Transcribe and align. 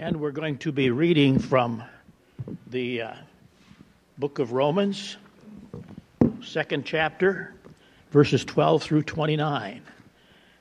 And 0.00 0.18
we're 0.18 0.30
going 0.30 0.56
to 0.60 0.72
be 0.72 0.88
reading 0.88 1.38
from 1.38 1.84
the 2.68 3.02
uh, 3.02 3.14
book 4.16 4.38
of 4.38 4.52
Romans, 4.52 5.18
second 6.42 6.86
chapter, 6.86 7.52
verses 8.10 8.42
12 8.46 8.82
through 8.82 9.02
29. 9.02 9.82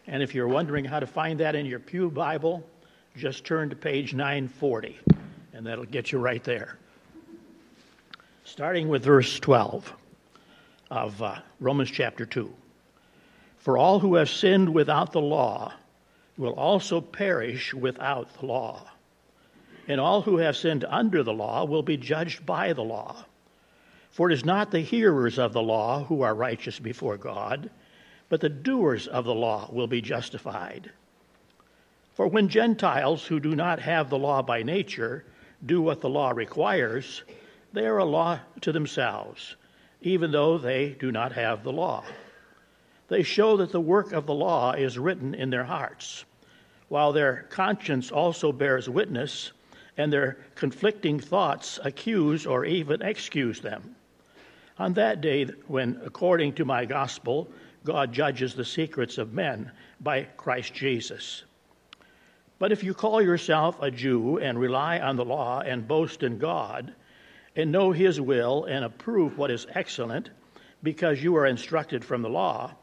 And 0.08 0.22
if 0.22 0.36
you're 0.36 0.50
wondering 0.50 0.84
how 0.84 1.00
to 1.00 1.08
find 1.08 1.40
that 1.40 1.56
in 1.56 1.66
your 1.66 1.80
Pew 1.80 2.12
Bible, 2.12 2.68
just 3.16 3.46
turn 3.46 3.70
to 3.70 3.78
page 3.78 4.14
940, 4.14 5.00
and 5.54 5.66
that'll 5.66 5.86
get 5.86 6.12
you 6.12 6.20
right 6.20 6.44
there. 6.44 6.78
Starting 8.44 8.90
with 8.90 9.06
verse 9.06 9.40
12 9.40 9.94
of 10.92 11.22
uh, 11.22 11.38
Romans 11.62 11.90
chapter 11.92 12.26
2. 12.26 12.54
For 13.60 13.78
all 13.78 14.00
who 14.00 14.16
have 14.16 14.30
sinned 14.30 14.68
without 14.68 15.14
the 15.14 15.22
law 15.22 15.72
will 16.38 16.56
also 16.56 17.00
perish 17.00 17.74
without 17.74 18.38
the 18.38 18.46
law. 18.46 18.89
And 19.90 20.00
all 20.00 20.22
who 20.22 20.38
have 20.38 20.56
sinned 20.56 20.86
under 20.88 21.24
the 21.24 21.34
law 21.34 21.66
will 21.66 21.82
be 21.82 21.98
judged 21.98 22.46
by 22.46 22.74
the 22.74 22.84
law. 22.84 23.26
For 24.12 24.30
it 24.30 24.34
is 24.34 24.46
not 24.46 24.70
the 24.70 24.82
hearers 24.82 25.40
of 25.40 25.52
the 25.52 25.62
law 25.62 26.04
who 26.04 26.22
are 26.22 26.36
righteous 26.36 26.80
before 26.80 27.18
God, 27.18 27.72
but 28.30 28.40
the 28.40 28.50
doers 28.50 29.08
of 29.08 29.26
the 29.26 29.34
law 29.34 29.68
will 29.74 29.88
be 29.88 30.00
justified. 30.00 30.92
For 32.14 32.28
when 32.28 32.50
Gentiles 32.50 33.26
who 33.26 33.40
do 33.40 33.56
not 33.56 33.80
have 33.80 34.10
the 34.10 34.18
law 34.20 34.44
by 34.44 34.62
nature 34.62 35.26
do 35.66 35.82
what 35.82 36.02
the 36.02 36.10
law 36.10 36.32
requires, 36.32 37.24
they 37.74 37.88
are 37.88 37.98
a 37.98 38.06
law 38.06 38.40
to 38.62 38.72
themselves, 38.72 39.56
even 40.02 40.32
though 40.32 40.58
they 40.60 40.90
do 41.00 41.12
not 41.12 41.32
have 41.32 41.64
the 41.64 41.72
law. 41.72 42.04
They 43.08 43.24
show 43.24 43.58
that 43.58 43.72
the 43.72 43.82
work 43.82 44.12
of 44.12 44.28
the 44.28 44.36
law 44.36 44.74
is 44.74 45.00
written 45.00 45.34
in 45.34 45.50
their 45.50 45.64
hearts, 45.64 46.26
while 46.90 47.12
their 47.12 47.48
conscience 47.50 48.12
also 48.12 48.52
bears 48.52 48.88
witness, 48.88 49.52
and 50.00 50.14
their 50.14 50.38
conflicting 50.56 51.20
thoughts 51.20 51.78
accuse 51.84 52.46
or 52.46 52.64
even 52.64 53.02
excuse 53.02 53.60
them. 53.60 53.98
On 54.78 54.94
that 54.94 55.20
day, 55.20 55.44
when, 55.68 56.00
according 56.06 56.54
to 56.54 56.64
my 56.64 56.86
gospel, 56.86 57.52
God 57.84 58.14
judges 58.14 58.54
the 58.54 58.64
secrets 58.64 59.18
of 59.18 59.34
men 59.34 59.70
by 60.00 60.24
Christ 60.38 60.74
Jesus. 60.74 61.44
But 62.60 62.72
if 62.72 62.82
you 62.82 62.94
call 62.94 63.22
yourself 63.22 63.76
a 63.82 63.92
Jew 63.92 64.40
and 64.40 64.58
rely 64.58 65.00
on 65.00 65.18
the 65.18 65.26
law 65.26 65.60
and 65.60 65.86
boast 65.86 66.24
in 66.24 66.38
God, 66.38 66.96
and 67.58 67.70
know 67.70 67.92
his 67.92 68.22
will 68.22 68.64
and 68.64 68.86
approve 68.86 69.38
what 69.38 69.52
is 69.52 69.68
excellent, 69.76 70.30
because 70.82 71.22
you 71.22 71.36
are 71.36 71.46
instructed 71.46 72.06
from 72.06 72.22
the 72.22 72.30
law, 72.30 72.74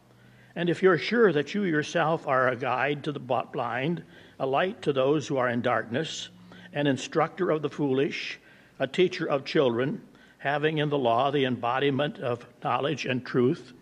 and 0.54 0.68
if 0.68 0.82
you're 0.82 0.98
sure 0.98 1.32
that 1.32 1.54
you 1.54 1.62
yourself 1.62 2.26
are 2.28 2.48
a 2.48 2.56
guide 2.56 3.04
to 3.04 3.12
the 3.12 3.20
blind, 3.20 4.02
a 4.38 4.46
light 4.46 4.82
to 4.82 4.92
those 4.92 5.26
who 5.26 5.38
are 5.38 5.48
in 5.48 5.62
darkness, 5.62 6.28
an 6.76 6.86
instructor 6.86 7.50
of 7.50 7.62
the 7.62 7.70
foolish, 7.70 8.38
a 8.78 8.86
teacher 8.86 9.24
of 9.24 9.46
children, 9.46 9.98
having 10.36 10.76
in 10.76 10.90
the 10.90 10.98
law 10.98 11.30
the 11.30 11.46
embodiment 11.46 12.18
of 12.18 12.46
knowledge 12.62 13.06
and 13.06 13.24
truth, 13.24 13.72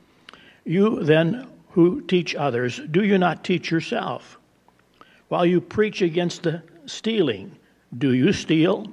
you 0.65 1.03
then 1.03 1.49
who 1.71 2.01
teach 2.03 2.37
others, 2.37 2.81
do 2.93 3.03
you 3.03 3.19
not 3.19 3.43
teach 3.43 3.69
yourself? 3.69 4.39
While 5.27 5.45
you 5.45 5.61
preach 5.61 6.03
against 6.03 6.45
the 6.45 6.63
stealing, 6.87 7.59
do 7.99 8.15
you 8.15 8.33
steal? 8.33 8.87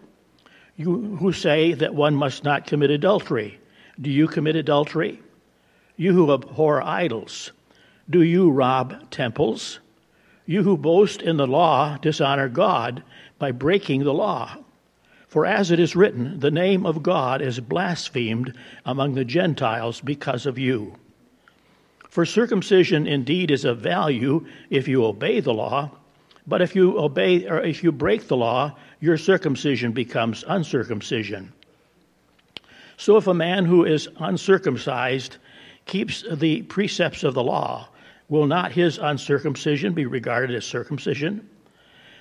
You 0.78 1.16
who 1.18 1.32
say 1.32 1.74
that 1.74 1.94
one 1.94 2.16
must 2.16 2.44
not 2.44 2.66
commit 2.66 2.90
adultery, 2.90 3.60
do 4.02 4.10
you 4.10 4.28
commit 4.28 4.56
adultery? 4.56 5.22
You 5.96 6.14
who 6.14 6.34
abhor 6.34 6.82
idols, 6.82 7.52
do 8.10 8.24
you 8.24 8.50
rob 8.50 9.12
temples? 9.12 9.80
You 10.48 10.64
who 10.64 10.76
boast 10.76 11.22
in 11.22 11.38
the 11.38 11.46
law 11.46 11.98
dishonor 11.98 12.50
God 12.50 13.04
by 13.42 13.52
breaking 13.52 14.03
the 14.03 14.14
law. 14.14 14.56
For 15.28 15.47
as 15.47 15.72
it 15.72 15.80
is 15.80 15.95
written, 15.95 16.39
the 16.39 16.52
name 16.52 16.86
of 16.86 17.02
God 17.02 17.42
is 17.42 17.59
blasphemed 17.59 18.54
among 18.86 19.16
the 19.16 19.26
Gentiles 19.26 19.99
because 19.99 20.45
of 20.45 20.60
you. 20.60 20.95
For 22.08 22.23
circumcision 22.23 23.08
indeed 23.08 23.49
is 23.49 23.66
of 23.66 23.80
value 23.80 24.45
if 24.70 24.88
you 24.88 25.04
obey 25.04 25.39
the 25.39 25.54
law, 25.54 25.89
but 26.45 26.61
if 26.61 26.76
you 26.76 26.99
obey 26.99 27.48
or 27.48 27.61
if 27.61 27.83
you 27.83 27.92
break 27.92 28.27
the 28.27 28.38
law, 28.38 28.77
your 28.99 29.17
circumcision 29.17 29.92
becomes 29.92 30.43
uncircumcision. 30.48 31.52
So 32.98 33.17
if 33.17 33.26
a 33.26 33.33
man 33.33 33.66
who 33.66 33.86
is 33.86 34.08
uncircumcised 34.20 35.37
keeps 35.86 36.23
the 36.32 36.61
precepts 36.61 37.23
of 37.23 37.33
the 37.33 37.43
law, 37.43 37.89
Will 38.32 38.48
not 38.48 38.71
his 38.71 38.98
uncircumcision 38.98 39.92
be 39.92 40.05
regarded 40.05 40.55
as 40.55 40.64
circumcision? 40.64 41.49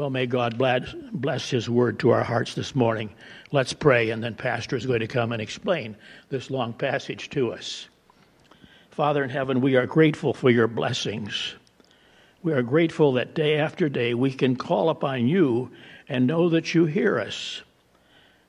Well, 0.00 0.08
may 0.08 0.24
God 0.24 0.56
bless 1.12 1.50
His 1.50 1.68
word 1.68 1.98
to 1.98 2.08
our 2.08 2.24
hearts 2.24 2.54
this 2.54 2.74
morning. 2.74 3.10
Let's 3.52 3.74
pray, 3.74 4.08
and 4.08 4.24
then 4.24 4.34
Pastor 4.34 4.74
is 4.74 4.86
going 4.86 5.00
to 5.00 5.06
come 5.06 5.30
and 5.30 5.42
explain 5.42 5.94
this 6.30 6.50
long 6.50 6.72
passage 6.72 7.28
to 7.28 7.52
us. 7.52 7.86
Father 8.90 9.22
in 9.22 9.28
heaven, 9.28 9.60
we 9.60 9.76
are 9.76 9.84
grateful 9.84 10.32
for 10.32 10.48
your 10.48 10.68
blessings. 10.68 11.54
We 12.42 12.54
are 12.54 12.62
grateful 12.62 13.12
that 13.12 13.34
day 13.34 13.58
after 13.58 13.90
day 13.90 14.14
we 14.14 14.32
can 14.32 14.56
call 14.56 14.88
upon 14.88 15.28
you 15.28 15.70
and 16.08 16.26
know 16.26 16.48
that 16.48 16.74
you 16.74 16.86
hear 16.86 17.20
us. 17.20 17.60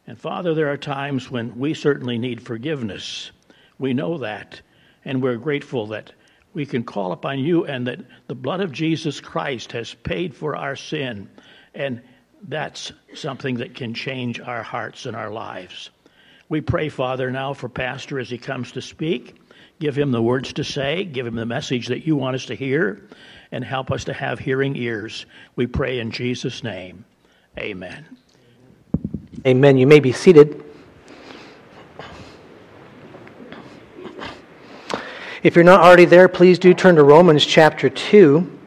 And 0.08 0.18
Father, 0.18 0.54
there 0.54 0.72
are 0.72 0.78
times 0.78 1.30
when 1.30 1.60
we 1.60 1.74
certainly 1.74 2.18
need 2.18 2.42
forgiveness. 2.42 3.32
We 3.78 3.94
know 3.94 4.20
that. 4.20 4.62
And 5.04 5.22
we're 5.22 5.36
grateful 5.36 5.88
that 5.88 6.14
we 6.54 6.66
can 6.66 6.84
call 6.84 7.12
upon 7.12 7.40
you 7.40 7.66
and 7.66 7.88
that 7.88 8.00
the 8.28 8.36
blood 8.36 8.62
of 8.62 8.72
Jesus 8.72 9.20
Christ 9.20 9.72
has 9.72 9.94
paid 9.94 10.36
for 10.36 10.56
our 10.56 10.76
sin. 10.76 11.30
And 11.74 12.02
that's 12.48 12.92
something 13.14 13.56
that 13.58 13.76
can 13.76 13.94
change 13.94 14.40
our 14.40 14.64
hearts 14.64 15.06
and 15.06 15.16
our 15.16 15.32
lives. 15.32 15.90
We 16.50 16.60
pray, 16.60 16.90
Father, 16.90 17.32
now 17.32 17.54
for 17.54 17.70
Pastor 17.70 18.20
as 18.20 18.30
he 18.30 18.38
comes 18.38 18.74
to 18.74 18.82
speak. 18.82 19.38
Give 19.80 19.98
him 19.98 20.12
the 20.12 20.22
words 20.22 20.54
to 20.54 20.64
say, 20.64 21.06
give 21.06 21.26
him 21.26 21.36
the 21.36 21.46
message 21.46 21.88
that 21.88 22.06
you 22.06 22.16
want 22.16 22.36
us 22.36 22.46
to 22.48 22.56
hear, 22.56 23.08
and 23.52 23.64
help 23.64 23.90
us 23.90 24.04
to 24.06 24.14
have 24.14 24.38
hearing 24.38 24.76
ears. 24.76 25.26
We 25.56 25.66
pray 25.66 26.00
in 26.00 26.12
Jesus' 26.12 26.64
name. 26.64 27.06
Amen. 27.58 28.06
Amen. 29.46 29.78
You 29.78 29.88
may 29.88 30.00
be 30.00 30.12
seated. 30.12 30.64
If 35.44 35.56
you're 35.56 35.64
not 35.64 35.82
already 35.82 36.06
there, 36.06 36.28
please 36.28 36.60
do 36.60 36.72
turn 36.72 36.98
to 36.98 37.04
Romans 37.04 37.44
chapter 37.44 37.90
2. 37.90 38.60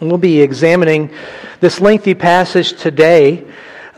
And 0.00 0.08
we'll 0.08 0.18
be 0.18 0.40
examining 0.40 1.14
this 1.60 1.80
lengthy 1.80 2.14
passage 2.14 2.72
today. 2.72 3.46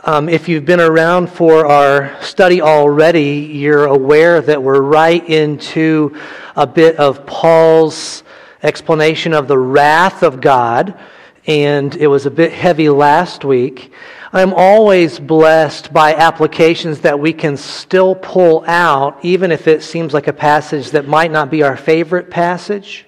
Um, 0.03 0.29
if 0.29 0.47
you've 0.47 0.65
been 0.65 0.79
around 0.79 1.31
for 1.31 1.65
our 1.65 2.15
study 2.21 2.61
already, 2.61 3.49
you're 3.51 3.85
aware 3.85 4.39
that 4.39 4.61
we're 4.61 4.81
right 4.81 5.27
into 5.27 6.15
a 6.55 6.67
bit 6.67 6.97
of 6.97 7.25
Paul's 7.25 8.21
explanation 8.61 9.33
of 9.33 9.47
the 9.47 9.57
wrath 9.57 10.21
of 10.21 10.41
God, 10.41 10.93
and 11.47 11.95
it 11.95 12.05
was 12.05 12.27
a 12.27 12.31
bit 12.31 12.53
heavy 12.53 12.89
last 12.89 13.43
week. 13.43 13.91
I'm 14.33 14.53
always 14.53 15.19
blessed 15.19 15.91
by 15.91 16.15
applications 16.15 17.01
that 17.01 17.19
we 17.19 17.33
can 17.33 17.57
still 17.57 18.15
pull 18.15 18.63
out, 18.65 19.19
even 19.25 19.51
if 19.51 19.67
it 19.67 19.83
seems 19.83 20.13
like 20.13 20.27
a 20.27 20.33
passage 20.33 20.91
that 20.91 21.05
might 21.05 21.31
not 21.31 21.51
be 21.51 21.63
our 21.63 21.75
favorite 21.75 22.29
passage. 22.29 23.05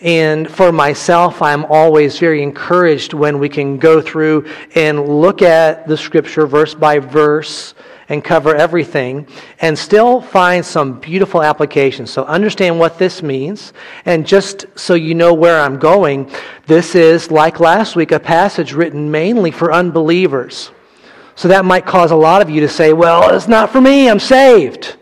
And 0.00 0.50
for 0.50 0.72
myself, 0.72 1.42
I'm 1.42 1.66
always 1.66 2.18
very 2.18 2.42
encouraged 2.42 3.12
when 3.12 3.38
we 3.38 3.50
can 3.50 3.76
go 3.76 4.00
through 4.00 4.46
and 4.74 5.06
look 5.06 5.42
at 5.42 5.86
the 5.86 5.98
scripture 5.98 6.46
verse 6.46 6.74
by 6.74 7.00
verse 7.00 7.74
and 8.10 8.22
cover 8.22 8.54
everything 8.54 9.26
and 9.60 9.78
still 9.78 10.20
find 10.20 10.66
some 10.66 11.00
beautiful 11.00 11.42
applications. 11.42 12.10
So 12.10 12.24
understand 12.24 12.78
what 12.78 12.98
this 12.98 13.22
means. 13.22 13.72
And 14.04 14.26
just 14.26 14.66
so 14.74 14.94
you 14.94 15.14
know 15.14 15.32
where 15.32 15.60
I'm 15.60 15.78
going, 15.78 16.30
this 16.66 16.94
is, 16.94 17.30
like 17.30 17.60
last 17.60 17.96
week, 17.96 18.12
a 18.12 18.20
passage 18.20 18.74
written 18.74 19.10
mainly 19.10 19.52
for 19.52 19.72
unbelievers. 19.72 20.72
So 21.36 21.48
that 21.48 21.64
might 21.64 21.86
cause 21.86 22.10
a 22.10 22.16
lot 22.16 22.42
of 22.42 22.50
you 22.50 22.60
to 22.60 22.68
say, 22.68 22.92
well, 22.92 23.34
it's 23.34 23.48
not 23.48 23.70
for 23.70 23.80
me, 23.80 24.10
I'm 24.10 24.20
saved. 24.20 24.96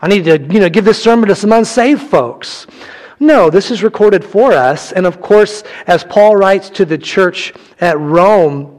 I 0.00 0.08
need 0.08 0.26
to, 0.26 0.38
you 0.38 0.60
know, 0.60 0.68
give 0.68 0.84
this 0.84 1.02
sermon 1.02 1.28
to 1.30 1.34
some 1.34 1.52
unsaved 1.52 2.02
folks. 2.02 2.66
No, 3.18 3.48
this 3.48 3.70
is 3.70 3.82
recorded 3.82 4.22
for 4.22 4.52
us. 4.52 4.92
And 4.92 5.06
of 5.06 5.22
course, 5.22 5.64
as 5.86 6.04
Paul 6.04 6.36
writes 6.36 6.68
to 6.70 6.84
the 6.84 6.98
church 6.98 7.54
at 7.80 7.98
Rome, 7.98 8.75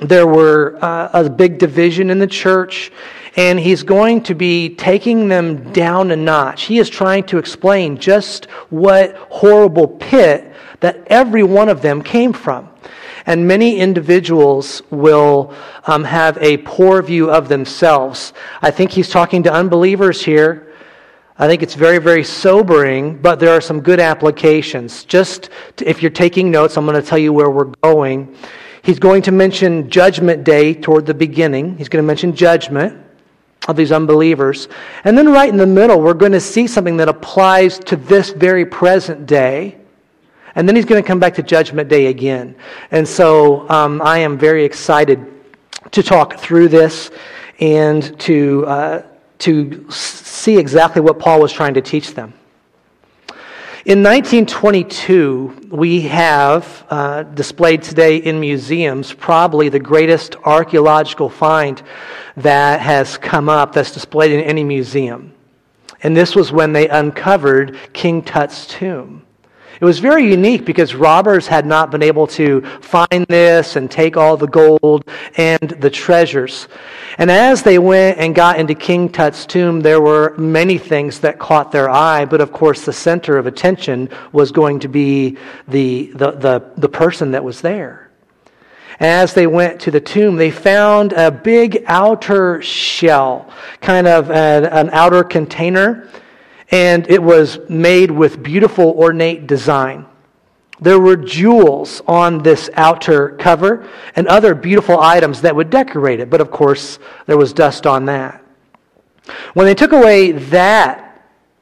there 0.00 0.26
were 0.26 0.78
uh, 0.80 1.10
a 1.12 1.30
big 1.30 1.58
division 1.58 2.10
in 2.10 2.18
the 2.18 2.26
church, 2.26 2.92
and 3.36 3.58
he's 3.58 3.82
going 3.82 4.22
to 4.24 4.34
be 4.34 4.74
taking 4.74 5.28
them 5.28 5.72
down 5.72 6.10
a 6.10 6.16
notch. 6.16 6.64
He 6.64 6.78
is 6.78 6.88
trying 6.88 7.24
to 7.24 7.38
explain 7.38 7.98
just 7.98 8.46
what 8.70 9.16
horrible 9.30 9.88
pit 9.88 10.52
that 10.80 11.06
every 11.08 11.42
one 11.42 11.68
of 11.68 11.82
them 11.82 12.02
came 12.02 12.32
from. 12.32 12.68
And 13.26 13.46
many 13.46 13.76
individuals 13.78 14.80
will 14.90 15.54
um, 15.84 16.04
have 16.04 16.38
a 16.38 16.58
poor 16.58 17.02
view 17.02 17.30
of 17.30 17.48
themselves. 17.48 18.32
I 18.62 18.70
think 18.70 18.90
he's 18.90 19.10
talking 19.10 19.42
to 19.42 19.52
unbelievers 19.52 20.24
here. 20.24 20.72
I 21.38 21.46
think 21.46 21.62
it's 21.62 21.74
very, 21.74 21.98
very 21.98 22.24
sobering, 22.24 23.18
but 23.18 23.38
there 23.38 23.50
are 23.50 23.60
some 23.60 23.80
good 23.80 24.00
applications. 24.00 25.04
Just 25.04 25.50
to, 25.76 25.88
if 25.88 26.02
you're 26.02 26.10
taking 26.10 26.50
notes, 26.50 26.76
I'm 26.76 26.86
going 26.86 27.00
to 27.00 27.06
tell 27.06 27.18
you 27.18 27.32
where 27.32 27.50
we're 27.50 27.72
going. 27.82 28.34
He's 28.82 28.98
going 28.98 29.22
to 29.22 29.32
mention 29.32 29.90
Judgment 29.90 30.44
Day 30.44 30.74
toward 30.74 31.06
the 31.06 31.14
beginning. 31.14 31.76
He's 31.78 31.88
going 31.88 32.02
to 32.02 32.06
mention 32.06 32.34
judgment 32.34 33.04
of 33.66 33.76
these 33.76 33.92
unbelievers. 33.92 34.68
And 35.04 35.16
then, 35.16 35.30
right 35.30 35.48
in 35.48 35.56
the 35.56 35.66
middle, 35.66 36.00
we're 36.00 36.14
going 36.14 36.32
to 36.32 36.40
see 36.40 36.66
something 36.66 36.96
that 36.98 37.08
applies 37.08 37.78
to 37.80 37.96
this 37.96 38.30
very 38.30 38.64
present 38.64 39.26
day. 39.26 39.78
And 40.54 40.66
then 40.66 40.74
he's 40.74 40.86
going 40.86 41.02
to 41.02 41.06
come 41.06 41.20
back 41.20 41.34
to 41.34 41.42
Judgment 41.42 41.88
Day 41.88 42.06
again. 42.06 42.56
And 42.90 43.06
so 43.06 43.68
um, 43.68 44.00
I 44.02 44.18
am 44.18 44.38
very 44.38 44.64
excited 44.64 45.24
to 45.92 46.02
talk 46.02 46.38
through 46.38 46.68
this 46.68 47.10
and 47.60 48.18
to, 48.20 48.66
uh, 48.66 49.02
to 49.40 49.90
see 49.90 50.58
exactly 50.58 51.02
what 51.02 51.18
Paul 51.18 51.40
was 51.40 51.52
trying 51.52 51.74
to 51.74 51.82
teach 51.82 52.14
them. 52.14 52.32
In 53.88 54.02
1922, 54.02 55.70
we 55.70 56.02
have 56.02 56.84
uh, 56.90 57.22
displayed 57.22 57.82
today 57.82 58.18
in 58.18 58.38
museums 58.38 59.14
probably 59.14 59.70
the 59.70 59.78
greatest 59.78 60.36
archaeological 60.44 61.30
find 61.30 61.82
that 62.36 62.82
has 62.82 63.16
come 63.16 63.48
up 63.48 63.72
that's 63.72 63.90
displayed 63.90 64.30
in 64.30 64.40
any 64.40 64.62
museum. 64.62 65.32
And 66.02 66.14
this 66.14 66.36
was 66.36 66.52
when 66.52 66.74
they 66.74 66.86
uncovered 66.90 67.78
King 67.94 68.20
Tut's 68.20 68.66
tomb. 68.66 69.24
It 69.80 69.84
was 69.84 70.00
very 70.00 70.28
unique 70.28 70.64
because 70.64 70.94
robbers 70.94 71.46
had 71.46 71.64
not 71.64 71.92
been 71.92 72.02
able 72.02 72.26
to 72.28 72.62
find 72.80 73.24
this 73.28 73.76
and 73.76 73.88
take 73.88 74.16
all 74.16 74.36
the 74.36 74.48
gold 74.48 75.04
and 75.36 75.60
the 75.60 75.90
treasures. 75.90 76.66
And 77.16 77.30
as 77.30 77.62
they 77.62 77.78
went 77.78 78.18
and 78.18 78.34
got 78.34 78.58
into 78.58 78.74
King 78.74 79.08
Tut's 79.08 79.46
tomb, 79.46 79.80
there 79.80 80.00
were 80.00 80.34
many 80.36 80.78
things 80.78 81.20
that 81.20 81.38
caught 81.38 81.70
their 81.70 81.88
eye, 81.88 82.24
but 82.24 82.40
of 82.40 82.52
course 82.52 82.84
the 82.84 82.92
center 82.92 83.38
of 83.38 83.46
attention 83.46 84.08
was 84.32 84.50
going 84.50 84.80
to 84.80 84.88
be 84.88 85.38
the, 85.68 86.06
the, 86.14 86.32
the, 86.32 86.70
the 86.76 86.88
person 86.88 87.30
that 87.32 87.44
was 87.44 87.60
there. 87.60 88.10
As 88.98 89.32
they 89.32 89.46
went 89.46 89.80
to 89.82 89.92
the 89.92 90.00
tomb, 90.00 90.34
they 90.34 90.50
found 90.50 91.12
a 91.12 91.30
big 91.30 91.84
outer 91.86 92.60
shell, 92.62 93.48
kind 93.80 94.08
of 94.08 94.28
an, 94.32 94.64
an 94.64 94.90
outer 94.90 95.22
container 95.22 96.08
and 96.70 97.08
it 97.10 97.22
was 97.22 97.58
made 97.68 98.10
with 98.10 98.42
beautiful 98.42 98.90
ornate 98.90 99.46
design. 99.46 100.06
There 100.80 101.00
were 101.00 101.16
jewels 101.16 102.02
on 102.06 102.42
this 102.42 102.70
outer 102.74 103.30
cover 103.30 103.88
and 104.14 104.28
other 104.28 104.54
beautiful 104.54 105.00
items 105.00 105.40
that 105.40 105.56
would 105.56 105.70
decorate 105.70 106.20
it, 106.20 106.30
but 106.30 106.40
of 106.40 106.50
course, 106.50 106.98
there 107.26 107.36
was 107.36 107.52
dust 107.52 107.86
on 107.86 108.04
that. 108.04 108.44
When 109.54 109.66
they 109.66 109.74
took 109.74 109.92
away 109.92 110.32
that 110.32 111.04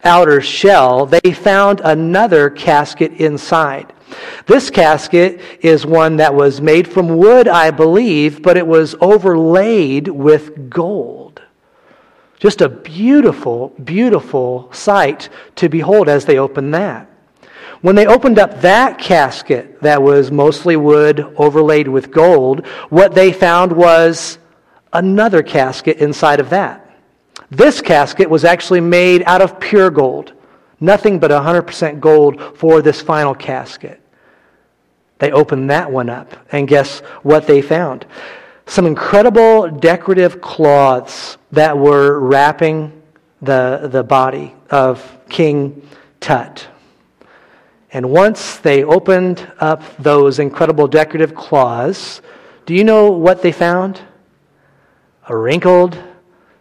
outer 0.04 0.40
shell, 0.40 1.06
they 1.06 1.32
found 1.32 1.80
another 1.80 2.50
casket 2.50 3.12
inside. 3.12 3.92
This 4.46 4.70
casket 4.70 5.40
is 5.60 5.86
one 5.86 6.16
that 6.16 6.34
was 6.34 6.60
made 6.60 6.86
from 6.86 7.16
wood, 7.16 7.48
I 7.48 7.70
believe, 7.70 8.42
but 8.42 8.56
it 8.56 8.66
was 8.66 8.94
overlaid 9.00 10.08
with 10.08 10.70
gold. 10.70 11.42
Just 12.38 12.60
a 12.60 12.68
beautiful, 12.68 13.68
beautiful 13.82 14.70
sight 14.72 15.28
to 15.56 15.68
behold 15.68 16.08
as 16.08 16.24
they 16.24 16.38
opened 16.38 16.74
that. 16.74 17.10
When 17.82 17.94
they 17.94 18.06
opened 18.06 18.38
up 18.38 18.60
that 18.62 18.98
casket 18.98 19.80
that 19.82 20.02
was 20.02 20.30
mostly 20.30 20.76
wood 20.76 21.20
overlaid 21.36 21.88
with 21.88 22.10
gold, 22.10 22.66
what 22.88 23.14
they 23.14 23.32
found 23.32 23.72
was 23.72 24.38
another 24.92 25.42
casket 25.42 25.98
inside 25.98 26.40
of 26.40 26.50
that. 26.50 26.82
This 27.50 27.80
casket 27.80 28.28
was 28.28 28.44
actually 28.44 28.80
made 28.80 29.22
out 29.24 29.42
of 29.42 29.60
pure 29.60 29.90
gold. 29.90 30.32
Nothing 30.80 31.18
but 31.18 31.30
100% 31.30 32.00
gold 32.00 32.58
for 32.58 32.82
this 32.82 33.00
final 33.00 33.34
casket. 33.34 34.00
They 35.18 35.30
opened 35.30 35.70
that 35.70 35.90
one 35.90 36.10
up, 36.10 36.36
and 36.52 36.68
guess 36.68 37.00
what 37.22 37.46
they 37.46 37.62
found? 37.62 38.04
Some 38.66 38.86
incredible 38.86 39.68
decorative 39.68 40.40
cloths 40.40 41.38
that 41.52 41.76
were 41.78 42.18
wrapping 42.18 43.02
the, 43.40 43.88
the 43.90 44.02
body 44.02 44.54
of 44.70 45.18
King 45.28 45.88
Tut. 46.20 46.66
And 47.92 48.10
once 48.10 48.58
they 48.58 48.82
opened 48.82 49.50
up 49.60 49.82
those 49.98 50.38
incredible 50.38 50.88
decorative 50.88 51.34
cloths, 51.34 52.20
do 52.66 52.74
you 52.74 52.82
know 52.82 53.12
what 53.12 53.40
they 53.40 53.52
found? 53.52 54.00
A 55.28 55.36
wrinkled, 55.36 55.96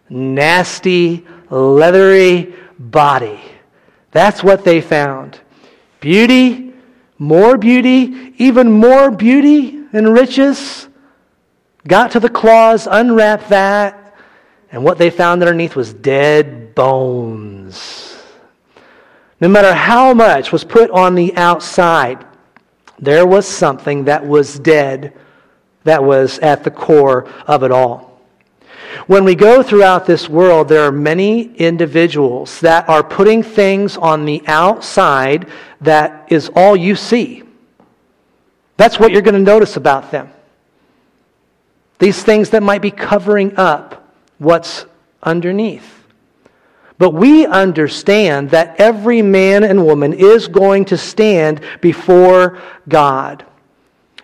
nasty, 0.08 1.26
leathery 1.50 2.54
body. 2.78 3.40
That's 4.12 4.42
what 4.42 4.64
they 4.64 4.80
found. 4.80 5.40
Beauty, 6.00 6.72
more 7.18 7.58
beauty, 7.58 8.32
even 8.38 8.70
more 8.70 9.10
beauty 9.10 9.84
and 9.92 10.12
riches 10.12 10.85
got 11.86 12.12
to 12.12 12.20
the 12.20 12.28
claws, 12.28 12.86
unwrapped 12.90 13.48
that, 13.48 14.14
and 14.72 14.84
what 14.84 14.98
they 14.98 15.10
found 15.10 15.42
underneath 15.42 15.76
was 15.76 15.94
dead 15.94 16.74
bones. 16.74 18.16
No 19.40 19.48
matter 19.48 19.74
how 19.74 20.14
much 20.14 20.52
was 20.52 20.64
put 20.64 20.90
on 20.90 21.14
the 21.14 21.36
outside, 21.36 22.24
there 22.98 23.26
was 23.26 23.46
something 23.46 24.04
that 24.04 24.26
was 24.26 24.58
dead 24.58 25.12
that 25.84 26.02
was 26.02 26.38
at 26.40 26.64
the 26.64 26.70
core 26.70 27.28
of 27.46 27.62
it 27.62 27.70
all. 27.70 28.20
When 29.06 29.24
we 29.24 29.34
go 29.34 29.62
throughout 29.62 30.06
this 30.06 30.28
world, 30.28 30.68
there 30.68 30.82
are 30.82 30.92
many 30.92 31.54
individuals 31.56 32.60
that 32.60 32.88
are 32.88 33.04
putting 33.04 33.42
things 33.42 33.96
on 33.96 34.24
the 34.24 34.42
outside 34.46 35.48
that 35.80 36.26
is 36.32 36.50
all 36.56 36.74
you 36.74 36.96
see. 36.96 37.42
That's 38.78 38.98
what 38.98 39.12
you're 39.12 39.22
going 39.22 39.34
to 39.34 39.40
notice 39.40 39.76
about 39.76 40.10
them. 40.10 40.30
These 41.98 42.22
things 42.22 42.50
that 42.50 42.62
might 42.62 42.82
be 42.82 42.90
covering 42.90 43.56
up 43.56 44.12
what's 44.38 44.86
underneath. 45.22 46.04
But 46.98 47.10
we 47.10 47.44
understand 47.46 48.50
that 48.50 48.80
every 48.80 49.20
man 49.20 49.64
and 49.64 49.84
woman 49.84 50.12
is 50.12 50.48
going 50.48 50.86
to 50.86 50.96
stand 50.96 51.60
before 51.80 52.58
God. 52.88 53.44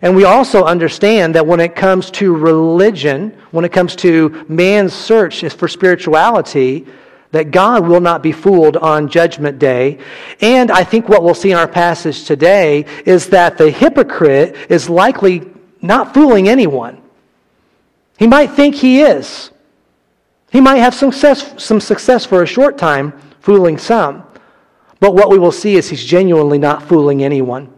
And 0.00 0.16
we 0.16 0.24
also 0.24 0.64
understand 0.64 1.34
that 1.34 1.46
when 1.46 1.60
it 1.60 1.76
comes 1.76 2.10
to 2.12 2.34
religion, 2.34 3.38
when 3.50 3.64
it 3.64 3.72
comes 3.72 3.94
to 3.96 4.44
man's 4.48 4.92
search 4.92 5.44
for 5.54 5.68
spirituality, 5.68 6.86
that 7.32 7.50
God 7.50 7.86
will 7.86 8.00
not 8.00 8.22
be 8.22 8.32
fooled 8.32 8.76
on 8.76 9.08
Judgment 9.08 9.58
Day. 9.58 9.98
And 10.40 10.70
I 10.70 10.84
think 10.84 11.08
what 11.08 11.22
we'll 11.22 11.34
see 11.34 11.50
in 11.50 11.56
our 11.56 11.68
passage 11.68 12.24
today 12.24 12.84
is 13.06 13.28
that 13.28 13.58
the 13.58 13.70
hypocrite 13.70 14.56
is 14.70 14.88
likely 14.88 15.50
not 15.80 16.14
fooling 16.14 16.48
anyone. 16.48 17.01
He 18.19 18.26
might 18.26 18.52
think 18.52 18.75
he 18.75 19.02
is. 19.02 19.50
He 20.50 20.61
might 20.61 20.76
have 20.76 20.95
success, 20.95 21.54
some 21.62 21.81
success 21.81 22.26
for 22.26 22.42
a 22.42 22.47
short 22.47 22.76
time, 22.76 23.19
fooling 23.40 23.78
some. 23.78 24.25
But 25.00 25.14
what 25.14 25.31
we 25.31 25.38
will 25.38 25.52
see 25.52 25.76
is 25.76 25.88
he's 25.88 26.04
genuinely 26.04 26.59
not 26.59 26.83
fooling 26.83 27.25
anyone. 27.25 27.73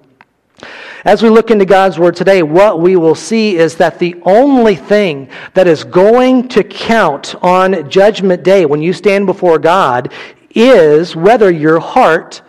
As 1.05 1.23
we 1.23 1.29
look 1.29 1.51
into 1.51 1.67
God's 1.67 1.99
Word 1.99 2.17
today, 2.17 2.43
what 2.43 2.81
we 2.81 2.97
will 2.97 3.15
see 3.15 3.57
is 3.57 3.77
that 3.77 3.99
the 3.99 4.21
only 4.23 4.75
thing 4.75 5.29
that 5.53 5.67
is 5.67 5.85
going 5.85 6.49
to 6.49 6.65
count 6.65 7.35
on 7.43 7.89
Judgment 7.91 8.43
Day 8.43 8.65
when 8.65 8.83
you 8.83 8.93
stand 8.93 9.27
before 9.27 9.59
God 9.59 10.13
is 10.51 11.15
whether 11.15 11.51
your 11.51 11.79
heart 11.79 12.43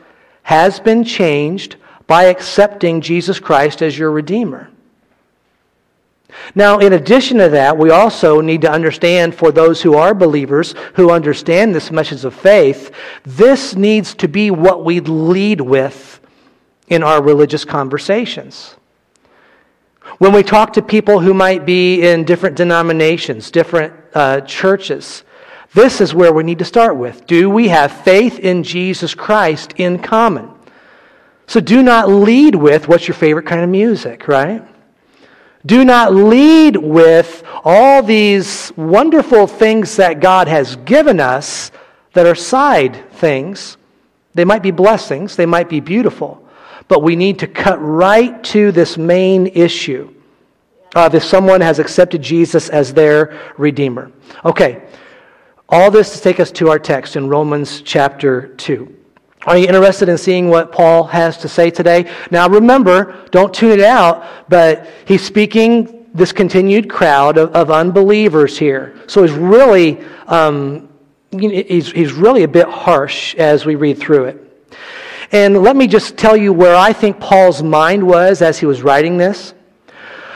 has 0.44 0.80
been 0.80 1.04
changed 1.04 1.76
by 2.08 2.26
accepting 2.26 3.02
Jesus 3.02 3.40
Christ 3.40 3.82
as 3.82 3.98
your 3.98 4.12
Redeemer. 4.12 4.70
Now, 6.54 6.80
in 6.80 6.94
addition 6.94 7.38
to 7.40 7.50
that, 7.50 7.78
we 7.78 7.90
also 7.90 8.42
need 8.42 8.62
to 8.62 8.72
understand 8.72 9.36
for 9.36 9.52
those 9.52 9.82
who 9.82 9.96
are 9.96 10.14
believers, 10.14 10.76
who 10.94 11.12
understand 11.12 11.74
this 11.74 11.92
message 11.92 12.24
of 12.24 12.34
faith, 12.34 12.92
this 13.24 13.76
needs 13.76 14.14
to 14.16 14.28
be 14.28 14.52
what 14.52 14.86
we 14.86 15.00
lead 15.00 15.62
with 15.62 16.20
in 16.88 17.04
our 17.04 17.22
religious 17.22 17.66
conversations. 17.66 18.76
When 20.20 20.34
we 20.34 20.44
talk 20.44 20.74
to 20.74 20.82
people 20.82 21.20
who 21.20 21.34
might 21.34 21.66
be 21.66 22.08
in 22.08 22.24
different 22.24 22.56
denominations, 22.56 23.52
different 23.52 23.94
uh, 24.14 24.42
churches, 24.42 25.24
this 25.74 26.00
is 26.00 26.14
where 26.14 26.32
we 26.32 26.44
need 26.44 26.60
to 26.60 26.66
start 26.66 26.96
with. 26.96 27.26
Do 27.26 27.50
we 27.50 27.68
have 27.68 27.92
faith 27.92 28.40
in 28.40 28.64
Jesus 28.64 29.14
Christ 29.14 29.74
in 29.78 30.00
common? 30.00 30.52
So 31.48 31.60
do 31.60 31.84
not 31.84 32.08
lead 32.08 32.56
with 32.56 32.88
what's 32.88 33.08
your 33.08 33.16
favorite 33.16 33.46
kind 33.46 33.62
of 33.62 33.70
music, 33.70 34.28
right? 34.28 34.64
Do 35.66 35.84
not 35.84 36.14
lead 36.14 36.78
with 36.78 37.44
all 37.64 38.04
these 38.04 38.72
wonderful 38.76 39.48
things 39.48 39.96
that 39.96 40.20
God 40.20 40.48
has 40.48 40.76
given 40.78 41.20
us 41.20 41.72
that 42.14 42.26
are 42.28 42.36
side 42.36 43.12
things. 43.14 43.78
They 44.36 44.46
might 44.46 44.62
be 44.62 44.72
blessings, 44.72 45.36
they 45.36 45.46
might 45.46 45.70
be 45.70 45.80
beautiful, 45.80 46.46
but 46.88 47.02
we 47.02 47.16
need 47.16 47.40
to 47.40 47.48
cut 47.48 47.78
right 47.82 48.44
to 48.46 48.72
this 48.72 48.98
main 48.98 49.48
issue 49.48 50.14
of 50.96 51.16
if 51.16 51.24
someone 51.24 51.62
has 51.62 51.80
accepted 51.80 52.22
Jesus 52.22 52.70
as 52.70 52.94
their 52.94 53.40
Redeemer. 53.58 54.12
Okay, 54.44 54.84
all 55.68 55.90
this 55.90 56.14
to 56.16 56.22
take 56.22 56.40
us 56.40 56.52
to 56.52 56.70
our 56.70 56.80
text 56.80 57.16
in 57.16 57.28
Romans 57.28 57.82
chapter 57.82 58.50
2. 58.56 59.05
Are 59.46 59.58
you 59.58 59.68
interested 59.68 60.10
in 60.10 60.18
seeing 60.18 60.50
what 60.50 60.72
Paul 60.72 61.04
has 61.06 61.38
to 61.38 61.48
say 61.48 61.70
today? 61.70 62.12
Now 62.32 62.50
remember, 62.50 63.28
don't 63.30 63.54
tune 63.54 63.72
it 63.72 63.82
out, 63.82 64.26
but 64.50 64.88
he's 65.06 65.24
speaking 65.24 66.08
this 66.16 66.32
continued 66.32 66.90
crowd 66.90 67.38
of, 67.38 67.52
of 67.52 67.70
unbelievers 67.70 68.58
here. 68.58 69.00
So 69.08 69.22
he's 69.22 69.34
really, 69.34 70.04
um, 70.28 70.90
he's, 71.32 71.92
he's 71.92 72.14
really 72.14 72.44
a 72.44 72.48
bit 72.48 72.68
harsh 72.68 73.36
as 73.36 73.66
we 73.66 73.76
read 73.76 74.00
through 74.00 74.26
it. 74.26 74.42
And 75.32 75.62
let 75.62 75.76
me 75.76 75.88
just 75.88 76.18
tell 76.18 76.38
you 76.38 76.54
where 76.54 76.76
I 76.76 76.94
think 76.94 77.20
Paul's 77.20 77.62
mind 77.62 78.06
was 78.06 78.42
as 78.42 78.60
he 78.60 78.66
was 78.66 78.82
writing 78.82 79.18
this. 79.18 79.54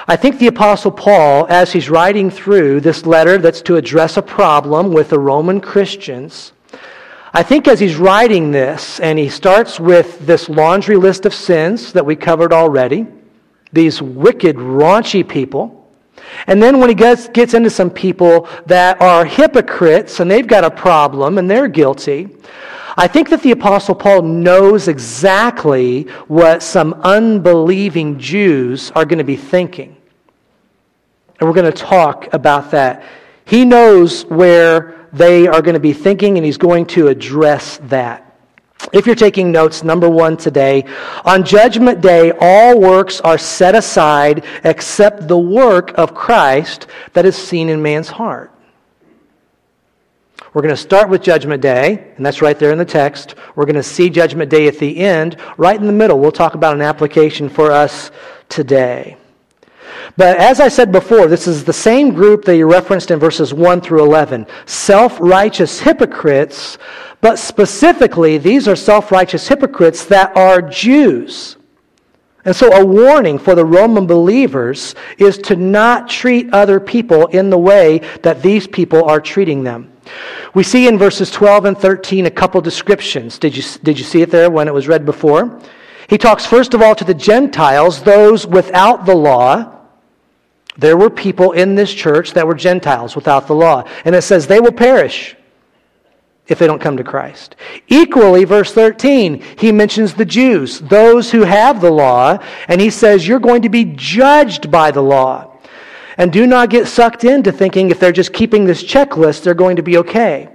I 0.08 0.16
think 0.16 0.40
the 0.40 0.48
Apostle 0.48 0.92
Paul, 0.92 1.46
as 1.50 1.72
he's 1.72 1.90
writing 1.90 2.30
through 2.30 2.82
this 2.82 3.06
letter 3.06 3.38
that's 3.38 3.62
to 3.64 3.76
address 3.76 4.18
a 4.18 4.22
problem 4.22 4.92
with 4.92 5.10
the 5.10 5.20
Roman 5.20 5.62
Christians, 5.62 6.52
I 7.32 7.44
think 7.44 7.68
as 7.68 7.80
he's 7.80 7.96
writing 7.96 8.52
this, 8.52 9.00
and 9.00 9.20
he 9.20 9.30
starts 9.30 9.80
with 9.80 10.26
this 10.26 10.50
laundry 10.50 10.98
list 10.98 11.26
of 11.26 11.34
sins 11.34 11.94
that 11.94 12.06
we 12.06 12.16
covered 12.16 12.52
already, 12.52 13.06
these 13.72 14.02
wicked, 14.02 14.56
raunchy 14.56 15.28
people. 15.28 15.76
And 16.48 16.62
then 16.62 16.80
when 16.80 16.90
he 16.90 16.96
gets, 16.96 17.28
gets 17.30 17.54
into 17.54 17.70
some 17.70 17.92
people 17.92 18.48
that 18.66 19.00
are 19.00 19.26
hypocrites 19.26 20.20
and 20.20 20.30
they've 20.30 20.48
got 20.48 20.64
a 20.64 20.72
problem 20.72 21.38
and 21.38 21.50
they're 21.50 21.68
guilty, 21.68 22.30
I 22.98 23.08
think 23.08 23.30
that 23.30 23.44
the 23.44 23.52
Apostle 23.52 23.96
Paul 23.96 24.24
knows 24.24 24.88
exactly 24.88 26.04
what 26.28 26.64
some 26.64 26.94
unbelieving 26.96 28.20
Jews 28.20 28.92
are 28.92 29.06
going 29.06 29.20
to 29.20 29.24
be 29.24 29.38
thinking. 29.38 29.96
And 31.40 31.48
we're 31.48 31.56
going 31.56 31.72
to 31.72 31.78
talk 31.78 32.34
about 32.34 32.72
that. 32.72 33.04
He 33.46 33.64
knows 33.66 34.24
where 34.26 34.99
they 35.12 35.48
are 35.48 35.62
going 35.62 35.74
to 35.74 35.80
be 35.80 35.94
thinking, 35.94 36.38
and 36.38 36.46
he's 36.46 36.58
going 36.58 36.86
to 36.88 37.08
address 37.08 37.78
that. 37.84 38.26
If 38.94 39.06
you're 39.06 39.16
taking 39.16 39.52
notes, 39.52 39.84
number 39.84 40.10
one 40.10 40.38
today, 40.38 40.86
on 41.26 41.44
Judgment 41.44 42.02
Day, 42.02 42.32
all 42.40 42.80
works 42.80 43.20
are 43.22 43.38
set 43.38 43.76
aside 43.76 44.46
except 44.64 45.28
the 45.28 45.38
work 45.38 45.98
of 45.98 46.16
Christ 46.16 46.88
that 47.14 47.26
is 47.26 47.36
seen 47.36 47.70
in 47.70 47.82
man's 47.82 48.08
heart. 48.08 48.52
We're 50.54 50.64
going 50.64 50.74
to 50.74 50.82
start 50.82 51.10
with 51.10 51.22
Judgment 51.22 51.62
Day, 51.62 52.12
and 52.18 52.26
that's 52.26 52.42
right 52.42 52.58
there 52.58 52.72
in 52.72 52.80
the 52.80 52.86
text. 52.86 53.36
We're 53.56 53.66
going 53.66 53.76
to 53.76 53.84
see 53.84 54.10
Judgment 54.10 54.50
Day 54.50 54.68
at 54.68 54.80
the 54.80 54.98
end. 54.98 55.38
Right 55.58 55.80
in 55.80 55.86
the 55.86 55.94
middle, 55.94 56.20
we'll 56.20 56.32
talk 56.32 56.56
about 56.56 56.74
an 56.74 56.82
application 56.82 57.50
for 57.50 57.72
us 57.72 58.10
today. 58.48 59.19
But 60.18 60.38
as 60.38 60.60
I 60.60 60.68
said 60.68 60.92
before, 60.92 61.28
this 61.28 61.48
is 61.48 61.64
the 61.64 61.74
same 61.74 62.14
group 62.14 62.46
that 62.46 62.58
you 62.58 62.70
referenced 62.70 63.12
in 63.12 63.20
verses 63.20 63.54
1 63.54 63.82
through 63.82 64.04
11 64.04 64.48
self 64.66 65.18
righteous 65.20 65.80
hypocrites, 65.80 66.78
but 67.22 67.40
specifically, 67.40 68.38
these 68.38 68.68
are 68.68 68.76
self 68.76 69.12
righteous 69.12 69.48
hypocrites 69.48 70.06
that 70.06 70.36
are 70.36 70.62
Jews. 70.62 71.58
And 72.46 72.56
so, 72.56 72.72
a 72.72 72.86
warning 72.86 73.38
for 73.38 73.54
the 73.54 73.66
Roman 73.66 74.08
believers 74.08 74.96
is 75.18 75.38
to 75.40 75.56
not 75.56 76.10
treat 76.10 76.52
other 76.54 76.80
people 76.80 77.28
in 77.28 77.50
the 77.50 77.58
way 77.58 78.00
that 78.24 78.42
these 78.42 78.66
people 78.66 79.04
are 79.04 79.20
treating 79.20 79.64
them. 79.64 79.92
We 80.54 80.64
see 80.64 80.88
in 80.88 80.98
verses 80.98 81.30
12 81.32 81.66
and 81.66 81.78
13 81.78 82.26
a 82.26 82.32
couple 82.32 82.62
descriptions. 82.62 83.38
Did 83.38 83.56
you, 83.56 83.64
did 83.84 84.00
you 84.00 84.06
see 84.06 84.22
it 84.22 84.32
there 84.32 84.50
when 84.50 84.68
it 84.68 84.74
was 84.74 84.88
read 84.88 85.06
before? 85.06 85.60
He 86.10 86.18
talks 86.18 86.46
first 86.46 86.74
of 86.74 86.82
all 86.82 86.96
to 86.96 87.04
the 87.04 87.14
Gentiles, 87.14 88.02
those 88.02 88.48
without 88.48 89.06
the 89.06 89.16
law. 89.16 89.79
There 90.80 90.98
were 90.98 91.10
people 91.10 91.52
in 91.52 91.76
this 91.76 91.94
church 91.94 92.34
that 92.34 92.48
were 92.48 92.56
Gentiles 92.56 93.16
without 93.16 93.48
the 93.48 93.56
law. 93.56 93.84
And 94.06 94.16
it 94.16 94.22
says 94.22 94.48
they 94.48 94.60
will 94.60 94.72
perish 94.72 95.36
if 96.48 96.58
they 96.58 96.68
don't 96.68 96.82
come 96.82 96.98
to 96.98 97.04
Christ. 97.04 97.56
Equally, 97.88 98.44
verse 98.44 98.74
13, 98.74 99.44
he 99.58 99.72
mentions 99.72 100.14
the 100.14 100.26
Jews, 100.26 100.80
those 100.80 101.32
who 101.32 101.44
have 101.44 101.80
the 101.80 101.92
law, 101.92 102.40
and 102.68 102.82
he 102.82 102.90
says, 102.90 103.28
You're 103.28 103.40
going 103.40 103.62
to 103.62 103.70
be 103.70 103.86
judged 103.86 104.72
by 104.72 104.92
the 104.92 105.02
law. 105.02 105.58
And 106.18 106.34
do 106.34 106.48
not 106.48 106.70
get 106.70 106.88
sucked 106.88 107.24
into 107.24 107.52
thinking 107.52 107.92
if 107.92 108.00
they're 108.00 108.12
just 108.12 108.34
keeping 108.34 108.66
this 108.66 108.84
checklist, 108.84 109.44
they're 109.44 109.54
going 109.54 109.78
to 109.78 109.84
be 109.84 109.98
okay. 109.98 110.50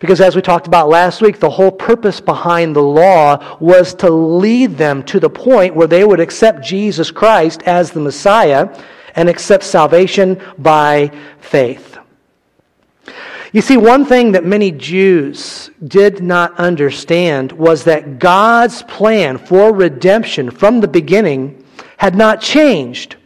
Because 0.00 0.22
as 0.22 0.34
we 0.34 0.40
talked 0.40 0.66
about 0.66 0.88
last 0.88 1.20
week, 1.20 1.38
the 1.38 1.50
whole 1.50 1.70
purpose 1.70 2.20
behind 2.20 2.74
the 2.74 2.82
law 2.82 3.58
was 3.60 3.94
to 3.96 4.10
lead 4.10 4.78
them 4.78 5.02
to 5.04 5.20
the 5.20 5.28
point 5.30 5.76
where 5.76 5.86
they 5.86 6.04
would 6.04 6.20
accept 6.20 6.64
Jesus 6.64 7.10
Christ 7.10 7.62
as 7.64 7.90
the 7.90 8.00
Messiah 8.00 8.74
and 9.14 9.28
accept 9.28 9.62
salvation 9.62 10.42
by 10.56 11.12
faith. 11.40 11.98
You 13.52 13.60
see, 13.60 13.76
one 13.76 14.06
thing 14.06 14.32
that 14.32 14.44
many 14.44 14.70
Jews 14.70 15.70
did 15.86 16.22
not 16.22 16.56
understand 16.58 17.52
was 17.52 17.84
that 17.84 18.18
God's 18.18 18.82
plan 18.84 19.36
for 19.36 19.74
redemption 19.74 20.50
from 20.50 20.80
the 20.80 20.88
beginning 20.88 21.62
had 21.98 22.14
not 22.14 22.40
changed. 22.40 23.16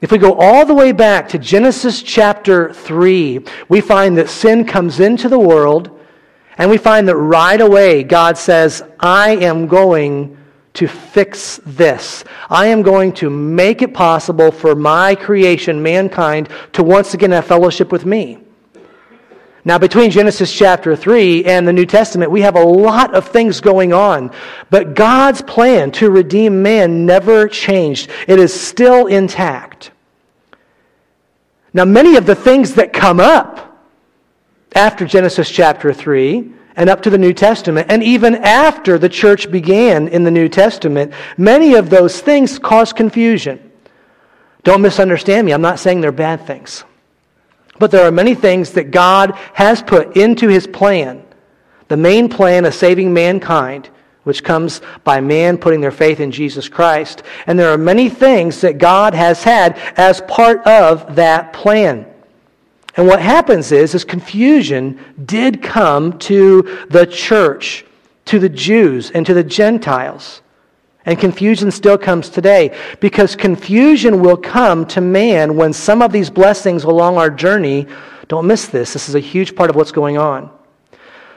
If 0.00 0.12
we 0.12 0.18
go 0.18 0.34
all 0.34 0.66
the 0.66 0.74
way 0.74 0.92
back 0.92 1.28
to 1.30 1.38
Genesis 1.38 2.02
chapter 2.02 2.72
3, 2.72 3.40
we 3.68 3.80
find 3.80 4.18
that 4.18 4.28
sin 4.28 4.64
comes 4.64 5.00
into 5.00 5.28
the 5.28 5.38
world, 5.38 5.98
and 6.58 6.70
we 6.70 6.76
find 6.76 7.08
that 7.08 7.16
right 7.16 7.60
away 7.60 8.02
God 8.02 8.36
says, 8.36 8.82
I 9.00 9.36
am 9.36 9.66
going 9.66 10.36
to 10.74 10.88
fix 10.88 11.60
this. 11.64 12.24
I 12.50 12.66
am 12.66 12.82
going 12.82 13.12
to 13.14 13.30
make 13.30 13.80
it 13.80 13.94
possible 13.94 14.50
for 14.50 14.74
my 14.74 15.14
creation, 15.14 15.82
mankind, 15.82 16.48
to 16.72 16.82
once 16.82 17.14
again 17.14 17.30
have 17.30 17.46
fellowship 17.46 17.92
with 17.92 18.04
me. 18.04 18.43
Now, 19.66 19.78
between 19.78 20.10
Genesis 20.10 20.52
chapter 20.52 20.94
3 20.94 21.46
and 21.46 21.66
the 21.66 21.72
New 21.72 21.86
Testament, 21.86 22.30
we 22.30 22.42
have 22.42 22.54
a 22.54 22.62
lot 22.62 23.14
of 23.14 23.28
things 23.28 23.62
going 23.62 23.94
on. 23.94 24.30
But 24.68 24.94
God's 24.94 25.40
plan 25.40 25.90
to 25.92 26.10
redeem 26.10 26.62
man 26.62 27.06
never 27.06 27.48
changed, 27.48 28.10
it 28.28 28.38
is 28.38 28.52
still 28.52 29.06
intact. 29.06 29.90
Now, 31.72 31.86
many 31.86 32.16
of 32.16 32.26
the 32.26 32.34
things 32.34 32.74
that 32.74 32.92
come 32.92 33.20
up 33.20 33.80
after 34.74 35.06
Genesis 35.06 35.50
chapter 35.50 35.92
3 35.92 36.52
and 36.76 36.90
up 36.90 37.02
to 37.02 37.10
the 37.10 37.18
New 37.18 37.32
Testament, 37.32 37.86
and 37.88 38.02
even 38.02 38.34
after 38.34 38.98
the 38.98 39.08
church 39.08 39.50
began 39.50 40.08
in 40.08 40.24
the 40.24 40.30
New 40.30 40.48
Testament, 40.48 41.14
many 41.38 41.74
of 41.74 41.88
those 41.88 42.20
things 42.20 42.58
cause 42.58 42.92
confusion. 42.92 43.72
Don't 44.62 44.82
misunderstand 44.82 45.46
me. 45.46 45.52
I'm 45.52 45.62
not 45.62 45.78
saying 45.78 46.00
they're 46.00 46.12
bad 46.12 46.46
things. 46.46 46.84
But 47.78 47.90
there 47.90 48.06
are 48.06 48.12
many 48.12 48.34
things 48.34 48.70
that 48.72 48.90
God 48.90 49.32
has 49.54 49.82
put 49.82 50.16
into 50.16 50.48
his 50.48 50.66
plan, 50.66 51.24
the 51.88 51.96
main 51.96 52.28
plan 52.28 52.64
of 52.64 52.74
saving 52.74 53.12
mankind, 53.12 53.90
which 54.22 54.42
comes 54.42 54.80
by 55.04 55.20
man 55.20 55.58
putting 55.58 55.80
their 55.80 55.90
faith 55.90 56.20
in 56.20 56.30
Jesus 56.30 56.68
Christ. 56.68 57.22
And 57.46 57.58
there 57.58 57.70
are 57.70 57.78
many 57.78 58.08
things 58.08 58.60
that 58.62 58.78
God 58.78 59.14
has 59.14 59.42
had 59.42 59.76
as 59.96 60.20
part 60.22 60.66
of 60.66 61.16
that 61.16 61.52
plan. 61.52 62.06
And 62.96 63.06
what 63.06 63.20
happens 63.20 63.72
is, 63.72 63.94
is 63.94 64.04
confusion 64.04 65.00
did 65.24 65.62
come 65.62 66.18
to 66.20 66.86
the 66.88 67.06
church, 67.06 67.84
to 68.26 68.38
the 68.38 68.48
Jews, 68.48 69.10
and 69.10 69.26
to 69.26 69.34
the 69.34 69.44
Gentiles. 69.44 70.42
And 71.06 71.18
confusion 71.18 71.70
still 71.70 71.98
comes 71.98 72.30
today 72.30 72.76
because 73.00 73.36
confusion 73.36 74.20
will 74.20 74.36
come 74.38 74.86
to 74.86 75.00
man 75.00 75.54
when 75.56 75.72
some 75.72 76.00
of 76.00 76.12
these 76.12 76.30
blessings 76.30 76.84
along 76.84 77.18
our 77.18 77.30
journey, 77.30 77.86
don't 78.28 78.46
miss 78.46 78.66
this, 78.66 78.94
this 78.94 79.08
is 79.08 79.14
a 79.14 79.20
huge 79.20 79.54
part 79.54 79.68
of 79.68 79.76
what's 79.76 79.92
going 79.92 80.16
on 80.16 80.50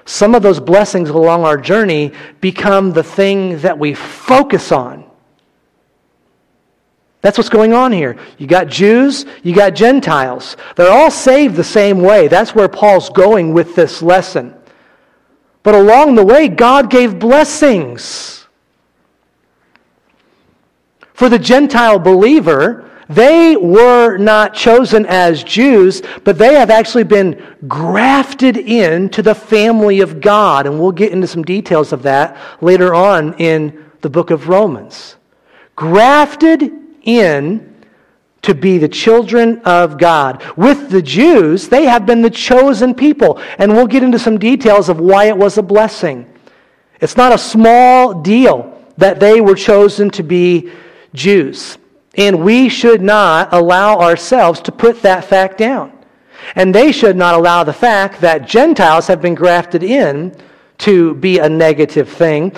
some 0.07 0.33
of 0.33 0.41
those 0.41 0.59
blessings 0.59 1.09
along 1.09 1.43
our 1.43 1.57
journey 1.57 2.13
become 2.39 2.93
the 2.93 3.03
thing 3.03 3.59
that 3.59 3.77
we 3.77 3.93
focus 3.93 4.71
on. 4.71 5.03
That's 7.21 7.37
what's 7.37 7.49
going 7.49 7.73
on 7.73 7.91
here. 7.91 8.17
You 8.37 8.47
got 8.47 8.67
Jews, 8.67 9.25
you 9.43 9.53
got 9.53 9.75
Gentiles. 9.75 10.55
They're 10.77 10.91
all 10.91 11.11
saved 11.11 11.55
the 11.55 11.63
same 11.63 12.01
way. 12.01 12.29
That's 12.29 12.55
where 12.55 12.69
Paul's 12.69 13.09
going 13.09 13.53
with 13.53 13.75
this 13.75 14.01
lesson. 14.01 14.55
But 15.61 15.75
along 15.75 16.15
the 16.15 16.25
way, 16.25 16.47
God 16.47 16.89
gave 16.89 17.19
blessings. 17.19 18.36
For 21.17 21.29
the 21.29 21.39
Gentile 21.39 21.97
believer, 21.97 22.87
They 23.09 23.55
were 23.55 24.17
not 24.17 24.53
chosen 24.53 25.05
as 25.05 25.43
Jews, 25.43 26.01
but 26.25 26.37
they 26.37 26.55
have 26.55 26.69
actually 26.69 27.05
been 27.05 27.41
grafted 27.67 28.57
into 28.57 29.21
the 29.21 29.35
family 29.35 30.01
of 30.01 30.19
God. 30.19 30.65
And 30.65 30.79
we'll 30.79 30.91
get 30.91 31.13
into 31.13 31.27
some 31.27 31.43
details 31.43 31.93
of 31.93 32.03
that 32.03 32.37
later 32.61 32.93
on 32.93 33.33
in 33.35 33.85
the 34.01 34.09
book 34.09 34.29
of 34.29 34.49
Romans. 34.49 35.15
Grafted 35.75 36.69
in 37.03 37.75
to 38.41 38.53
be 38.53 38.77
the 38.77 38.89
children 38.89 39.59
of 39.59 39.97
God. 39.97 40.43
With 40.57 40.89
the 40.89 41.01
Jews, 41.01 41.69
they 41.69 41.85
have 41.85 42.05
been 42.05 42.21
the 42.21 42.29
chosen 42.29 42.93
people. 42.93 43.39
And 43.57 43.71
we'll 43.71 43.87
get 43.87 44.03
into 44.03 44.19
some 44.19 44.37
details 44.37 44.89
of 44.89 44.99
why 44.99 45.25
it 45.25 45.37
was 45.37 45.57
a 45.57 45.63
blessing. 45.63 46.29
It's 46.99 47.15
not 47.15 47.31
a 47.31 47.37
small 47.37 48.21
deal 48.21 48.73
that 48.97 49.19
they 49.19 49.39
were 49.39 49.55
chosen 49.55 50.09
to 50.11 50.23
be 50.23 50.71
Jews. 51.17 51.77
And 52.15 52.43
we 52.43 52.69
should 52.69 53.01
not 53.01 53.53
allow 53.53 53.99
ourselves 53.99 54.61
to 54.61 54.71
put 54.71 55.01
that 55.01 55.25
fact 55.25 55.57
down. 55.57 55.91
And 56.55 56.73
they 56.73 56.91
should 56.91 57.17
not 57.17 57.35
allow 57.35 57.63
the 57.63 57.73
fact 57.73 58.21
that 58.21 58.47
Gentiles 58.47 59.07
have 59.07 59.21
been 59.21 59.35
grafted 59.35 59.83
in 59.83 60.35
to 60.79 61.15
be 61.15 61.39
a 61.39 61.49
negative 61.49 62.09
thing. 62.09 62.55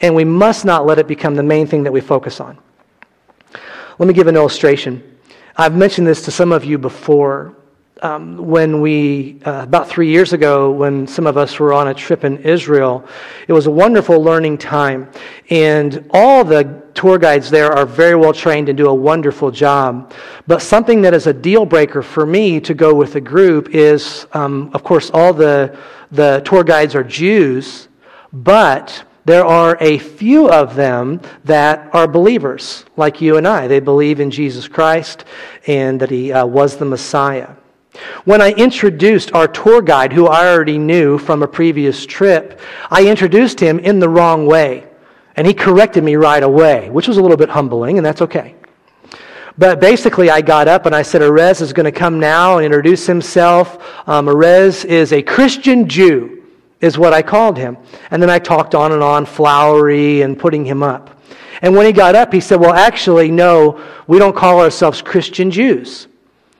And 0.00 0.14
we 0.14 0.24
must 0.24 0.64
not 0.64 0.86
let 0.86 0.98
it 0.98 1.06
become 1.06 1.34
the 1.34 1.42
main 1.42 1.66
thing 1.66 1.82
that 1.84 1.92
we 1.92 2.00
focus 2.00 2.40
on. 2.40 2.58
Let 3.98 4.06
me 4.06 4.14
give 4.14 4.26
an 4.26 4.36
illustration. 4.36 5.18
I've 5.56 5.76
mentioned 5.76 6.06
this 6.06 6.24
to 6.24 6.30
some 6.30 6.52
of 6.52 6.64
you 6.64 6.78
before 6.78 7.54
um, 8.02 8.38
when 8.38 8.80
we, 8.80 9.40
uh, 9.44 9.60
about 9.62 9.88
three 9.88 10.08
years 10.08 10.32
ago, 10.32 10.70
when 10.70 11.06
some 11.06 11.26
of 11.26 11.36
us 11.36 11.58
were 11.58 11.74
on 11.74 11.88
a 11.88 11.94
trip 11.94 12.24
in 12.24 12.38
Israel, 12.38 13.06
it 13.46 13.52
was 13.52 13.66
a 13.66 13.70
wonderful 13.70 14.22
learning 14.22 14.56
time. 14.56 15.10
And 15.50 16.08
all 16.10 16.44
the 16.44 16.82
tour 17.00 17.16
guides 17.16 17.48
there 17.48 17.72
are 17.72 17.86
very 17.86 18.14
well 18.14 18.34
trained 18.34 18.68
and 18.68 18.76
do 18.76 18.86
a 18.86 18.94
wonderful 18.94 19.50
job. 19.50 20.12
But 20.46 20.60
something 20.60 21.00
that 21.00 21.14
is 21.14 21.26
a 21.26 21.32
deal 21.32 21.64
breaker 21.64 22.02
for 22.02 22.26
me 22.26 22.60
to 22.60 22.74
go 22.74 22.94
with 22.94 23.16
a 23.16 23.22
group 23.22 23.74
is, 23.74 24.26
um, 24.34 24.70
of 24.74 24.84
course, 24.84 25.10
all 25.14 25.32
the, 25.32 25.78
the 26.12 26.42
tour 26.44 26.62
guides 26.62 26.94
are 26.94 27.02
Jews, 27.02 27.88
but 28.34 29.02
there 29.24 29.46
are 29.46 29.78
a 29.80 29.96
few 29.96 30.50
of 30.50 30.74
them 30.74 31.22
that 31.44 31.88
are 31.94 32.06
believers, 32.06 32.84
like 32.98 33.22
you 33.22 33.38
and 33.38 33.48
I. 33.48 33.66
They 33.66 33.80
believe 33.80 34.20
in 34.20 34.30
Jesus 34.30 34.68
Christ 34.68 35.24
and 35.66 35.98
that 36.00 36.10
he 36.10 36.34
uh, 36.34 36.44
was 36.44 36.76
the 36.76 36.84
Messiah. 36.84 37.48
When 38.26 38.42
I 38.42 38.50
introduced 38.52 39.32
our 39.32 39.48
tour 39.48 39.80
guide, 39.80 40.12
who 40.12 40.26
I 40.26 40.52
already 40.52 40.76
knew 40.76 41.16
from 41.16 41.42
a 41.42 41.48
previous 41.48 42.04
trip, 42.04 42.60
I 42.90 43.06
introduced 43.06 43.58
him 43.58 43.78
in 43.78 44.00
the 44.00 44.08
wrong 44.10 44.44
way. 44.44 44.89
And 45.40 45.46
he 45.46 45.54
corrected 45.54 46.04
me 46.04 46.16
right 46.16 46.42
away, 46.42 46.90
which 46.90 47.08
was 47.08 47.16
a 47.16 47.22
little 47.22 47.38
bit 47.38 47.48
humbling, 47.48 47.96
and 47.96 48.04
that's 48.04 48.20
okay. 48.20 48.56
But 49.56 49.80
basically, 49.80 50.28
I 50.28 50.42
got 50.42 50.68
up 50.68 50.84
and 50.84 50.94
I 50.94 51.00
said, 51.00 51.22
Erez 51.22 51.62
is 51.62 51.72
going 51.72 51.86
to 51.86 51.98
come 51.98 52.20
now 52.20 52.58
and 52.58 52.66
introduce 52.66 53.06
himself. 53.06 53.82
Um, 54.06 54.26
Erez 54.26 54.84
is 54.84 55.14
a 55.14 55.22
Christian 55.22 55.88
Jew, 55.88 56.44
is 56.82 56.98
what 56.98 57.14
I 57.14 57.22
called 57.22 57.56
him. 57.56 57.78
And 58.10 58.20
then 58.20 58.28
I 58.28 58.38
talked 58.38 58.74
on 58.74 58.92
and 58.92 59.02
on, 59.02 59.24
flowery 59.24 60.20
and 60.20 60.38
putting 60.38 60.66
him 60.66 60.82
up. 60.82 61.18
And 61.62 61.74
when 61.74 61.86
he 61.86 61.92
got 61.92 62.14
up, 62.14 62.34
he 62.34 62.40
said, 62.40 62.60
Well, 62.60 62.74
actually, 62.74 63.30
no, 63.30 63.82
we 64.06 64.18
don't 64.18 64.36
call 64.36 64.60
ourselves 64.60 65.00
Christian 65.00 65.50
Jews. 65.50 66.06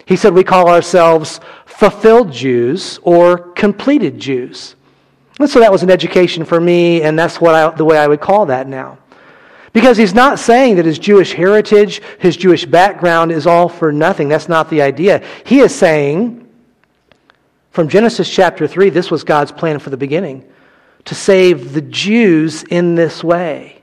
He 0.07 0.17
said 0.17 0.33
we 0.33 0.43
call 0.43 0.71
ourselves 0.71 1.39
fulfilled 1.67 2.33
Jews 2.33 2.99
or 3.03 3.53
completed 3.53 4.19
Jews. 4.19 4.75
And 5.41 5.49
so 5.49 5.61
that 5.61 5.73
was 5.73 5.83
an 5.83 5.91
education 5.91 6.45
for 6.45 6.61
me, 6.61 7.03
and 7.03 7.19
that's 7.19 7.41
what 7.41 7.55
I, 7.55 7.71
the 7.71 7.85
way 7.85 7.99
I 7.99 8.07
would 8.07 8.21
call 8.21 8.47
that 8.47 8.69
now. 8.69 8.99
Because 9.73 9.97
he's 9.97 10.15
not 10.15 10.39
saying 10.39 10.77
that 10.77 10.85
his 10.85 10.99
Jewish 10.99 11.33
heritage, 11.33 12.03
his 12.19 12.37
Jewish 12.37 12.67
background 12.67 13.33
is 13.33 13.47
all 13.47 13.69
for 13.69 13.91
nothing. 13.91 14.29
That's 14.29 14.49
not 14.49 14.69
the 14.69 14.83
idea. 14.83 15.25
He 15.47 15.61
is 15.61 15.75
saying, 15.75 16.47
from 17.71 17.89
Genesis 17.89 18.29
chapter 18.29 18.67
3, 18.67 18.91
this 18.91 19.11
was 19.11 19.25
God's 19.25 19.51
plan 19.51 19.79
for 19.79 19.91
the 19.91 19.97
beginning 19.97 20.45
to 21.07 21.15
save 21.15 21.73
the 21.73 21.81
Jews 21.81 22.63
in 22.65 22.95
this 22.95 23.25
way 23.25 23.81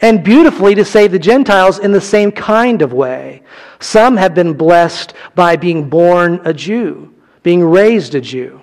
and 0.00 0.24
beautifully 0.24 0.74
to 0.74 0.84
save 0.84 1.12
the 1.12 1.18
Gentiles 1.18 1.78
in 1.78 1.92
the 1.92 2.00
same 2.00 2.32
kind 2.32 2.80
of 2.80 2.92
way. 2.92 3.42
Some 3.80 4.16
have 4.16 4.34
been 4.34 4.54
blessed 4.54 5.12
by 5.34 5.56
being 5.56 5.90
born 5.90 6.40
a 6.44 6.54
Jew, 6.54 7.12
being 7.42 7.62
raised 7.62 8.14
a 8.14 8.20
Jew. 8.20 8.59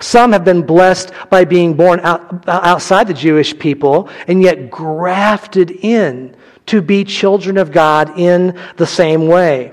Some 0.00 0.32
have 0.32 0.44
been 0.44 0.62
blessed 0.62 1.12
by 1.28 1.44
being 1.44 1.74
born 1.74 2.00
out, 2.00 2.48
uh, 2.48 2.60
outside 2.62 3.08
the 3.08 3.14
Jewish 3.14 3.58
people 3.58 4.08
and 4.28 4.40
yet 4.42 4.70
grafted 4.70 5.70
in 5.70 6.36
to 6.66 6.80
be 6.80 7.04
children 7.04 7.56
of 7.56 7.72
God 7.72 8.18
in 8.18 8.58
the 8.76 8.86
same 8.86 9.26
way. 9.26 9.72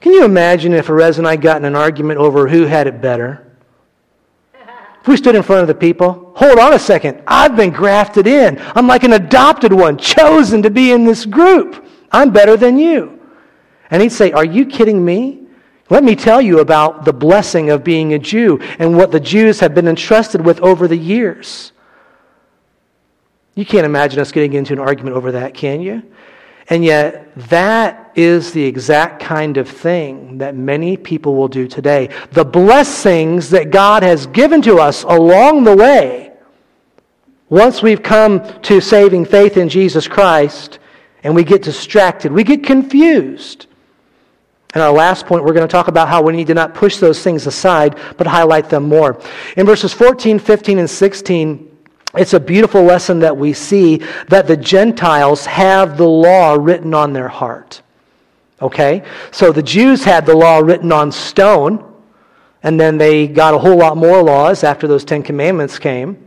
Can 0.00 0.12
you 0.12 0.24
imagine 0.24 0.72
if 0.74 0.88
Erez 0.88 1.18
and 1.18 1.26
I 1.26 1.36
got 1.36 1.56
in 1.56 1.64
an 1.64 1.74
argument 1.74 2.18
over 2.18 2.48
who 2.48 2.66
had 2.66 2.86
it 2.86 3.00
better? 3.00 3.44
If 5.00 5.08
we 5.08 5.16
stood 5.16 5.34
in 5.34 5.42
front 5.42 5.62
of 5.62 5.68
the 5.68 5.74
people, 5.74 6.32
hold 6.36 6.58
on 6.58 6.74
a 6.74 6.78
second, 6.78 7.22
I've 7.26 7.56
been 7.56 7.70
grafted 7.70 8.26
in. 8.26 8.60
I'm 8.74 8.86
like 8.86 9.04
an 9.04 9.14
adopted 9.14 9.72
one, 9.72 9.96
chosen 9.96 10.62
to 10.62 10.70
be 10.70 10.92
in 10.92 11.04
this 11.04 11.24
group. 11.24 11.86
I'm 12.12 12.30
better 12.30 12.56
than 12.56 12.78
you. 12.78 13.18
And 13.90 14.02
he'd 14.02 14.12
say, 14.12 14.32
Are 14.32 14.44
you 14.44 14.66
kidding 14.66 15.02
me? 15.02 15.47
Let 15.90 16.04
me 16.04 16.14
tell 16.14 16.40
you 16.40 16.60
about 16.60 17.04
the 17.04 17.12
blessing 17.12 17.70
of 17.70 17.82
being 17.82 18.12
a 18.12 18.18
Jew 18.18 18.58
and 18.78 18.96
what 18.96 19.10
the 19.10 19.20
Jews 19.20 19.60
have 19.60 19.74
been 19.74 19.88
entrusted 19.88 20.44
with 20.44 20.60
over 20.60 20.86
the 20.86 20.96
years. 20.96 21.72
You 23.54 23.64
can't 23.64 23.86
imagine 23.86 24.20
us 24.20 24.30
getting 24.30 24.52
into 24.52 24.72
an 24.74 24.78
argument 24.78 25.16
over 25.16 25.32
that, 25.32 25.54
can 25.54 25.80
you? 25.80 26.02
And 26.70 26.84
yet, 26.84 27.32
that 27.48 28.12
is 28.14 28.52
the 28.52 28.62
exact 28.62 29.22
kind 29.22 29.56
of 29.56 29.68
thing 29.68 30.38
that 30.38 30.54
many 30.54 30.96
people 30.98 31.34
will 31.34 31.48
do 31.48 31.66
today. 31.66 32.10
The 32.32 32.44
blessings 32.44 33.50
that 33.50 33.70
God 33.70 34.02
has 34.02 34.26
given 34.26 34.60
to 34.62 34.76
us 34.76 35.02
along 35.04 35.64
the 35.64 35.74
way, 35.74 36.32
once 37.48 37.82
we've 37.82 38.02
come 38.02 38.46
to 38.62 38.80
saving 38.82 39.24
faith 39.24 39.56
in 39.56 39.70
Jesus 39.70 40.06
Christ, 40.06 40.78
and 41.24 41.34
we 41.34 41.42
get 41.42 41.62
distracted, 41.62 42.30
we 42.30 42.44
get 42.44 42.62
confused. 42.62 43.66
And 44.78 44.84
our 44.84 44.92
last 44.92 45.26
point, 45.26 45.42
we're 45.42 45.54
going 45.54 45.66
to 45.66 45.72
talk 45.72 45.88
about 45.88 46.06
how 46.06 46.22
we 46.22 46.32
need 46.32 46.46
to 46.46 46.54
not 46.54 46.72
push 46.72 46.98
those 46.98 47.20
things 47.20 47.48
aside, 47.48 47.98
but 48.16 48.28
highlight 48.28 48.70
them 48.70 48.84
more. 48.84 49.20
In 49.56 49.66
verses 49.66 49.92
14, 49.92 50.38
15, 50.38 50.78
and 50.78 50.88
16, 50.88 51.78
it's 52.14 52.32
a 52.32 52.38
beautiful 52.38 52.84
lesson 52.84 53.18
that 53.18 53.36
we 53.36 53.54
see 53.54 53.96
that 54.28 54.46
the 54.46 54.56
Gentiles 54.56 55.46
have 55.46 55.96
the 55.96 56.06
law 56.06 56.54
written 56.54 56.94
on 56.94 57.12
their 57.12 57.26
heart. 57.26 57.82
Okay? 58.62 59.02
So 59.32 59.50
the 59.50 59.64
Jews 59.64 60.04
had 60.04 60.24
the 60.24 60.36
law 60.36 60.58
written 60.58 60.92
on 60.92 61.10
stone, 61.10 61.84
and 62.62 62.78
then 62.78 62.98
they 62.98 63.26
got 63.26 63.54
a 63.54 63.58
whole 63.58 63.78
lot 63.78 63.96
more 63.96 64.22
laws 64.22 64.62
after 64.62 64.86
those 64.86 65.04
Ten 65.04 65.24
Commandments 65.24 65.80
came. 65.80 66.24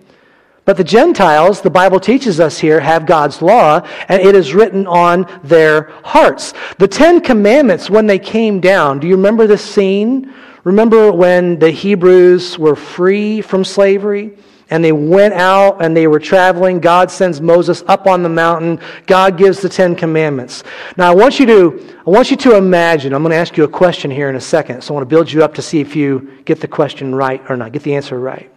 But 0.64 0.78
the 0.78 0.84
Gentiles, 0.84 1.62
the 1.62 1.70
Bible 1.72 2.00
teaches 2.00 2.40
us 2.40 2.60
here, 2.60 2.80
have 2.80 3.06
God's 3.06 3.42
law, 3.42 3.82
and 4.08 4.22
it 4.22 4.36
is 4.36 4.54
written 4.54 4.86
on 4.86 5.28
their 5.44 5.92
hearts. 6.04 6.54
The 6.78 6.88
Ten 6.88 7.20
Commandments, 7.20 7.90
when 7.90 8.06
they 8.06 8.20
came 8.20 8.60
down, 8.60 9.00
do 9.00 9.08
you 9.08 9.16
remember 9.16 9.48
this 9.48 9.64
scene? 9.64 10.34
Remember 10.64 11.12
when 11.12 11.58
the 11.58 11.72
Hebrews 11.72 12.60
were 12.60 12.76
free 12.76 13.42
from 13.42 13.64
slavery? 13.64 14.38
and 14.72 14.84
they 14.84 14.94
went 14.94 15.34
out 15.34 15.84
and 15.84 15.96
they 15.96 16.08
were 16.08 16.18
traveling. 16.18 16.80
God 16.80 17.12
sends 17.12 17.42
Moses 17.42 17.84
up 17.88 18.08
on 18.08 18.24
the 18.24 18.30
mountain. 18.30 18.80
God 19.06 19.38
gives 19.38 19.60
the 19.60 19.68
Ten 19.68 19.96
Commandments. 19.96 20.64
Now 20.96 21.12
I 21.12 21.14
want 21.14 21.40
you 21.42 21.46
to, 21.46 21.96
I 22.08 22.10
want 22.10 22.32
you 22.32 22.38
to 22.38 22.56
imagine, 22.56 23.14
I'm 23.14 23.22
going 23.22 23.32
to 23.32 23.36
ask 23.36 23.58
you 23.58 23.66
a 23.66 23.68
question 23.68 24.10
here 24.10 24.30
in 24.30 24.38
a 24.38 24.42
second. 24.42 24.82
So 24.82 24.94
I 24.94 24.96
want 24.96 25.10
to 25.10 25.14
build 25.14 25.30
you 25.30 25.44
up 25.44 25.54
to 25.56 25.62
see 25.62 25.82
if 25.82 25.96
you 25.96 26.40
get 26.46 26.62
the 26.62 26.70
question 26.70 27.14
right 27.14 27.44
or 27.50 27.58
not, 27.58 27.74
get 27.74 27.84
the 27.84 27.96
answer 27.96 28.18
right. 28.18 28.50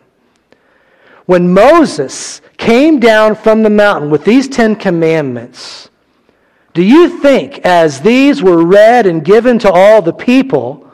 When 1.27 1.53
Moses 1.53 2.41
came 2.57 3.01
down 3.01 3.35
from 3.35 3.63
the 3.63 3.71
mountain 3.71 4.11
with 4.11 4.25
these 4.25 4.49
Ten 4.49 4.77
Commandments, 4.77 5.89
do 6.75 6.83
you 6.83 7.21
think 7.21 7.61
as 7.61 8.01
these 8.01 8.43
were 8.43 8.65
read 8.65 9.07
and 9.07 9.25
given 9.25 9.59
to 9.61 9.71
all 9.71 10.03
the 10.03 10.13
people, 10.13 10.91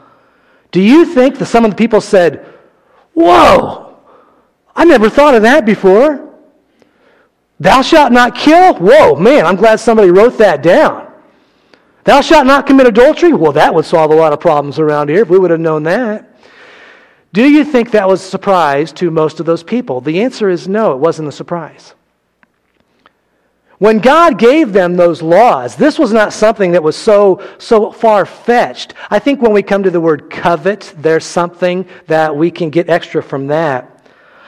do 0.71 0.79
you 0.79 1.05
think 1.05 1.37
that 1.39 1.47
some 1.47 1.65
of 1.65 1.71
the 1.71 1.77
people 1.77 1.99
said, 1.99 2.45
Whoa, 3.13 3.97
I 4.75 4.85
never 4.85 5.09
thought 5.09 5.35
of 5.35 5.41
that 5.41 5.65
before. 5.65 6.29
Thou 7.59 7.81
shalt 7.81 8.11
not 8.11 8.35
kill? 8.35 8.75
Whoa, 8.75 9.15
man, 9.15 9.45
I'm 9.45 9.55
glad 9.55 9.79
somebody 9.79 10.11
wrote 10.11 10.37
that 10.37 10.63
down. 10.63 11.11
Thou 12.03 12.21
shalt 12.21 12.47
not 12.47 12.65
commit 12.65 12.87
adultery? 12.87 13.33
Well, 13.33 13.51
that 13.51 13.73
would 13.73 13.85
solve 13.85 14.11
a 14.11 14.15
lot 14.15 14.33
of 14.33 14.39
problems 14.39 14.79
around 14.79 15.09
here 15.09 15.21
if 15.21 15.29
we 15.29 15.37
would 15.37 15.51
have 15.51 15.59
known 15.59 15.83
that. 15.83 16.30
Do 17.33 17.49
you 17.49 17.63
think 17.63 17.91
that 17.91 18.07
was 18.07 18.21
a 18.21 18.29
surprise 18.29 18.91
to 18.93 19.09
most 19.09 19.39
of 19.39 19.45
those 19.45 19.63
people? 19.63 20.01
The 20.01 20.21
answer 20.21 20.49
is 20.49 20.67
no, 20.67 20.91
it 20.93 20.97
wasn't 20.97 21.29
a 21.29 21.31
surprise. 21.31 21.93
When 23.77 23.97
God 23.97 24.37
gave 24.37 24.73
them 24.73 24.95
those 24.95 25.23
laws, 25.23 25.75
this 25.75 25.97
was 25.97 26.13
not 26.13 26.33
something 26.33 26.73
that 26.73 26.83
was 26.83 26.95
so, 26.95 27.41
so 27.57 27.91
far 27.91 28.27
fetched. 28.27 28.93
I 29.09 29.17
think 29.17 29.41
when 29.41 29.53
we 29.53 29.63
come 29.63 29.81
to 29.81 29.89
the 29.89 29.99
word 29.99 30.29
covet, 30.29 30.93
there's 30.97 31.25
something 31.25 31.87
that 32.05 32.35
we 32.35 32.51
can 32.51 32.69
get 32.69 32.91
extra 32.91 33.23
from 33.23 33.47
that. 33.47 33.87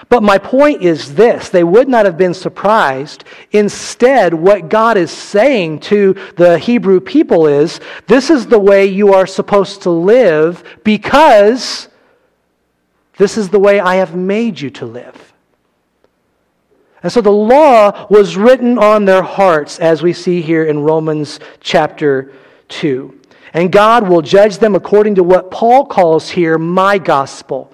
But 0.09 0.21
my 0.21 0.37
point 0.37 0.83
is 0.83 1.15
this 1.15 1.49
they 1.49 1.63
would 1.63 1.87
not 1.87 2.05
have 2.05 2.17
been 2.17 2.35
surprised. 2.35 3.23
Instead, 3.51 4.35
what 4.35 4.69
God 4.69 4.97
is 4.97 5.09
saying 5.09 5.79
to 5.79 6.15
the 6.35 6.59
Hebrew 6.59 6.99
people 6.99 7.47
is 7.47 7.79
this 8.05 8.29
is 8.29 8.45
the 8.45 8.59
way 8.59 8.85
you 8.85 9.13
are 9.13 9.25
supposed 9.25 9.81
to 9.81 9.89
live 9.89 10.63
because 10.83 11.87
this 13.17 13.37
is 13.37 13.49
the 13.49 13.59
way 13.59 13.79
I 13.79 13.95
have 13.95 14.15
made 14.15 14.59
you 14.59 14.69
to 14.71 14.85
live. 14.85 15.33
And 17.03 17.11
so 17.11 17.19
the 17.19 17.31
law 17.31 18.07
was 18.09 18.37
written 18.37 18.77
on 18.77 19.05
their 19.05 19.21
hearts, 19.21 19.79
as 19.79 20.01
we 20.01 20.13
see 20.13 20.41
here 20.41 20.63
in 20.65 20.79
Romans 20.79 21.39
chapter 21.59 22.31
2. 22.69 23.19
And 23.53 23.71
God 23.71 24.07
will 24.07 24.21
judge 24.21 24.57
them 24.57 24.73
according 24.73 25.15
to 25.15 25.23
what 25.23 25.51
Paul 25.51 25.85
calls 25.85 26.29
here 26.29 26.57
my 26.57 26.97
gospel. 26.97 27.69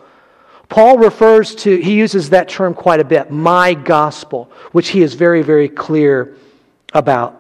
Paul 0.68 0.98
refers 0.98 1.56
to, 1.56 1.78
he 1.78 1.96
uses 1.96 2.32
that 2.32 2.50
term 2.50 2.74
quite 2.74 3.00
a 3.00 3.06
bit, 3.06 3.32
my 3.32 3.74
gospel, 3.76 4.52
which 4.72 4.90
he 4.90 5.02
is 5.02 5.14
very, 5.14 5.42
very 5.42 5.70
clear 5.70 6.36
about. 6.94 7.36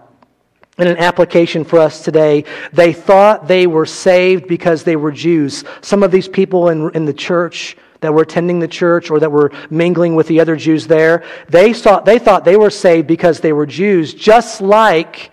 In 0.78 0.88
an 0.88 0.98
application 0.98 1.66
for 1.66 1.80
us 1.80 2.04
today, 2.04 2.46
they 2.72 2.94
thought 2.94 3.48
they 3.48 3.68
were 3.68 3.86
saved 3.86 4.48
because 4.48 4.84
they 4.84 4.96
were 4.96 5.12
Jews. 5.12 5.64
Some 5.82 6.04
of 6.04 6.12
these 6.12 6.28
people 6.28 6.70
in, 6.70 6.90
in 6.96 7.06
the 7.06 7.14
church 7.14 7.76
that 8.02 8.14
were 8.14 8.22
attending 8.22 8.60
the 8.60 8.68
church 8.68 9.10
or 9.12 9.20
that 9.20 9.32
were 9.32 9.52
mingling 9.70 10.16
with 10.16 10.28
the 10.28 10.40
other 10.40 10.56
Jews 10.56 10.88
there, 10.88 11.24
they 11.50 11.74
thought, 11.74 12.06
they 12.06 12.20
thought 12.20 12.46
they 12.46 12.58
were 12.58 12.70
saved 12.70 13.08
because 13.08 13.40
they 13.40 13.54
were 13.54 13.66
Jews, 13.66 14.14
just 14.14 14.62
like 14.62 15.32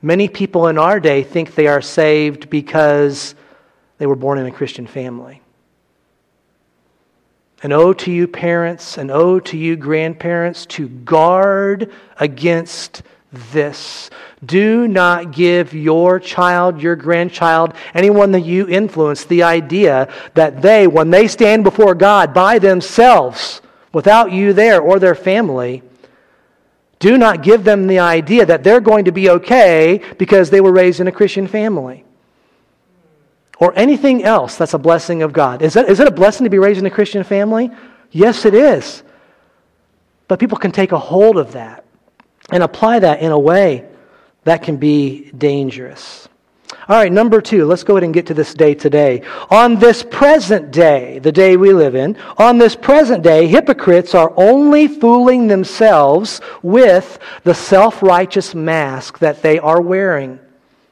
many 0.00 0.28
people 0.28 0.68
in 0.68 0.78
our 0.78 1.00
day 1.00 1.22
think 1.22 1.54
they 1.54 1.66
are 1.66 1.82
saved 1.82 2.48
because 2.48 3.34
they 3.98 4.06
were 4.06 4.16
born 4.16 4.38
in 4.38 4.46
a 4.46 4.52
Christian 4.52 4.86
family. 4.86 5.42
And 7.62 7.72
oh 7.72 7.92
to 7.94 8.12
you, 8.12 8.28
parents, 8.28 8.98
and 8.98 9.10
oh 9.10 9.40
to 9.40 9.56
you, 9.56 9.76
grandparents, 9.76 10.66
to 10.66 10.88
guard 10.88 11.90
against 12.18 13.02
this. 13.52 14.10
Do 14.44 14.86
not 14.86 15.32
give 15.32 15.72
your 15.72 16.20
child, 16.20 16.80
your 16.80 16.94
grandchild, 16.94 17.74
anyone 17.94 18.32
that 18.32 18.40
you 18.40 18.68
influence, 18.68 19.24
the 19.24 19.42
idea 19.42 20.12
that 20.34 20.60
they, 20.60 20.86
when 20.86 21.10
they 21.10 21.26
stand 21.26 21.64
before 21.64 21.94
God 21.94 22.34
by 22.34 22.58
themselves, 22.58 23.62
without 23.92 24.30
you 24.32 24.52
there 24.52 24.80
or 24.80 24.98
their 24.98 25.14
family, 25.14 25.82
do 26.98 27.16
not 27.16 27.42
give 27.42 27.64
them 27.64 27.86
the 27.86 27.98
idea 27.98 28.44
that 28.44 28.62
they're 28.62 28.80
going 28.80 29.06
to 29.06 29.12
be 29.12 29.30
okay 29.30 30.02
because 30.18 30.50
they 30.50 30.60
were 30.60 30.72
raised 30.72 31.00
in 31.00 31.08
a 31.08 31.12
Christian 31.12 31.46
family. 31.46 32.04
Or 33.58 33.72
anything 33.74 34.22
else 34.22 34.56
that's 34.56 34.74
a 34.74 34.78
blessing 34.78 35.22
of 35.22 35.32
God. 35.32 35.62
Is, 35.62 35.74
that, 35.74 35.88
is 35.88 35.98
it 35.98 36.06
a 36.06 36.10
blessing 36.10 36.44
to 36.44 36.50
be 36.50 36.58
raised 36.58 36.78
in 36.78 36.84
a 36.84 36.90
Christian 36.90 37.24
family? 37.24 37.70
Yes, 38.10 38.44
it 38.44 38.52
is. 38.52 39.02
But 40.28 40.40
people 40.40 40.58
can 40.58 40.72
take 40.72 40.92
a 40.92 40.98
hold 40.98 41.38
of 41.38 41.52
that 41.52 41.85
and 42.50 42.62
apply 42.62 43.00
that 43.00 43.20
in 43.20 43.32
a 43.32 43.38
way 43.38 43.86
that 44.44 44.62
can 44.62 44.76
be 44.76 45.30
dangerous. 45.32 46.28
All 46.88 46.96
right, 46.96 47.10
number 47.10 47.40
two, 47.40 47.64
let's 47.64 47.82
go 47.82 47.94
ahead 47.94 48.04
and 48.04 48.14
get 48.14 48.26
to 48.26 48.34
this 48.34 48.54
day 48.54 48.74
today. 48.74 49.22
On 49.50 49.76
this 49.76 50.04
present 50.04 50.70
day, 50.70 51.18
the 51.18 51.32
day 51.32 51.56
we 51.56 51.72
live 51.72 51.96
in, 51.96 52.16
on 52.38 52.58
this 52.58 52.76
present 52.76 53.24
day, 53.24 53.48
hypocrites 53.48 54.14
are 54.14 54.32
only 54.36 54.86
fooling 54.86 55.48
themselves 55.48 56.40
with 56.62 57.18
the 57.42 57.54
self 57.54 58.02
righteous 58.02 58.54
mask 58.54 59.18
that 59.18 59.42
they 59.42 59.58
are 59.58 59.80
wearing. 59.80 60.38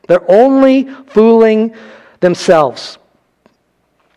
They're 0.09 0.29
only 0.29 0.89
fooling 1.07 1.77
themselves. 2.19 2.99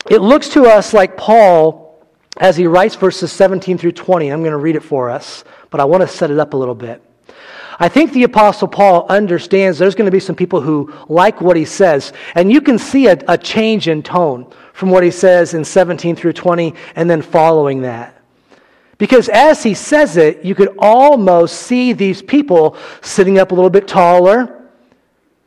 It 0.09 0.21
looks 0.21 0.49
to 0.49 0.63
us 0.65 0.93
like 0.93 1.15
Paul, 1.15 2.03
as 2.37 2.57
he 2.57 2.65
writes 2.65 2.95
verses 2.95 3.31
17 3.31 3.77
through 3.77 3.91
20, 3.91 4.29
I'm 4.29 4.41
going 4.41 4.51
to 4.51 4.57
read 4.57 4.75
it 4.75 4.83
for 4.83 5.09
us, 5.11 5.43
but 5.69 5.79
I 5.79 5.85
want 5.85 6.01
to 6.01 6.07
set 6.07 6.31
it 6.31 6.39
up 6.39 6.53
a 6.53 6.57
little 6.57 6.75
bit. 6.75 7.03
I 7.79 7.89
think 7.89 8.11
the 8.11 8.23
Apostle 8.23 8.67
Paul 8.67 9.05
understands 9.07 9.77
there's 9.77 9.93
going 9.93 10.05
to 10.05 10.11
be 10.11 10.19
some 10.19 10.35
people 10.35 10.61
who 10.61 10.93
like 11.07 11.41
what 11.41 11.55
he 11.55 11.65
says. 11.65 12.11
And 12.33 12.51
you 12.51 12.59
can 12.59 12.79
see 12.79 13.07
a, 13.07 13.17
a 13.27 13.37
change 13.37 13.87
in 13.87 14.01
tone 14.01 14.51
from 14.73 14.89
what 14.89 15.03
he 15.03 15.11
says 15.11 15.53
in 15.53 15.63
17 15.63 16.15
through 16.15 16.33
20 16.33 16.73
and 16.95 17.09
then 17.09 17.21
following 17.21 17.81
that. 17.81 18.17
Because 18.97 19.29
as 19.29 19.61
he 19.61 19.75
says 19.75 20.17
it, 20.17 20.43
you 20.43 20.55
could 20.55 20.75
almost 20.79 21.61
see 21.63 21.93
these 21.93 22.21
people 22.21 22.77
sitting 23.01 23.37
up 23.37 23.51
a 23.51 23.55
little 23.55 23.69
bit 23.69 23.87
taller, 23.87 24.69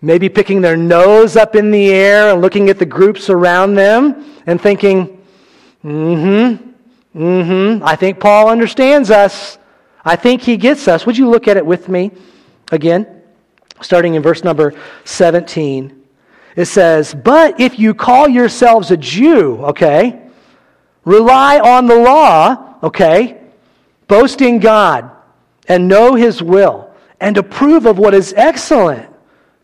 maybe 0.00 0.28
picking 0.28 0.60
their 0.60 0.76
nose 0.76 1.36
up 1.36 1.56
in 1.56 1.72
the 1.72 1.92
air 1.92 2.32
and 2.32 2.40
looking 2.40 2.70
at 2.70 2.78
the 2.78 2.86
groups 2.86 3.28
around 3.28 3.74
them 3.74 4.24
and 4.46 4.60
thinking, 4.60 5.20
mm 5.84 6.60
hmm, 7.12 7.20
mm 7.20 7.78
hmm, 7.78 7.84
I 7.84 7.96
think 7.96 8.20
Paul 8.20 8.48
understands 8.48 9.10
us. 9.10 9.58
I 10.04 10.16
think 10.16 10.42
he 10.42 10.56
gets 10.56 10.88
us. 10.88 11.04
Would 11.06 11.18
you 11.18 11.28
look 11.28 11.48
at 11.48 11.56
it 11.56 11.64
with 11.64 11.88
me 11.88 12.10
again? 12.72 13.22
Starting 13.80 14.14
in 14.14 14.22
verse 14.22 14.44
number 14.44 14.74
17. 15.04 15.96
It 16.56 16.66
says, 16.66 17.14
But 17.14 17.60
if 17.60 17.78
you 17.78 17.94
call 17.94 18.28
yourselves 18.28 18.90
a 18.90 18.96
Jew, 18.96 19.64
okay, 19.66 20.20
rely 21.04 21.60
on 21.60 21.86
the 21.86 21.96
law, 21.96 22.76
okay, 22.82 23.40
boast 24.08 24.40
in 24.40 24.58
God, 24.58 25.10
and 25.68 25.86
know 25.86 26.14
his 26.14 26.42
will, 26.42 26.90
and 27.20 27.36
approve 27.36 27.86
of 27.86 27.98
what 27.98 28.14
is 28.14 28.34
excellent, 28.36 29.08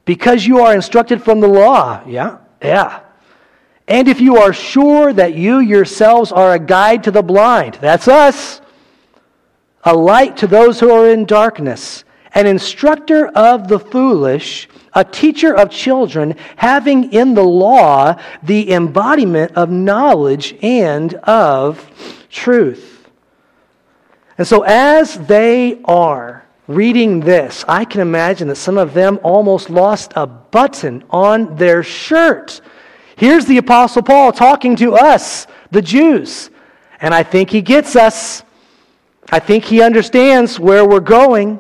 because 0.05 0.47
you 0.47 0.61
are 0.61 0.75
instructed 0.75 1.23
from 1.23 1.41
the 1.41 1.49
law. 1.49 2.03
Yeah, 2.07 2.39
yeah. 2.63 3.01
And 3.89 4.09
if 4.09 4.21
you 4.21 4.37
are 4.37 4.53
sure 4.53 5.13
that 5.13 5.35
you 5.35 5.61
yourselves 5.61 6.33
are 6.33 6.55
a 6.55 6.59
guide 6.59 7.05
to 7.05 7.11
the 7.11 7.23
blind, 7.23 7.79
that's 7.81 8.09
us 8.09 8.61
a 9.87 9.97
light 9.97 10.37
to 10.39 10.49
those 10.49 10.81
who 10.81 10.91
are 10.91 11.09
in 11.09 11.25
darkness, 11.25 12.05
an 12.35 12.47
instructor 12.47 13.29
of 13.29 13.69
the 13.69 13.79
foolish, 13.79 14.69
a 14.93 15.05
teacher 15.05 15.55
of 15.55 15.71
children, 15.71 16.35
having 16.57 17.13
in 17.13 17.35
the 17.35 17.45
law 17.45 18.21
the 18.43 18.73
embodiment 18.73 19.53
of 19.53 19.71
knowledge 19.71 20.57
and 20.61 21.15
of 21.15 21.89
truth. 22.31 23.09
And 24.37 24.47
so, 24.47 24.63
as 24.63 25.19
they 25.21 25.81
are 25.85 26.45
reading 26.67 27.21
this, 27.21 27.65
I 27.69 27.85
can 27.85 28.01
imagine 28.01 28.49
that 28.49 28.57
some 28.57 28.77
of 28.77 28.93
them 28.93 29.21
almost 29.23 29.71
lost 29.71 30.13
a 30.17 30.27
button 30.27 31.05
on 31.11 31.55
their 31.57 31.85
shirt. 31.85 32.61
Here's 33.17 33.47
the 33.47 33.59
Apostle 33.59 34.03
Paul 34.03 34.33
talking 34.33 34.75
to 34.77 34.95
us, 34.95 35.47
the 35.71 35.81
Jews. 35.81 36.51
And 37.01 37.15
I 37.15 37.23
think 37.23 37.51
he 37.51 37.63
gets 37.63 37.95
us. 37.95 38.43
I 39.31 39.41
think 39.41 39.65
he 39.65 39.83
understands 39.83 40.59
where 40.59 40.87
we're 40.87 41.01
going. 41.01 41.59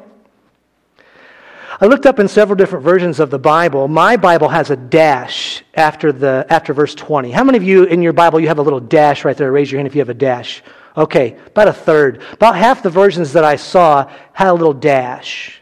I 1.80 1.86
looked 1.86 2.06
up 2.06 2.18
in 2.18 2.28
several 2.28 2.56
different 2.56 2.84
versions 2.84 3.20
of 3.20 3.30
the 3.30 3.38
Bible. 3.38 3.88
My 3.88 4.16
Bible 4.16 4.48
has 4.48 4.70
a 4.70 4.76
dash 4.76 5.62
after, 5.74 6.12
the, 6.12 6.46
after 6.48 6.72
verse 6.72 6.94
20. 6.94 7.30
How 7.32 7.44
many 7.44 7.58
of 7.58 7.64
you 7.64 7.84
in 7.84 8.02
your 8.02 8.12
Bible 8.12 8.40
you 8.40 8.48
have 8.48 8.58
a 8.58 8.62
little 8.62 8.80
dash 8.80 9.24
right 9.24 9.36
there? 9.36 9.50
Raise 9.50 9.70
your 9.70 9.78
hand 9.80 9.88
if 9.88 9.94
you 9.94 10.00
have 10.00 10.08
a 10.08 10.14
dash. 10.14 10.62
Okay, 10.96 11.36
about 11.48 11.68
a 11.68 11.72
third. 11.72 12.22
About 12.32 12.56
half 12.56 12.82
the 12.82 12.88
versions 12.88 13.32
that 13.34 13.44
I 13.44 13.56
saw 13.56 14.10
had 14.32 14.48
a 14.48 14.54
little 14.54 14.72
dash. 14.72 15.60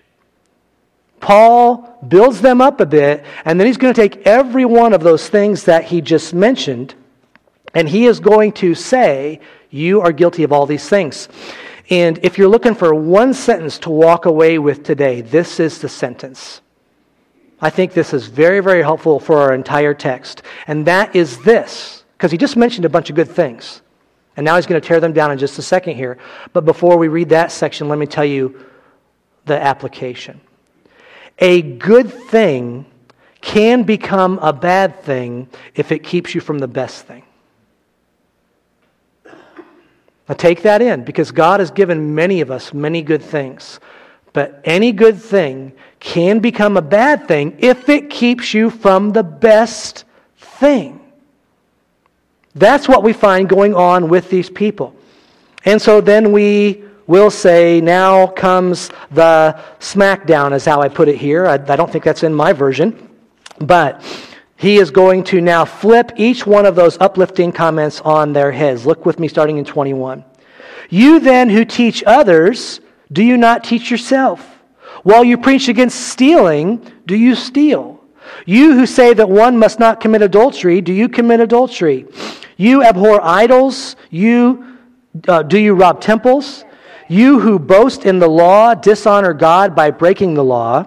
Paul 1.19 1.99
builds 2.07 2.43
them 2.43 2.61
up 2.61 2.81
a 2.81 2.87
bit, 2.87 3.25
and 3.47 3.59
then 3.59 3.67
he's 3.67 3.79
going 3.79 3.95
to 3.95 4.01
take 4.01 4.27
every 4.27 4.67
one 4.67 4.93
of 4.93 5.03
those 5.03 5.29
things 5.29 5.65
that 5.65 5.85
he 5.85 6.03
just 6.03 6.35
mentioned, 6.35 6.95
and 7.73 7.89
he 7.89 8.05
is 8.05 8.21
going 8.21 8.53
to 8.53 8.75
say, 8.75 9.41
You 9.71 10.03
are 10.03 10.13
guilty 10.13 10.45
of 10.45 10.53
all 10.53 10.67
these 10.67 10.87
things. 10.87 11.29
And 11.91 12.19
if 12.23 12.39
you're 12.39 12.49
looking 12.49 12.75
for 12.75 12.95
one 12.95 13.35
sentence 13.35 13.79
to 13.81 13.91
walk 13.91 14.25
away 14.25 14.59
with 14.59 14.85
today, 14.85 15.21
this 15.21 15.61
is 15.61 15.81
the 15.81 15.89
sentence. 15.89 16.61
I 17.61 17.71
think 17.71 17.93
this 17.93 18.13
is 18.13 18.27
very, 18.27 18.61
very 18.61 18.83
helpful 18.83 19.21
for 19.21 19.39
our 19.39 19.55
entire 19.55 19.95
text. 19.95 20.43
And 20.67 20.87
that 20.87 21.15
is 21.15 21.39
this, 21.43 22.05
because 22.17 22.31
he 22.31 22.39
just 22.39 22.57
mentioned 22.57 22.85
a 22.85 22.89
bunch 22.89 23.11
of 23.11 23.17
good 23.17 23.31
things. 23.31 23.83
And 24.37 24.45
now 24.45 24.57
he's 24.57 24.67
going 24.67 24.81
to 24.81 24.87
tear 24.87 24.99
them 24.99 25.13
down 25.13 25.31
in 25.31 25.39
just 25.39 25.59
a 25.59 25.63
second 25.63 25.97
here. 25.97 26.19
But 26.53 26.65
before 26.65 26.97
we 26.97 27.09
read 27.09 27.29
that 27.29 27.53
section, 27.53 27.89
let 27.89 27.99
me 27.99 28.07
tell 28.07 28.25
you 28.25 28.65
the 29.45 29.61
application. 29.63 30.41
A 31.39 31.63
good 31.63 32.13
thing 32.13 32.87
can 33.41 33.83
become 33.83 34.39
a 34.39 34.53
bad 34.53 35.03
thing 35.03 35.49
if 35.75 35.93
it 35.93 36.03
keeps 36.03 36.35
you 36.35 36.41
from 36.41 36.59
the 36.59 36.69
best 36.69 37.07
thing. 37.07 37.23
Now 40.29 40.35
take 40.35 40.63
that 40.63 40.81
in 40.81 41.05
because 41.05 41.31
God 41.31 41.61
has 41.61 41.71
given 41.71 42.15
many 42.15 42.41
of 42.41 42.51
us 42.51 42.73
many 42.73 43.03
good 43.03 43.23
things. 43.23 43.81
But 44.33 44.61
any 44.65 44.91
good 44.93 45.19
thing 45.21 45.73
can 46.01 46.41
become 46.41 46.77
a 46.77 46.83
bad 46.83 47.29
thing 47.29 47.57
if 47.59 47.89
it 47.89 48.11
keeps 48.11 48.53
you 48.53 48.69
from 48.69 49.13
the 49.13 49.23
best 49.23 50.05
thing. 50.37 51.01
That's 52.55 52.89
what 52.89 53.03
we 53.03 53.13
find 53.13 53.49
going 53.49 53.75
on 53.75 54.09
with 54.09 54.31
these 54.31 54.51
people. 54.51 54.95
And 55.65 55.81
so 55.81 56.01
then 56.01 56.33
we 56.33 56.85
will 57.07 57.31
say, 57.31 57.81
now 57.81 58.27
comes 58.27 58.91
the 59.11 59.59
smackdown, 59.79 60.53
is 60.55 60.65
how 60.65 60.81
I 60.81 60.89
put 60.89 61.09
it 61.09 61.17
here. 61.17 61.47
I, 61.47 61.55
I 61.55 61.77
don't 61.77 61.91
think 61.91 62.05
that's 62.05 62.23
in 62.23 62.35
my 62.35 62.53
version. 62.53 63.11
But 63.59 64.03
he 64.57 64.79
is 64.79 64.91
going 64.91 65.25
to 65.25 65.41
now 65.41 65.65
flip 65.65 66.13
each 66.17 66.47
one 66.47 66.67
of 66.67 66.77
those 66.77 66.97
uplifting 67.01 67.53
comments 67.53 68.01
on 68.01 68.33
their 68.33 68.53
heads. 68.53 68.87
Look 68.87 69.05
with 69.05 69.19
me 69.19 69.29
starting 69.29 69.59
in 69.59 69.65
21. 69.65 70.25
You 70.91 71.21
then 71.21 71.51
who 71.51 71.65
teach 71.65 72.05
others, 72.07 72.81
do 73.13 73.23
you 73.23 73.37
not 73.37 73.65
teach 73.65 73.91
yourself? 73.91 74.41
While 75.03 75.25
you 75.25 75.37
preach 75.37 75.69
against 75.69 76.09
stealing, 76.09 76.91
do 77.07 77.17
you 77.17 77.35
steal? 77.35 78.01
You 78.47 78.73
who 78.75 78.87
say 78.87 79.13
that 79.15 79.29
one 79.29 79.59
must 79.59 79.79
not 79.79 80.01
commit 80.01 80.23
adultery, 80.23 80.81
do 80.81 80.93
you 80.93 81.09
commit 81.09 81.41
adultery? 81.41 82.07
You 82.57 82.83
abhor 82.83 83.21
idols, 83.23 83.97
you 84.11 84.79
uh, 85.29 85.43
do 85.43 85.59
you 85.59 85.75
rob 85.75 86.01
temples? 86.01 86.65
You 87.09 87.39
who 87.39 87.59
boast 87.59 88.05
in 88.05 88.19
the 88.19 88.29
law 88.29 88.75
dishonor 88.75 89.35
God 89.35 89.75
by 89.77 89.91
breaking 89.91 90.35
the 90.35 90.45
law. 90.45 90.87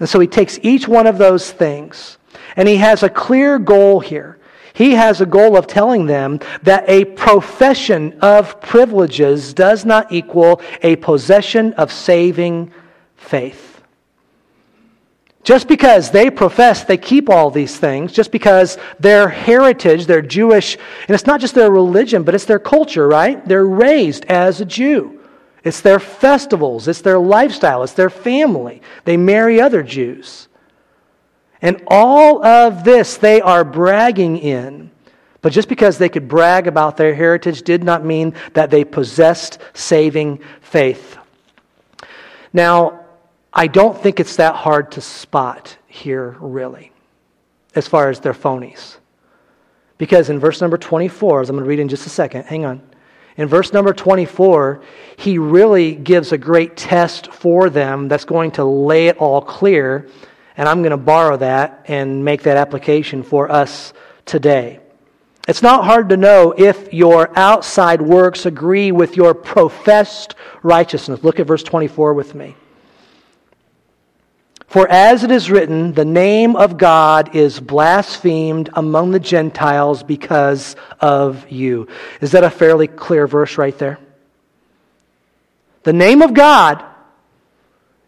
And 0.00 0.08
so 0.08 0.18
he 0.18 0.26
takes 0.26 0.58
each 0.62 0.88
one 0.88 1.06
of 1.06 1.18
those 1.18 1.50
things 1.50 2.18
and 2.56 2.68
he 2.68 2.76
has 2.76 3.02
a 3.02 3.08
clear 3.08 3.58
goal 3.58 4.00
here. 4.00 4.38
He 4.74 4.92
has 4.92 5.20
a 5.20 5.26
goal 5.26 5.56
of 5.56 5.66
telling 5.66 6.06
them 6.06 6.40
that 6.62 6.88
a 6.88 7.04
profession 7.04 8.18
of 8.20 8.60
privileges 8.60 9.52
does 9.52 9.84
not 9.84 10.12
equal 10.12 10.60
a 10.82 10.96
possession 10.96 11.74
of 11.74 11.92
saving 11.92 12.72
faith. 13.16 13.72
Just 15.44 15.66
because 15.66 16.10
they 16.10 16.30
profess 16.30 16.84
they 16.84 16.96
keep 16.96 17.28
all 17.28 17.50
these 17.50 17.76
things, 17.76 18.12
just 18.12 18.30
because 18.30 18.78
their 19.00 19.28
heritage, 19.28 20.06
their 20.06 20.22
Jewish, 20.22 20.76
and 20.76 21.10
it's 21.10 21.26
not 21.26 21.40
just 21.40 21.54
their 21.54 21.70
religion, 21.70 22.22
but 22.22 22.34
it's 22.34 22.44
their 22.44 22.60
culture, 22.60 23.08
right? 23.08 23.44
They're 23.46 23.66
raised 23.66 24.24
as 24.26 24.60
a 24.60 24.64
Jew. 24.64 25.20
It's 25.64 25.80
their 25.80 25.98
festivals, 25.98 26.88
it's 26.88 27.02
their 27.02 27.18
lifestyle, 27.18 27.82
it's 27.82 27.92
their 27.92 28.10
family. 28.10 28.82
They 29.04 29.16
marry 29.16 29.60
other 29.60 29.82
Jews. 29.82 30.48
And 31.62 31.82
all 31.86 32.44
of 32.44 32.84
this 32.84 33.16
they 33.16 33.40
are 33.40 33.64
bragging 33.64 34.36
in. 34.38 34.90
But 35.40 35.52
just 35.52 35.68
because 35.68 35.98
they 35.98 36.08
could 36.08 36.28
brag 36.28 36.66
about 36.66 36.96
their 36.96 37.14
heritage 37.14 37.62
did 37.62 37.82
not 37.82 38.04
mean 38.04 38.34
that 38.52 38.70
they 38.70 38.84
possessed 38.84 39.58
saving 39.74 40.40
faith. 40.60 41.16
Now, 42.52 43.06
I 43.52 43.66
don't 43.66 43.98
think 44.00 44.20
it's 44.20 44.36
that 44.36 44.54
hard 44.54 44.92
to 44.92 45.00
spot 45.00 45.76
here, 45.86 46.36
really, 46.40 46.92
as 47.74 47.88
far 47.88 48.08
as 48.08 48.20
their 48.20 48.34
phonies. 48.34 48.96
Because 49.98 50.30
in 50.30 50.38
verse 50.38 50.60
number 50.60 50.78
24, 50.78 51.42
as 51.42 51.50
I'm 51.50 51.56
going 51.56 51.64
to 51.64 51.68
read 51.68 51.78
in 51.78 51.88
just 51.88 52.06
a 52.06 52.10
second, 52.10 52.44
hang 52.44 52.64
on. 52.64 52.82
In 53.36 53.48
verse 53.48 53.72
number 53.72 53.92
24, 53.92 54.82
he 55.16 55.38
really 55.38 55.94
gives 55.94 56.32
a 56.32 56.38
great 56.38 56.76
test 56.76 57.32
for 57.32 57.70
them 57.70 58.08
that's 58.08 58.24
going 58.24 58.50
to 58.52 58.64
lay 58.64 59.08
it 59.08 59.16
all 59.18 59.40
clear. 59.40 60.08
And 60.56 60.68
I'm 60.68 60.82
going 60.82 60.90
to 60.90 60.96
borrow 60.96 61.36
that 61.38 61.84
and 61.88 62.24
make 62.24 62.42
that 62.42 62.56
application 62.56 63.22
for 63.22 63.50
us 63.50 63.92
today. 64.26 64.80
It's 65.48 65.62
not 65.62 65.84
hard 65.84 66.10
to 66.10 66.16
know 66.16 66.54
if 66.56 66.92
your 66.92 67.36
outside 67.36 68.00
works 68.00 68.46
agree 68.46 68.92
with 68.92 69.16
your 69.16 69.34
professed 69.34 70.36
righteousness. 70.62 71.24
Look 71.24 71.40
at 71.40 71.46
verse 71.46 71.64
24 71.64 72.14
with 72.14 72.34
me. 72.34 72.54
For 74.68 74.88
as 74.88 75.22
it 75.24 75.30
is 75.30 75.50
written, 75.50 75.92
the 75.92 76.04
name 76.04 76.56
of 76.56 76.78
God 76.78 77.34
is 77.34 77.60
blasphemed 77.60 78.70
among 78.72 79.10
the 79.10 79.20
Gentiles 79.20 80.02
because 80.02 80.76
of 81.00 81.50
you. 81.50 81.88
Is 82.22 82.32
that 82.32 82.44
a 82.44 82.48
fairly 82.48 82.86
clear 82.86 83.26
verse 83.26 83.58
right 83.58 83.76
there? 83.76 83.98
The 85.82 85.92
name 85.92 86.22
of 86.22 86.32
God 86.32 86.82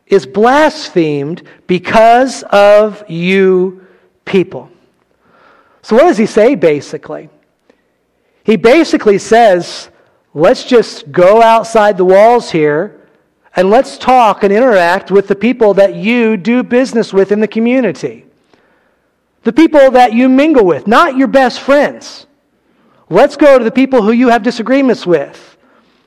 is 0.06 0.26
blasphemed 0.26 1.42
because 1.66 2.42
of 2.44 3.08
you 3.08 3.86
people. 4.24 4.70
So, 5.82 5.96
what 5.96 6.04
does 6.04 6.18
he 6.18 6.26
say 6.26 6.54
basically? 6.54 7.28
He 8.44 8.56
basically 8.56 9.18
says, 9.18 9.88
let's 10.34 10.64
just 10.64 11.10
go 11.10 11.42
outside 11.42 11.96
the 11.96 12.04
walls 12.04 12.50
here 12.50 13.00
and 13.56 13.70
let's 13.70 13.96
talk 13.96 14.42
and 14.42 14.52
interact 14.52 15.10
with 15.10 15.28
the 15.28 15.34
people 15.34 15.74
that 15.74 15.94
you 15.94 16.36
do 16.36 16.62
business 16.62 17.12
with 17.12 17.32
in 17.32 17.40
the 17.40 17.48
community. 17.48 18.26
The 19.44 19.52
people 19.52 19.90
that 19.92 20.12
you 20.12 20.28
mingle 20.28 20.64
with, 20.64 20.86
not 20.86 21.16
your 21.16 21.28
best 21.28 21.60
friends. 21.60 22.26
Let's 23.08 23.36
go 23.36 23.58
to 23.58 23.64
the 23.64 23.70
people 23.70 24.02
who 24.02 24.12
you 24.12 24.28
have 24.28 24.42
disagreements 24.42 25.06
with, 25.06 25.56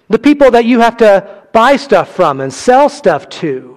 the 0.09 0.19
people 0.19 0.51
that 0.51 0.65
you 0.65 0.79
have 0.79 0.97
to 0.97 1.43
buy 1.53 1.75
stuff 1.75 2.15
from 2.15 2.41
and 2.41 2.53
sell 2.53 2.89
stuff 2.89 3.29
to 3.29 3.76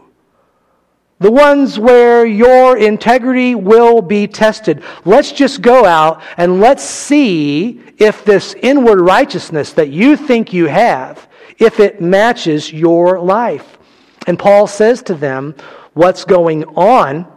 the 1.21 1.31
ones 1.31 1.79
where 1.79 2.25
your 2.25 2.79
integrity 2.79 3.55
will 3.55 4.01
be 4.01 4.27
tested. 4.27 4.83
Let's 5.05 5.31
just 5.31 5.61
go 5.61 5.85
out 5.85 6.23
and 6.39 6.61
let's 6.61 6.83
see 6.83 7.83
if 7.99 8.25
this 8.25 8.55
inward 8.55 9.01
righteousness 9.01 9.75
that 9.75 9.91
you 9.91 10.17
think 10.17 10.55
you 10.55 10.67
have 10.67 11.29
if 11.59 11.79
it 11.79 12.01
matches 12.01 12.73
your 12.73 13.21
life. 13.21 13.79
And 14.27 14.39
Paul 14.39 14.67
says 14.67 15.03
to 15.05 15.15
them, 15.15 15.55
what's 15.93 16.25
going 16.25 16.65
on 16.65 17.31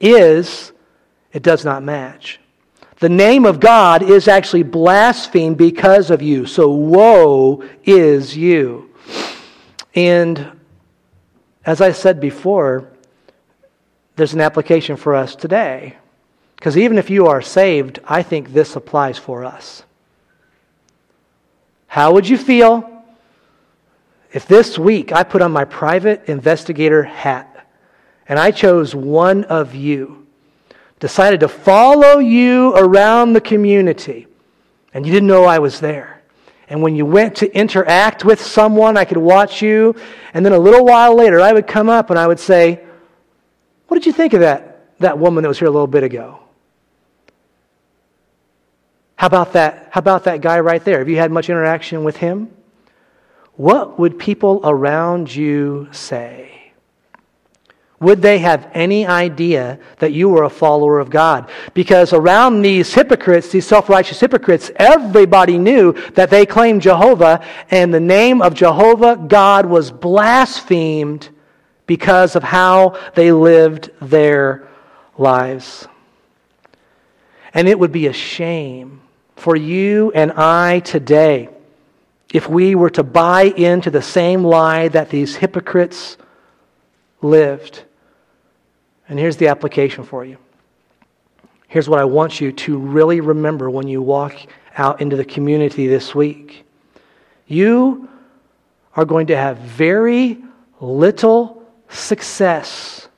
is 0.00 0.70
it 1.32 1.42
does 1.42 1.64
not 1.64 1.82
match. 1.82 2.38
The 3.00 3.08
name 3.08 3.44
of 3.44 3.58
God 3.58 4.02
is 4.02 4.28
actually 4.28 4.62
blasphemed 4.62 5.56
because 5.56 6.10
of 6.10 6.22
you. 6.22 6.46
So 6.46 6.70
woe 6.70 7.64
is 7.82 8.36
you. 8.36 8.94
And 9.96 10.52
as 11.66 11.80
I 11.80 11.90
said 11.90 12.20
before, 12.20 12.92
there's 14.20 14.34
an 14.34 14.42
application 14.42 14.96
for 14.96 15.14
us 15.14 15.34
today. 15.34 15.96
Because 16.54 16.76
even 16.76 16.98
if 16.98 17.08
you 17.08 17.28
are 17.28 17.40
saved, 17.40 18.00
I 18.04 18.22
think 18.22 18.52
this 18.52 18.76
applies 18.76 19.16
for 19.16 19.46
us. 19.46 19.82
How 21.86 22.12
would 22.12 22.28
you 22.28 22.36
feel 22.36 23.02
if 24.30 24.46
this 24.46 24.78
week 24.78 25.10
I 25.10 25.22
put 25.22 25.40
on 25.40 25.52
my 25.52 25.64
private 25.64 26.28
investigator 26.28 27.02
hat 27.02 27.66
and 28.28 28.38
I 28.38 28.50
chose 28.50 28.94
one 28.94 29.44
of 29.44 29.74
you, 29.74 30.26
decided 30.98 31.40
to 31.40 31.48
follow 31.48 32.18
you 32.18 32.74
around 32.76 33.32
the 33.32 33.40
community, 33.40 34.26
and 34.92 35.06
you 35.06 35.12
didn't 35.12 35.28
know 35.28 35.44
I 35.46 35.60
was 35.60 35.80
there? 35.80 36.20
And 36.68 36.82
when 36.82 36.94
you 36.94 37.06
went 37.06 37.36
to 37.36 37.50
interact 37.56 38.22
with 38.26 38.42
someone, 38.42 38.98
I 38.98 39.06
could 39.06 39.16
watch 39.16 39.62
you, 39.62 39.96
and 40.34 40.44
then 40.44 40.52
a 40.52 40.58
little 40.58 40.84
while 40.84 41.16
later 41.16 41.40
I 41.40 41.54
would 41.54 41.66
come 41.66 41.88
up 41.88 42.10
and 42.10 42.18
I 42.18 42.26
would 42.26 42.38
say, 42.38 42.84
What 43.90 43.96
did 43.96 44.06
you 44.06 44.12
think 44.12 44.32
of 44.34 44.40
that, 44.40 44.98
that 45.00 45.18
woman 45.18 45.42
that 45.42 45.48
was 45.48 45.58
here 45.58 45.66
a 45.66 45.70
little 45.70 45.86
bit 45.86 46.04
ago? 46.04 46.38
How 49.16 49.26
about 49.26 49.52
that? 49.54 49.88
How 49.90 49.98
about 49.98 50.24
that 50.24 50.40
guy 50.40 50.60
right 50.60 50.82
there? 50.82 51.00
Have 51.00 51.08
you 51.08 51.16
had 51.16 51.30
much 51.30 51.50
interaction 51.50 52.04
with 52.04 52.16
him? 52.16 52.50
what 53.60 53.98
would 53.98 54.18
people 54.18 54.58
around 54.64 55.34
you 55.34 55.86
say? 55.92 56.72
Would 58.00 58.22
they 58.22 58.38
have 58.38 58.70
any 58.72 59.06
idea 59.06 59.78
that 59.98 60.14
you 60.14 60.30
were 60.30 60.44
a 60.44 60.48
follower 60.48 60.98
of 60.98 61.10
God? 61.10 61.50
Because 61.74 62.14
around 62.14 62.62
these 62.62 62.94
hypocrites, 62.94 63.50
these 63.50 63.66
self 63.66 63.90
righteous 63.90 64.18
hypocrites, 64.18 64.70
everybody 64.76 65.58
knew 65.58 65.92
that 66.12 66.30
they 66.30 66.46
claimed 66.46 66.80
Jehovah, 66.80 67.44
and 67.70 67.92
the 67.92 68.00
name 68.00 68.40
of 68.40 68.54
Jehovah 68.54 69.22
God 69.28 69.66
was 69.66 69.90
blasphemed 69.90 71.28
because 71.90 72.36
of 72.36 72.44
how 72.44 72.96
they 73.16 73.32
lived 73.32 73.90
their 74.00 74.68
lives. 75.18 75.88
And 77.52 77.66
it 77.66 77.76
would 77.76 77.90
be 77.90 78.06
a 78.06 78.12
shame 78.12 79.00
for 79.34 79.56
you 79.56 80.12
and 80.14 80.30
I 80.30 80.78
today 80.78 81.48
if 82.32 82.48
we 82.48 82.76
were 82.76 82.90
to 82.90 83.02
buy 83.02 83.42
into 83.42 83.90
the 83.90 84.02
same 84.02 84.44
lie 84.44 84.86
that 84.86 85.10
these 85.10 85.34
hypocrites 85.34 86.16
lived. 87.22 87.82
And 89.08 89.18
here's 89.18 89.38
the 89.38 89.48
application 89.48 90.04
for 90.04 90.24
you. 90.24 90.38
Here's 91.66 91.88
what 91.88 91.98
I 91.98 92.04
want 92.04 92.40
you 92.40 92.52
to 92.52 92.78
really 92.78 93.20
remember 93.20 93.68
when 93.68 93.88
you 93.88 94.00
walk 94.00 94.36
out 94.76 95.00
into 95.00 95.16
the 95.16 95.24
community 95.24 95.88
this 95.88 96.14
week. 96.14 96.64
You 97.48 98.08
are 98.94 99.04
going 99.04 99.26
to 99.26 99.36
have 99.36 99.58
very 99.58 100.38
little 100.80 101.59
success 101.90 103.08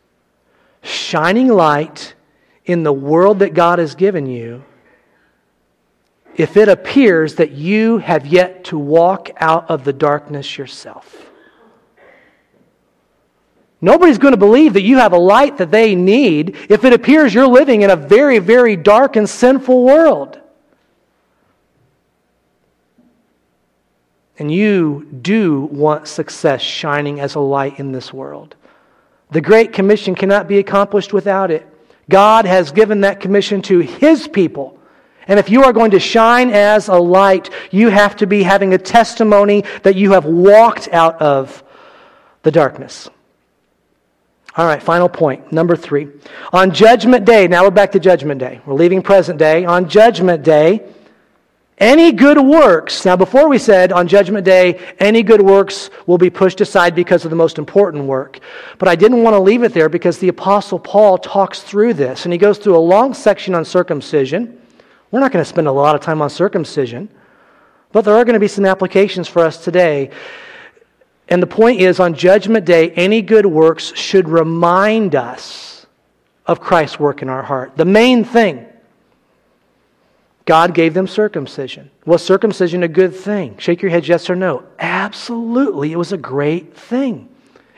shining 0.82 1.48
light 1.48 2.14
in 2.64 2.82
the 2.82 2.92
world 2.92 3.40
that 3.40 3.54
God 3.54 3.78
has 3.78 3.94
given 3.94 4.26
you 4.26 4.64
if 6.36 6.56
it 6.56 6.68
appears 6.68 7.34
that 7.36 7.52
you 7.52 7.98
have 7.98 8.26
yet 8.26 8.64
to 8.64 8.78
walk 8.78 9.30
out 9.36 9.68
of 9.70 9.84
the 9.84 9.92
darkness 9.92 10.56
yourself. 10.56 11.30
Nobody's 13.80 14.18
going 14.18 14.32
to 14.32 14.38
believe 14.38 14.74
that 14.74 14.82
you 14.82 14.98
have 14.98 15.12
a 15.12 15.18
light 15.18 15.58
that 15.58 15.70
they 15.70 15.94
need 15.94 16.56
if 16.68 16.84
it 16.84 16.92
appears 16.92 17.34
you're 17.34 17.48
living 17.48 17.82
in 17.82 17.90
a 17.90 17.96
very, 17.96 18.38
very 18.38 18.76
dark 18.76 19.16
and 19.16 19.28
sinful 19.28 19.82
world. 19.82 20.40
And 24.38 24.50
you 24.52 25.08
do 25.20 25.62
want 25.62 26.08
success 26.08 26.62
shining 26.62 27.20
as 27.20 27.34
a 27.34 27.40
light 27.40 27.78
in 27.78 27.92
this 27.92 28.12
world. 28.12 28.56
The 29.32 29.40
Great 29.40 29.72
Commission 29.72 30.14
cannot 30.14 30.46
be 30.46 30.58
accomplished 30.58 31.12
without 31.12 31.50
it. 31.50 31.66
God 32.08 32.44
has 32.44 32.72
given 32.72 33.00
that 33.00 33.20
commission 33.20 33.62
to 33.62 33.80
His 33.80 34.28
people 34.28 34.78
And 35.26 35.38
if 35.38 35.50
you 35.50 35.64
are 35.64 35.72
going 35.72 35.92
to 35.92 36.00
shine 36.00 36.50
as 36.50 36.88
a 36.88 36.96
light, 36.96 37.50
you 37.70 37.88
have 37.88 38.16
to 38.16 38.26
be 38.26 38.42
having 38.42 38.74
a 38.74 38.78
testimony 38.78 39.64
that 39.82 39.96
you 39.96 40.12
have 40.12 40.24
walked 40.24 40.88
out 40.92 41.20
of 41.22 41.62
the 42.42 42.50
darkness. 42.50 43.08
All 44.56 44.66
right, 44.66 44.82
final 44.82 45.08
point. 45.08 45.52
Number 45.52 45.76
three. 45.76 46.08
On 46.52 46.72
Judgment 46.72 47.24
Day, 47.24 47.48
now 47.48 47.62
we're 47.62 47.70
back 47.70 47.92
to 47.92 48.00
Judgment 48.00 48.40
Day. 48.40 48.60
We're 48.66 48.74
leaving 48.74 49.00
present 49.00 49.38
day. 49.38 49.64
On 49.64 49.88
Judgment 49.88 50.42
Day, 50.42 50.82
any 51.78 52.12
good 52.12 52.38
works, 52.38 53.04
now 53.04 53.16
before 53.16 53.48
we 53.48 53.58
said 53.58 53.92
on 53.92 54.06
Judgment 54.06 54.44
Day, 54.44 54.78
any 54.98 55.22
good 55.22 55.42
works 55.42 55.90
will 56.06 56.18
be 56.18 56.30
pushed 56.30 56.60
aside 56.60 56.94
because 56.94 57.24
of 57.24 57.30
the 57.30 57.36
most 57.36 57.58
important 57.58 58.04
work. 58.04 58.38
But 58.78 58.88
I 58.88 58.94
didn't 58.94 59.22
want 59.22 59.34
to 59.34 59.40
leave 59.40 59.62
it 59.62 59.72
there 59.72 59.88
because 59.88 60.18
the 60.18 60.28
Apostle 60.28 60.78
Paul 60.78 61.18
talks 61.18 61.60
through 61.60 61.94
this, 61.94 62.24
and 62.24 62.32
he 62.32 62.38
goes 62.38 62.58
through 62.58 62.76
a 62.76 62.78
long 62.78 63.14
section 63.14 63.54
on 63.54 63.64
circumcision. 63.64 64.60
We're 65.10 65.20
not 65.20 65.32
going 65.32 65.44
to 65.44 65.48
spend 65.48 65.66
a 65.66 65.72
lot 65.72 65.94
of 65.94 66.00
time 66.00 66.22
on 66.22 66.30
circumcision, 66.30 67.08
but 67.90 68.04
there 68.04 68.14
are 68.14 68.24
going 68.24 68.34
to 68.34 68.40
be 68.40 68.48
some 68.48 68.64
applications 68.64 69.26
for 69.26 69.40
us 69.40 69.64
today. 69.64 70.10
And 71.28 71.42
the 71.42 71.46
point 71.46 71.80
is, 71.80 71.98
on 72.00 72.14
Judgment 72.14 72.64
Day, 72.64 72.90
any 72.90 73.22
good 73.22 73.46
works 73.46 73.92
should 73.96 74.28
remind 74.28 75.14
us 75.14 75.86
of 76.46 76.60
Christ's 76.60 77.00
work 77.00 77.22
in 77.22 77.28
our 77.28 77.42
heart. 77.42 77.76
The 77.76 77.84
main 77.84 78.24
thing 78.24 78.66
God 80.44 80.74
gave 80.74 80.94
them 80.94 81.06
circumcision. 81.06 81.90
Was 82.04 82.22
circumcision 82.22 82.82
a 82.82 82.88
good 82.88 83.14
thing? 83.14 83.56
Shake 83.58 83.80
your 83.80 83.90
head, 83.90 84.08
yes 84.08 84.28
or 84.28 84.34
no. 84.34 84.64
Absolutely. 84.78 85.92
It 85.92 85.96
was 85.96 86.12
a 86.12 86.16
great 86.16 86.76
thing. 86.76 87.28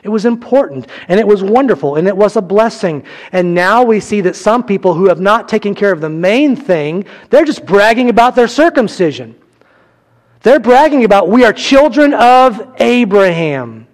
It 0.01 0.09
was 0.09 0.25
important 0.25 0.87
and 1.07 1.19
it 1.19 1.27
was 1.27 1.41
wonderful 1.41 1.95
and 1.95 2.07
it 2.07 2.15
was 2.15 2.35
a 2.35 2.41
blessing. 2.41 3.03
And 3.31 3.55
now 3.55 3.83
we 3.83 3.99
see 3.99 4.21
that 4.21 4.35
some 4.35 4.63
people 4.63 4.93
who 4.93 5.07
have 5.07 5.19
not 5.19 5.49
taken 5.49 5.73
care 5.73 5.91
of 5.91 5.99
the 5.99 6.09
main 6.09 6.55
thing, 6.55 7.05
they're 7.31 7.45
just 7.45 7.65
bragging 7.65 8.09
about 8.09 8.35
their 8.35 8.47
circumcision. 8.47 9.35
They're 10.41 10.59
bragging 10.59 11.05
about, 11.05 11.29
we 11.29 11.43
are 11.43 11.51
children 11.51 12.13
of 12.13 12.75
Abraham. 12.77 13.87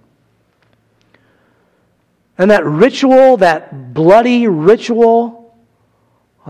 And 2.38 2.52
that 2.52 2.66
ritual, 2.66 3.38
that 3.38 3.94
bloody 3.94 4.48
ritual, 4.48 5.41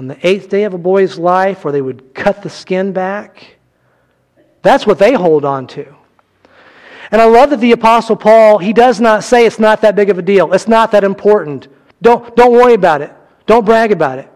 on 0.01 0.07
the 0.07 0.27
eighth 0.27 0.49
day 0.49 0.63
of 0.63 0.73
a 0.73 0.79
boy's 0.79 1.19
life 1.19 1.63
where 1.63 1.71
they 1.71 1.79
would 1.79 2.15
cut 2.15 2.41
the 2.41 2.49
skin 2.49 2.91
back. 2.91 3.57
That's 4.63 4.87
what 4.87 4.97
they 4.97 5.13
hold 5.13 5.45
on 5.45 5.67
to. 5.67 5.95
And 7.11 7.21
I 7.21 7.25
love 7.25 7.51
that 7.51 7.59
the 7.59 7.73
Apostle 7.73 8.15
Paul, 8.15 8.57
he 8.57 8.73
does 8.73 8.99
not 8.99 9.23
say 9.23 9.45
it's 9.45 9.59
not 9.59 9.81
that 9.81 9.95
big 9.95 10.09
of 10.09 10.17
a 10.17 10.23
deal. 10.23 10.53
It's 10.53 10.67
not 10.67 10.89
that 10.93 11.03
important. 11.03 11.67
Don't, 12.01 12.35
don't 12.35 12.51
worry 12.51 12.73
about 12.73 13.03
it. 13.03 13.13
Don't 13.45 13.63
brag 13.63 13.91
about 13.91 14.17
it. 14.17 14.27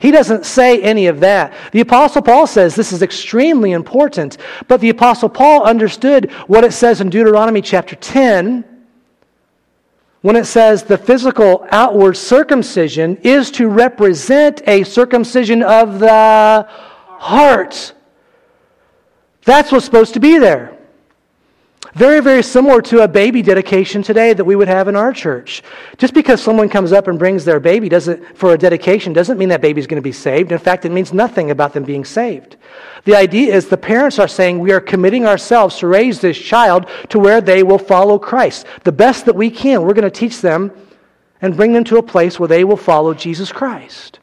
He 0.00 0.10
doesn't 0.10 0.44
say 0.44 0.82
any 0.82 1.06
of 1.06 1.20
that. 1.20 1.54
The 1.70 1.82
Apostle 1.82 2.22
Paul 2.22 2.48
says 2.48 2.74
this 2.74 2.90
is 2.90 3.02
extremely 3.02 3.70
important. 3.70 4.38
But 4.66 4.80
the 4.80 4.90
Apostle 4.90 5.28
Paul 5.28 5.62
understood 5.62 6.32
what 6.48 6.64
it 6.64 6.72
says 6.72 7.00
in 7.00 7.10
Deuteronomy 7.10 7.62
chapter 7.62 7.94
10 7.94 8.75
when 10.26 10.34
it 10.34 10.44
says 10.44 10.82
the 10.82 10.98
physical 10.98 11.64
outward 11.70 12.16
circumcision 12.16 13.16
is 13.18 13.48
to 13.48 13.68
represent 13.68 14.60
a 14.66 14.82
circumcision 14.82 15.62
of 15.62 16.00
the 16.00 16.66
heart. 16.68 17.94
That's 19.44 19.70
what's 19.70 19.84
supposed 19.84 20.14
to 20.14 20.18
be 20.18 20.38
there. 20.38 20.75
Very, 21.94 22.20
very 22.20 22.42
similar 22.42 22.82
to 22.82 23.02
a 23.04 23.08
baby 23.08 23.42
dedication 23.42 24.02
today 24.02 24.32
that 24.32 24.44
we 24.44 24.56
would 24.56 24.68
have 24.68 24.88
in 24.88 24.96
our 24.96 25.12
church. 25.12 25.62
Just 25.98 26.14
because 26.14 26.42
someone 26.42 26.68
comes 26.68 26.92
up 26.92 27.08
and 27.08 27.18
brings 27.18 27.44
their 27.44 27.60
baby 27.60 27.88
doesn't, 27.88 28.36
for 28.36 28.52
a 28.52 28.58
dedication 28.58 29.12
doesn't 29.12 29.38
mean 29.38 29.48
that 29.48 29.60
baby's 29.60 29.86
going 29.86 30.00
to 30.00 30.02
be 30.02 30.12
saved. 30.12 30.52
In 30.52 30.58
fact, 30.58 30.84
it 30.84 30.92
means 30.92 31.12
nothing 31.12 31.50
about 31.50 31.72
them 31.72 31.84
being 31.84 32.04
saved. 32.04 32.56
The 33.04 33.14
idea 33.14 33.54
is 33.54 33.68
the 33.68 33.76
parents 33.76 34.18
are 34.18 34.28
saying 34.28 34.58
we 34.58 34.72
are 34.72 34.80
committing 34.80 35.26
ourselves 35.26 35.78
to 35.78 35.86
raise 35.86 36.20
this 36.20 36.38
child 36.38 36.86
to 37.10 37.18
where 37.18 37.40
they 37.40 37.62
will 37.62 37.78
follow 37.78 38.18
Christ. 38.18 38.66
The 38.84 38.92
best 38.92 39.24
that 39.26 39.36
we 39.36 39.50
can, 39.50 39.82
we're 39.82 39.94
going 39.94 40.10
to 40.10 40.10
teach 40.10 40.40
them 40.40 40.72
and 41.40 41.56
bring 41.56 41.72
them 41.72 41.84
to 41.84 41.98
a 41.98 42.02
place 42.02 42.40
where 42.40 42.48
they 42.48 42.64
will 42.64 42.76
follow 42.76 43.14
Jesus 43.14 43.52
Christ. 43.52 44.18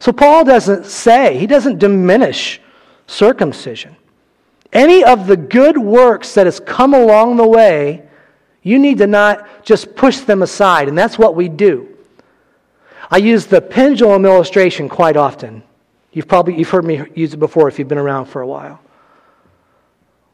So 0.00 0.12
Paul 0.12 0.44
doesn't 0.44 0.86
say, 0.86 1.38
he 1.38 1.46
doesn't 1.46 1.78
diminish 1.78 2.60
circumcision. 3.06 3.96
Any 4.72 5.02
of 5.02 5.26
the 5.26 5.36
good 5.36 5.78
works 5.78 6.34
that 6.34 6.46
has 6.46 6.60
come 6.60 6.94
along 6.94 7.36
the 7.36 7.46
way, 7.46 8.02
you 8.62 8.78
need 8.78 8.98
to 8.98 9.06
not 9.06 9.64
just 9.64 9.96
push 9.96 10.18
them 10.18 10.42
aside, 10.42 10.88
and 10.88 10.98
that's 10.98 11.18
what 11.18 11.34
we 11.34 11.48
do. 11.48 11.96
I 13.10 13.16
use 13.16 13.46
the 13.46 13.62
pendulum 13.62 14.26
illustration 14.26 14.88
quite 14.88 15.16
often. 15.16 15.62
You've 16.12 16.28
probably 16.28 16.58
you've 16.58 16.68
heard 16.68 16.84
me 16.84 17.02
use 17.14 17.32
it 17.32 17.38
before 17.38 17.68
if 17.68 17.78
you've 17.78 17.88
been 17.88 17.98
around 17.98 18.26
for 18.26 18.42
a 18.42 18.46
while. 18.46 18.80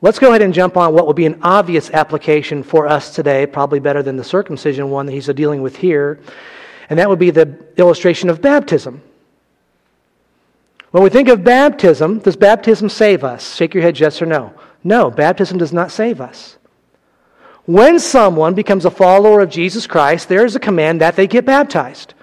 Let's 0.00 0.18
go 0.18 0.30
ahead 0.30 0.42
and 0.42 0.52
jump 0.52 0.76
on 0.76 0.92
what 0.92 1.06
will 1.06 1.14
be 1.14 1.26
an 1.26 1.38
obvious 1.42 1.90
application 1.90 2.62
for 2.62 2.86
us 2.86 3.14
today, 3.14 3.46
probably 3.46 3.80
better 3.80 4.02
than 4.02 4.16
the 4.16 4.24
circumcision 4.24 4.90
one 4.90 5.06
that 5.06 5.12
he's 5.12 5.26
dealing 5.28 5.62
with 5.62 5.76
here, 5.76 6.20
and 6.90 6.98
that 6.98 7.08
would 7.08 7.18
be 7.18 7.30
the 7.30 7.56
illustration 7.76 8.28
of 8.28 8.42
baptism. 8.42 9.00
When 10.94 11.02
we 11.02 11.10
think 11.10 11.26
of 11.26 11.42
baptism, 11.42 12.20
does 12.20 12.36
baptism 12.36 12.88
save 12.88 13.24
us? 13.24 13.56
Shake 13.56 13.74
your 13.74 13.82
head, 13.82 13.98
yes 13.98 14.22
or 14.22 14.26
no. 14.26 14.54
No, 14.84 15.10
baptism 15.10 15.58
does 15.58 15.72
not 15.72 15.90
save 15.90 16.20
us. 16.20 16.56
When 17.64 17.98
someone 17.98 18.54
becomes 18.54 18.84
a 18.84 18.92
follower 18.92 19.40
of 19.40 19.50
Jesus 19.50 19.88
Christ, 19.88 20.28
there 20.28 20.46
is 20.46 20.54
a 20.54 20.60
command 20.60 21.00
that 21.00 21.16
they 21.16 21.26
get 21.26 21.44
baptized. 21.44 22.14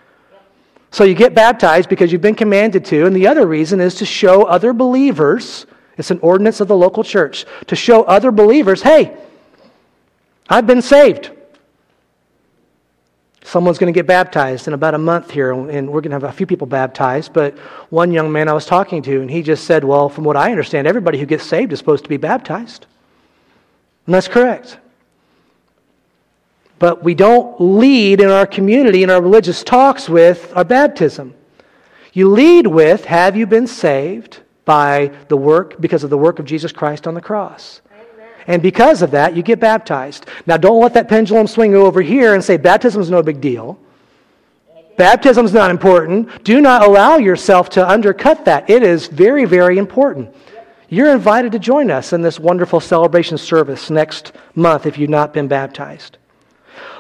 So 0.89 1.03
you 1.03 1.15
get 1.15 1.35
baptized 1.35 1.89
because 1.89 2.13
you've 2.13 2.21
been 2.21 2.33
commanded 2.33 2.85
to, 2.85 3.05
and 3.05 3.13
the 3.13 3.27
other 3.27 3.45
reason 3.45 3.81
is 3.81 3.95
to 3.95 4.05
show 4.05 4.43
other 4.43 4.71
believers, 4.71 5.65
it's 5.97 6.09
an 6.09 6.19
ordinance 6.21 6.61
of 6.61 6.69
the 6.69 6.77
local 6.77 7.03
church, 7.03 7.45
to 7.67 7.75
show 7.75 8.03
other 8.03 8.31
believers, 8.31 8.81
hey, 8.81 9.17
I've 10.47 10.65
been 10.65 10.81
saved. 10.81 11.29
Someone's 13.51 13.77
going 13.77 13.93
to 13.93 13.97
get 13.97 14.07
baptized 14.07 14.69
in 14.69 14.73
about 14.73 14.93
a 14.93 14.97
month 14.97 15.29
here, 15.29 15.51
and 15.51 15.91
we're 15.91 15.99
going 15.99 16.11
to 16.11 16.15
have 16.15 16.23
a 16.23 16.31
few 16.31 16.45
people 16.45 16.65
baptized. 16.65 17.33
But 17.33 17.57
one 17.89 18.13
young 18.13 18.31
man 18.31 18.47
I 18.47 18.53
was 18.53 18.65
talking 18.65 19.01
to, 19.01 19.19
and 19.19 19.29
he 19.29 19.41
just 19.41 19.65
said, 19.65 19.83
Well, 19.83 20.07
from 20.07 20.23
what 20.23 20.37
I 20.37 20.51
understand, 20.51 20.87
everybody 20.87 21.19
who 21.19 21.25
gets 21.25 21.43
saved 21.43 21.73
is 21.73 21.79
supposed 21.79 22.05
to 22.05 22.09
be 22.09 22.15
baptized. 22.15 22.85
And 24.05 24.15
that's 24.15 24.29
correct. 24.29 24.77
But 26.79 27.03
we 27.03 27.13
don't 27.13 27.59
lead 27.59 28.21
in 28.21 28.29
our 28.29 28.45
community, 28.45 29.03
in 29.03 29.09
our 29.09 29.21
religious 29.21 29.65
talks, 29.65 30.07
with 30.07 30.53
our 30.55 30.63
baptism. 30.63 31.33
You 32.13 32.29
lead 32.29 32.67
with, 32.67 33.03
Have 33.03 33.35
you 33.35 33.45
been 33.47 33.67
saved 33.67 34.39
by 34.63 35.11
the 35.27 35.35
work, 35.35 35.75
because 35.81 36.05
of 36.05 36.09
the 36.09 36.17
work 36.17 36.39
of 36.39 36.45
Jesus 36.45 36.71
Christ 36.71 37.05
on 37.05 37.15
the 37.15 37.21
cross? 37.21 37.81
And 38.47 38.61
because 38.61 39.01
of 39.01 39.11
that, 39.11 39.35
you 39.35 39.43
get 39.43 39.59
baptized. 39.59 40.25
Now, 40.45 40.57
don't 40.57 40.81
let 40.81 40.93
that 40.95 41.07
pendulum 41.07 41.47
swing 41.47 41.75
over 41.75 42.01
here 42.01 42.33
and 42.33 42.43
say 42.43 42.57
baptism 42.57 43.01
is 43.01 43.09
no 43.09 43.21
big 43.21 43.41
deal. 43.41 43.79
Baptism 44.97 45.45
is 45.45 45.53
not 45.53 45.71
important. 45.71 46.43
Do 46.43 46.61
not 46.61 46.83
allow 46.83 47.17
yourself 47.17 47.69
to 47.71 47.89
undercut 47.89 48.45
that. 48.45 48.69
It 48.69 48.83
is 48.83 49.07
very, 49.07 49.45
very 49.45 49.77
important. 49.77 50.35
You're 50.89 51.11
invited 51.13 51.53
to 51.53 51.59
join 51.59 51.89
us 51.89 52.11
in 52.11 52.21
this 52.21 52.39
wonderful 52.39 52.81
celebration 52.81 53.37
service 53.37 53.89
next 53.89 54.33
month 54.55 54.85
if 54.85 54.97
you've 54.97 55.09
not 55.09 55.33
been 55.33 55.47
baptized. 55.47 56.17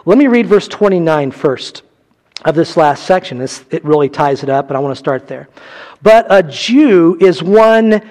Let 0.05 0.17
me 0.17 0.27
read 0.27 0.47
verse 0.47 0.67
29 0.67 1.31
first 1.31 1.83
of 2.45 2.55
this 2.55 2.77
last 2.77 3.03
section. 3.03 3.37
This, 3.37 3.63
it 3.69 3.83
really 3.83 4.09
ties 4.09 4.43
it 4.43 4.49
up, 4.49 4.69
and 4.69 4.77
I 4.77 4.79
want 4.79 4.93
to 4.93 4.99
start 4.99 5.27
there. 5.27 5.49
But 6.01 6.25
a 6.29 6.41
Jew 6.41 7.17
is 7.19 7.43
one 7.43 8.01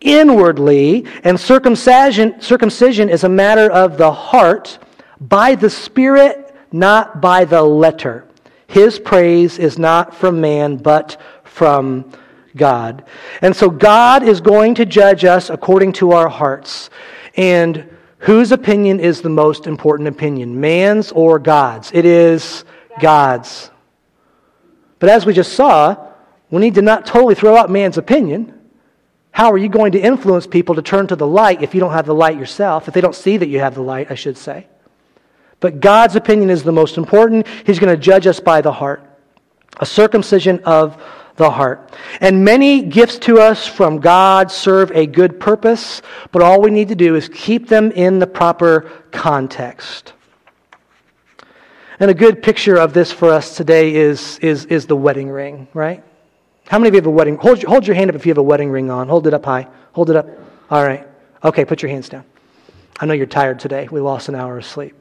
inwardly, 0.00 1.06
and 1.24 1.38
circumcision, 1.38 2.40
circumcision 2.40 3.08
is 3.08 3.24
a 3.24 3.28
matter 3.28 3.70
of 3.70 3.98
the 3.98 4.12
heart 4.12 4.78
by 5.20 5.54
the 5.54 5.70
Spirit, 5.70 6.54
not 6.72 7.20
by 7.20 7.44
the 7.44 7.62
letter. 7.62 8.26
His 8.66 8.98
praise 8.98 9.58
is 9.58 9.78
not 9.78 10.14
from 10.14 10.40
man, 10.40 10.76
but 10.76 11.20
from 11.44 12.12
God. 12.56 13.04
And 13.42 13.54
so 13.54 13.70
God 13.70 14.22
is 14.22 14.40
going 14.40 14.74
to 14.76 14.84
judge 14.84 15.24
us 15.24 15.50
according 15.50 15.92
to 15.94 16.12
our 16.12 16.28
hearts. 16.28 16.90
And 17.36 17.88
whose 18.18 18.52
opinion 18.52 19.00
is 19.00 19.22
the 19.22 19.28
most 19.28 19.66
important 19.66 20.08
opinion, 20.08 20.60
man's 20.60 21.12
or 21.12 21.38
God's? 21.38 21.90
It 21.92 22.04
is 22.04 22.64
God's. 23.00 23.70
But 24.98 25.10
as 25.10 25.26
we 25.26 25.32
just 25.32 25.52
saw, 25.52 26.12
we 26.50 26.60
need 26.60 26.74
to 26.74 26.82
not 26.82 27.06
totally 27.06 27.34
throw 27.34 27.56
out 27.56 27.70
man's 27.70 27.98
opinion 27.98 28.55
how 29.36 29.52
are 29.52 29.58
you 29.58 29.68
going 29.68 29.92
to 29.92 30.00
influence 30.00 30.46
people 30.46 30.76
to 30.76 30.80
turn 30.80 31.08
to 31.08 31.14
the 31.14 31.26
light 31.26 31.60
if 31.60 31.74
you 31.74 31.80
don't 31.80 31.92
have 31.92 32.06
the 32.06 32.14
light 32.14 32.38
yourself? 32.38 32.88
If 32.88 32.94
they 32.94 33.02
don't 33.02 33.14
see 33.14 33.36
that 33.36 33.48
you 33.48 33.58
have 33.58 33.74
the 33.74 33.82
light, 33.82 34.10
I 34.10 34.14
should 34.14 34.38
say. 34.38 34.66
But 35.60 35.80
God's 35.80 36.16
opinion 36.16 36.48
is 36.48 36.62
the 36.62 36.72
most 36.72 36.96
important. 36.96 37.46
He's 37.66 37.78
going 37.78 37.94
to 37.94 38.00
judge 38.00 38.26
us 38.26 38.40
by 38.40 38.62
the 38.62 38.72
heart, 38.72 39.02
a 39.76 39.84
circumcision 39.84 40.64
of 40.64 41.02
the 41.36 41.50
heart. 41.50 41.92
And 42.22 42.46
many 42.46 42.80
gifts 42.80 43.18
to 43.26 43.38
us 43.38 43.66
from 43.66 44.00
God 44.00 44.50
serve 44.50 44.90
a 44.92 45.04
good 45.04 45.38
purpose, 45.38 46.00
but 46.32 46.40
all 46.40 46.62
we 46.62 46.70
need 46.70 46.88
to 46.88 46.96
do 46.96 47.14
is 47.14 47.28
keep 47.28 47.68
them 47.68 47.92
in 47.92 48.18
the 48.18 48.26
proper 48.26 48.90
context. 49.10 50.14
And 52.00 52.10
a 52.10 52.14
good 52.14 52.42
picture 52.42 52.76
of 52.76 52.94
this 52.94 53.12
for 53.12 53.34
us 53.34 53.54
today 53.54 53.96
is, 53.96 54.38
is, 54.38 54.64
is 54.64 54.86
the 54.86 54.96
wedding 54.96 55.28
ring, 55.28 55.68
right? 55.74 56.02
How 56.68 56.78
many 56.78 56.88
of 56.88 56.94
you 56.94 56.98
have 56.98 57.06
a 57.06 57.10
wedding? 57.10 57.36
Hold, 57.36 57.62
hold 57.62 57.86
your 57.86 57.94
hand 57.94 58.10
up 58.10 58.16
if 58.16 58.26
you 58.26 58.30
have 58.30 58.38
a 58.38 58.42
wedding 58.42 58.70
ring 58.70 58.90
on. 58.90 59.08
Hold 59.08 59.26
it 59.26 59.34
up 59.34 59.44
high. 59.44 59.68
Hold 59.92 60.10
it 60.10 60.16
up. 60.16 60.28
All 60.70 60.84
right. 60.84 61.06
Okay, 61.44 61.64
put 61.64 61.82
your 61.82 61.90
hands 61.90 62.08
down. 62.08 62.24
I 62.98 63.06
know 63.06 63.14
you're 63.14 63.26
tired 63.26 63.60
today. 63.60 63.88
We 63.90 64.00
lost 64.00 64.28
an 64.28 64.34
hour 64.34 64.58
of 64.58 64.64
sleep. 64.64 65.00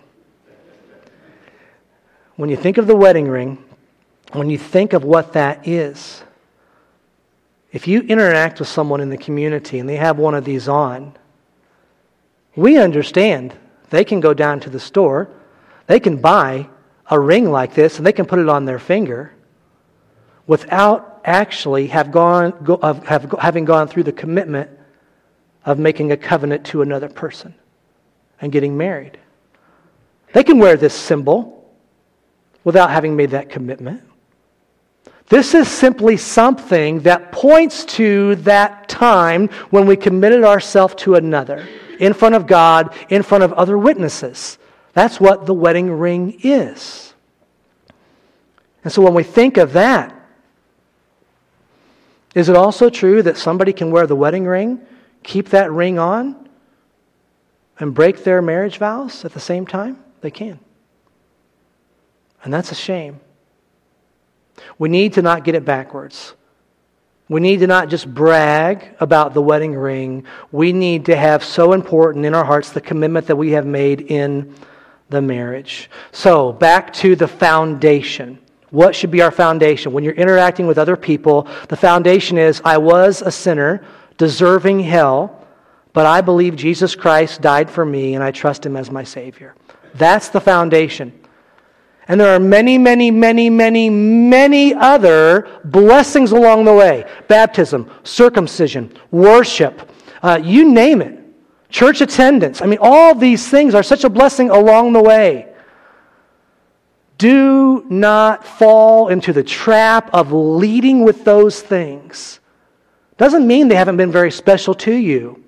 When 2.35 2.49
you 2.49 2.57
think 2.57 2.77
of 2.77 2.85
the 2.85 2.95
wedding 2.95 3.27
ring, 3.27 3.63
when 4.33 4.49
you 4.49 4.57
think 4.57 4.93
of 4.93 5.03
what 5.03 5.33
that 5.33 5.67
is, 5.67 6.21
if 7.71 7.87
you 7.87 8.01
interact 8.01 8.59
with 8.59 8.67
someone 8.67 9.01
in 9.01 9.09
the 9.09 9.17
community 9.17 9.79
and 9.79 9.87
they 9.87 9.95
have 9.95 10.17
one 10.17 10.35
of 10.35 10.45
these 10.45 10.67
on, 10.67 11.15
we 12.55 12.77
understand 12.77 13.53
they 13.89 14.03
can 14.03 14.19
go 14.19 14.33
down 14.33 14.59
to 14.61 14.69
the 14.69 14.79
store, 14.79 15.29
they 15.87 15.99
can 15.99 16.17
buy 16.17 16.67
a 17.09 17.19
ring 17.19 17.49
like 17.49 17.73
this, 17.73 17.97
and 17.97 18.05
they 18.05 18.13
can 18.13 18.25
put 18.25 18.39
it 18.39 18.49
on 18.49 18.65
their 18.65 18.79
finger 18.79 19.33
without 20.47 21.14
actually 21.25 21.87
have 21.87 22.11
gone, 22.11 22.51
go, 22.63 22.77
have, 22.77 23.31
having 23.39 23.65
gone 23.65 23.87
through 23.87 24.03
the 24.03 24.11
commitment 24.11 24.69
of 25.65 25.79
making 25.79 26.11
a 26.11 26.17
covenant 26.17 26.65
to 26.67 26.81
another 26.81 27.09
person 27.09 27.53
and 28.39 28.51
getting 28.51 28.77
married. 28.77 29.17
They 30.33 30.43
can 30.43 30.59
wear 30.59 30.77
this 30.77 30.93
symbol 30.93 31.73
without 32.63 32.89
having 32.89 33.15
made 33.15 33.31
that 33.31 33.49
commitment. 33.49 34.03
This 35.27 35.55
is 35.55 35.67
simply 35.67 36.17
something 36.17 36.99
that 37.01 37.31
points 37.31 37.83
to 37.85 38.35
that 38.37 38.87
time 38.87 39.47
when 39.71 39.87
we 39.87 39.95
committed 39.95 40.43
ourselves 40.43 40.93
to 40.95 41.15
another 41.15 41.67
in 41.99 42.13
front 42.13 42.35
of 42.35 42.45
God, 42.45 42.93
in 43.09 43.23
front 43.23 43.43
of 43.43 43.53
other 43.53 43.77
witnesses. 43.77 44.59
That's 44.93 45.19
what 45.19 45.45
the 45.45 45.53
wedding 45.53 45.91
ring 45.91 46.39
is. 46.43 47.13
And 48.83 48.93
so 48.93 49.01
when 49.01 49.15
we 49.15 49.23
think 49.23 49.57
of 49.57 49.73
that, 49.73 50.13
is 52.35 52.49
it 52.49 52.55
also 52.55 52.89
true 52.89 53.23
that 53.23 53.37
somebody 53.37 53.73
can 53.73 53.89
wear 53.89 54.05
the 54.05 54.15
wedding 54.15 54.45
ring, 54.45 54.81
keep 55.23 55.49
that 55.49 55.71
ring 55.71 55.97
on, 55.97 56.49
and 57.79 57.93
break 57.93 58.23
their 58.23 58.41
marriage 58.41 58.77
vows 58.77 59.25
at 59.25 59.33
the 59.33 59.39
same 59.39 59.65
time? 59.65 60.03
They 60.19 60.31
can. 60.31 60.59
And 62.43 62.53
that's 62.53 62.71
a 62.71 62.75
shame. 62.75 63.21
We 64.77 64.89
need 64.89 65.13
to 65.13 65.21
not 65.21 65.45
get 65.45 65.55
it 65.55 65.65
backwards. 65.65 66.33
We 67.27 67.39
need 67.41 67.61
to 67.61 67.67
not 67.67 67.89
just 67.89 68.13
brag 68.13 68.95
about 68.99 69.33
the 69.33 69.41
wedding 69.41 69.73
ring. 69.73 70.25
We 70.51 70.73
need 70.73 71.05
to 71.05 71.15
have 71.15 71.43
so 71.43 71.73
important 71.73 72.25
in 72.25 72.35
our 72.35 72.45
hearts 72.45 72.71
the 72.71 72.81
commitment 72.81 73.27
that 73.27 73.35
we 73.35 73.51
have 73.51 73.65
made 73.65 74.01
in 74.01 74.53
the 75.09 75.21
marriage. 75.21 75.89
So, 76.11 76.51
back 76.51 76.93
to 76.93 77.15
the 77.15 77.27
foundation. 77.27 78.39
What 78.75 78.93
should 78.93 79.09
be 79.09 79.21
our 79.21 79.31
foundation? 79.31 79.93
When 79.93 80.03
you're 80.03 80.13
interacting 80.13 80.67
with 80.67 80.77
other 80.77 80.97
people, 80.97 81.47
the 81.69 81.77
foundation 81.77 82.37
is 82.37 82.61
I 82.65 82.77
was 82.77 83.21
a 83.21 83.31
sinner, 83.31 83.85
deserving 84.17 84.81
hell, 84.81 85.47
but 85.93 86.05
I 86.05 86.19
believe 86.19 86.57
Jesus 86.57 86.93
Christ 86.93 87.39
died 87.39 87.71
for 87.71 87.85
me 87.85 88.15
and 88.15 88.23
I 88.23 88.31
trust 88.31 88.65
him 88.65 88.75
as 88.75 88.91
my 88.91 89.05
Savior. 89.05 89.55
That's 89.93 90.27
the 90.27 90.41
foundation. 90.41 91.17
And 92.09 92.19
there 92.19 92.35
are 92.35 92.39
many, 92.39 92.77
many, 92.77 93.11
many, 93.11 93.49
many, 93.49 93.89
many 93.89 94.73
other 94.73 95.47
blessings 95.63 96.33
along 96.33 96.65
the 96.65 96.73
way 96.73 97.09
baptism, 97.29 97.89
circumcision, 98.03 98.91
worship, 99.09 99.89
uh, 100.21 100.41
you 100.43 100.69
name 100.69 101.01
it, 101.01 101.17
church 101.69 102.01
attendance. 102.01 102.61
I 102.61 102.65
mean, 102.65 102.79
all 102.81 103.15
these 103.15 103.47
things 103.47 103.73
are 103.73 103.83
such 103.83 104.03
a 104.03 104.09
blessing 104.09 104.49
along 104.49 104.91
the 104.91 105.01
way. 105.01 105.54
Do 107.17 107.85
not 107.89 108.45
fall 108.45 109.07
into 109.07 109.31
the 109.31 109.43
trap 109.43 110.09
of 110.13 110.31
leading 110.31 111.03
with 111.03 111.23
those 111.23 111.61
things. 111.61 112.39
Doesn't 113.17 113.47
mean 113.47 113.67
they 113.67 113.75
haven't 113.75 113.97
been 113.97 114.11
very 114.11 114.31
special 114.31 114.73
to 114.75 114.93
you. 114.93 115.41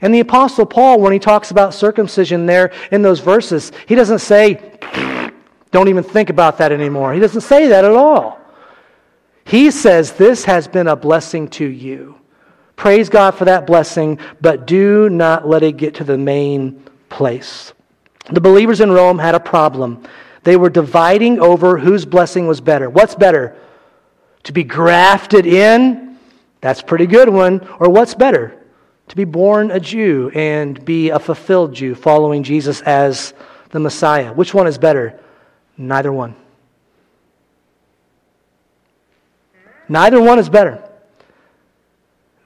And 0.00 0.14
the 0.14 0.20
Apostle 0.20 0.64
Paul, 0.64 1.00
when 1.00 1.12
he 1.12 1.18
talks 1.18 1.50
about 1.50 1.74
circumcision 1.74 2.46
there 2.46 2.72
in 2.90 3.02
those 3.02 3.20
verses, 3.20 3.72
he 3.86 3.94
doesn't 3.94 4.20
say, 4.20 4.78
don't 5.70 5.88
even 5.88 6.02
think 6.02 6.30
about 6.30 6.58
that 6.58 6.72
anymore. 6.72 7.12
He 7.12 7.20
doesn't 7.20 7.42
say 7.42 7.68
that 7.68 7.84
at 7.84 7.92
all. 7.92 8.40
He 9.44 9.70
says, 9.70 10.12
This 10.12 10.44
has 10.44 10.68
been 10.68 10.86
a 10.86 10.96
blessing 10.96 11.48
to 11.48 11.64
you. 11.64 12.16
Praise 12.76 13.08
God 13.08 13.32
for 13.32 13.44
that 13.44 13.66
blessing, 13.66 14.18
but 14.40 14.66
do 14.66 15.10
not 15.10 15.46
let 15.46 15.62
it 15.62 15.76
get 15.76 15.94
to 15.96 16.04
the 16.04 16.16
main 16.16 16.82
place. 17.08 17.72
The 18.30 18.40
believers 18.40 18.80
in 18.80 18.90
Rome 18.90 19.18
had 19.18 19.34
a 19.34 19.40
problem. 19.40 20.04
They 20.42 20.56
were 20.56 20.70
dividing 20.70 21.40
over 21.40 21.78
whose 21.78 22.04
blessing 22.04 22.46
was 22.46 22.60
better. 22.60 22.88
What's 22.88 23.14
better? 23.14 23.56
To 24.44 24.52
be 24.52 24.64
grafted 24.64 25.46
in? 25.46 26.18
That's 26.60 26.82
pretty 26.82 27.06
good 27.06 27.28
one. 27.28 27.66
Or 27.78 27.90
what's 27.90 28.14
better? 28.14 28.56
To 29.08 29.16
be 29.16 29.24
born 29.24 29.70
a 29.70 29.80
Jew 29.80 30.30
and 30.34 30.82
be 30.84 31.10
a 31.10 31.18
fulfilled 31.18 31.74
Jew, 31.74 31.94
following 31.94 32.42
Jesus 32.42 32.80
as 32.82 33.34
the 33.70 33.80
Messiah. 33.80 34.32
Which 34.32 34.54
one 34.54 34.66
is 34.66 34.78
better? 34.78 35.20
Neither 35.76 36.12
one. 36.12 36.36
Neither 39.88 40.22
one 40.22 40.38
is 40.38 40.48
better. 40.48 40.88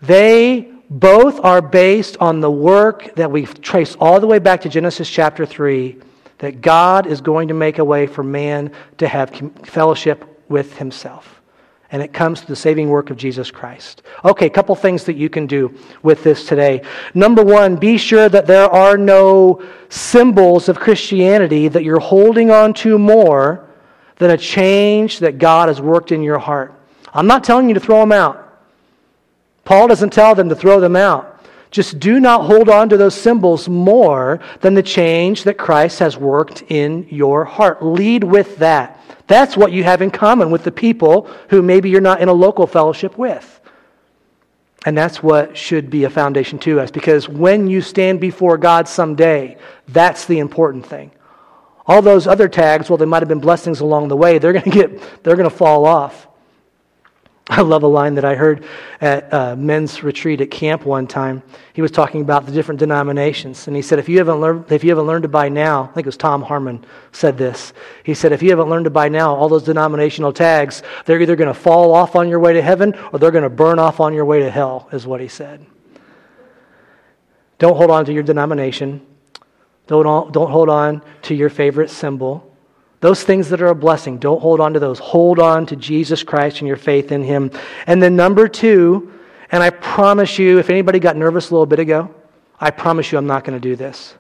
They 0.01 0.73
both 0.89 1.41
are 1.45 1.61
based 1.61 2.17
on 2.19 2.41
the 2.41 2.51
work 2.51 3.15
that 3.17 3.31
we 3.31 3.47
trace 3.47 3.97
all 4.01 4.21
the 4.21 4.27
way 4.27 4.39
back 4.39 4.63
to 4.63 4.69
Genesis 4.69 5.09
chapter 5.09 5.45
3 5.45 5.99
that 6.45 6.61
God 6.61 7.07
is 7.07 7.21
going 7.21 7.49
to 7.49 7.55
make 7.55 7.79
a 7.79 7.85
way 7.85 8.07
for 8.07 8.23
man 8.23 8.73
to 8.99 9.09
have 9.09 9.31
fellowship 9.65 10.25
with 10.49 10.77
himself. 10.77 11.41
And 11.91 12.03
it 12.03 12.13
comes 12.13 12.41
to 12.41 12.47
the 12.47 12.57
saving 12.57 12.89
work 12.89 13.11
of 13.11 13.17
Jesus 13.17 13.51
Christ. 13.51 14.03
Okay, 14.25 14.47
a 14.47 14.51
couple 14.51 14.75
things 14.75 15.05
that 15.05 15.17
you 15.17 15.29
can 15.29 15.47
do 15.47 15.73
with 16.03 16.25
this 16.25 16.47
today. 16.47 16.83
Number 17.15 17.45
one, 17.45 17.77
be 17.77 17.97
sure 17.97 18.29
that 18.29 18.47
there 18.47 18.69
are 18.69 18.97
no 18.97 19.63
symbols 19.91 20.69
of 20.69 20.79
Christianity 20.79 21.69
that 21.69 21.85
you're 21.85 22.01
holding 22.01 22.51
on 22.51 22.75
to 22.75 22.99
more 22.99 23.69
than 24.17 24.31
a 24.31 24.37
change 24.37 25.21
that 25.21 25.39
God 25.39 25.69
has 25.69 25.81
worked 25.81 26.11
in 26.11 26.23
your 26.23 26.39
heart. 26.39 26.75
I'm 27.13 27.27
not 27.27 27.45
telling 27.45 27.69
you 27.69 27.75
to 27.75 27.81
throw 27.81 28.01
them 28.01 28.13
out. 28.13 28.41
Paul 29.65 29.89
doesn't 29.89 30.13
tell 30.13 30.35
them 30.35 30.49
to 30.49 30.57
throw 30.57 30.81
them 30.81 30.97
out. 30.97 31.34
Just 31.75 31.99
do 31.99 32.21
not 32.21 32.45
hold 32.45 32.69
on 32.69 32.89
to 32.91 32.97
those 32.97 33.17
symbols 33.17 33.69
more 33.69 34.39
than 34.61 34.75
the 34.75 34.83
change 34.83 35.43
that 35.43 35.59
Christ 35.59 35.99
has 35.99 36.17
worked 36.17 36.63
in 36.69 37.05
your 37.11 37.45
heart. 37.45 37.85
Lead 37.85 38.23
with 38.23 38.59
that. 38.59 39.01
That's 39.27 39.57
what 39.57 39.73
you 39.73 39.83
have 39.83 40.01
in 40.01 40.13
common 40.13 40.53
with 40.53 40.63
the 40.63 40.71
people 40.71 41.29
who 41.51 41.63
maybe 41.63 41.91
you're 41.91 42.01
not 42.01 42.23
in 42.23 42.29
a 42.29 42.33
local 42.33 42.69
fellowship 42.69 43.19
with. 43.19 43.61
And 44.87 44.97
that's 44.97 45.21
what 45.21 45.57
should 45.57 45.91
be 45.91 46.05
a 46.05 46.11
foundation 46.11 46.61
to 46.61 46.79
us 46.79 46.93
because 46.93 47.29
when 47.29 47.67
you 47.67 47.81
stand 47.81 48.21
before 48.21 48.57
God 48.57 48.87
someday, 48.87 49.59
that's 49.89 50.27
the 50.27 50.39
important 50.39 50.87
thing. 50.87 51.11
All 51.89 52.03
those 52.03 52.29
other 52.29 52.47
tags, 52.49 52.89
well, 52.89 52.99
they 52.99 53.05
might 53.05 53.23
have 53.23 53.29
been 53.29 53.41
blessings 53.41 53.81
along 53.81 54.07
the 54.07 54.17
way, 54.17 54.39
they're 54.39 54.53
going 54.53 54.63
to 54.63 54.71
get, 54.71 55.25
they're 55.25 55.35
going 55.35 55.51
to 55.51 55.57
fall 55.57 55.87
off. 55.87 56.29
I 57.47 57.61
love 57.61 57.83
a 57.83 57.87
line 57.87 58.15
that 58.15 58.25
I 58.25 58.37
heard 58.37 58.65
at 59.03 59.29
a 59.31 59.55
men's 59.55 60.03
retreat 60.03 60.41
at 60.41 60.51
camp 60.51 60.87
one 60.87 61.07
time. 61.07 61.43
He 61.75 61.83
was 61.83 61.91
talking 61.91 62.23
about 62.23 62.47
the 62.47 62.53
different 62.53 62.79
denominations, 62.79 63.67
and 63.67 63.77
he 63.77 63.83
said, 63.83 63.99
"If 63.99 64.09
you 64.09 64.17
haven't 64.17 64.41
learned, 64.41 64.73
if 64.73 64.83
you 64.83 64.91
haven't 64.91 65.07
learned 65.07 65.25
to 65.25 65.29
buy 65.29 65.51
now, 65.51 65.83
I 65.83 65.87
think 65.89 66.07
it 66.07 66.07
was 66.07 66.17
Tom 66.17 66.41
Harmon 66.41 66.87
said 67.13 67.37
this. 67.37 67.75
He 68.03 68.15
said, 68.15 68.33
if 68.33 68.43
you 68.43 68.49
haven't 68.49 68.71
learned 68.71 68.87
to 68.87 68.91
buy 68.91 69.11
now, 69.11 69.35
all 69.35 69.51
those 69.51 69.63
denominational 69.63 70.33
tags, 70.33 70.83
they're 71.05 71.21
either 71.21 71.37
going 71.37 71.53
to 71.53 71.55
fall 71.55 71.93
off 71.93 72.17
on 72.17 72.31
your 72.31 72.41
way 72.41 72.55
to 72.55 72.63
heaven 72.63 72.95
or 73.13 73.19
they're 73.19 73.31
going 73.31 73.45
to 73.45 73.51
burn 73.51 73.79
off 73.79 74.01
on 74.01 74.15
your 74.15 74.25
way 74.25 74.39
to 74.39 74.51
hell." 74.51 74.89
Is 74.91 75.07
what 75.07 75.21
he 75.21 75.29
said. 75.29 75.67
Don't 77.59 77.77
hold 77.77 77.91
on 77.91 78.07
to 78.07 78.13
your 78.13 78.23
denomination. 78.23 79.07
Don't, 79.87 80.33
don't 80.33 80.51
hold 80.51 80.71
on 80.71 81.03
to 81.23 81.35
your 81.35 81.51
favorite 81.51 81.91
symbol. 81.91 82.54
Those 83.05 83.23
things 83.23 83.51
that 83.51 83.61
are 83.61 83.67
a 83.67 83.75
blessing, 83.75 84.17
don't 84.17 84.41
hold 84.41 84.61
on 84.61 84.73
to 84.73 84.81
those. 84.81 84.99
Hold 84.99 85.39
on 85.39 85.67
to 85.67 85.77
Jesus 85.77 86.23
Christ 86.23 86.61
and 86.61 86.67
your 86.67 86.79
faith 86.79 87.13
in 87.13 87.23
Him. 87.23 87.51
And 87.87 88.03
then, 88.03 88.17
number 88.17 88.49
two, 88.49 89.13
and 89.53 89.63
I 89.63 89.69
promise 89.69 90.39
you, 90.39 90.59
if 90.59 90.71
anybody 90.71 91.01
got 91.01 91.15
nervous 91.15 91.51
a 91.51 91.53
little 91.53 91.67
bit 91.67 91.81
ago, 91.81 92.15
I 92.59 92.71
promise 92.71 93.13
you 93.13 93.19
I'm 93.19 93.27
not 93.27 93.45
going 93.45 93.61
to 93.61 93.61
do 93.61 93.77
this. 93.77 94.15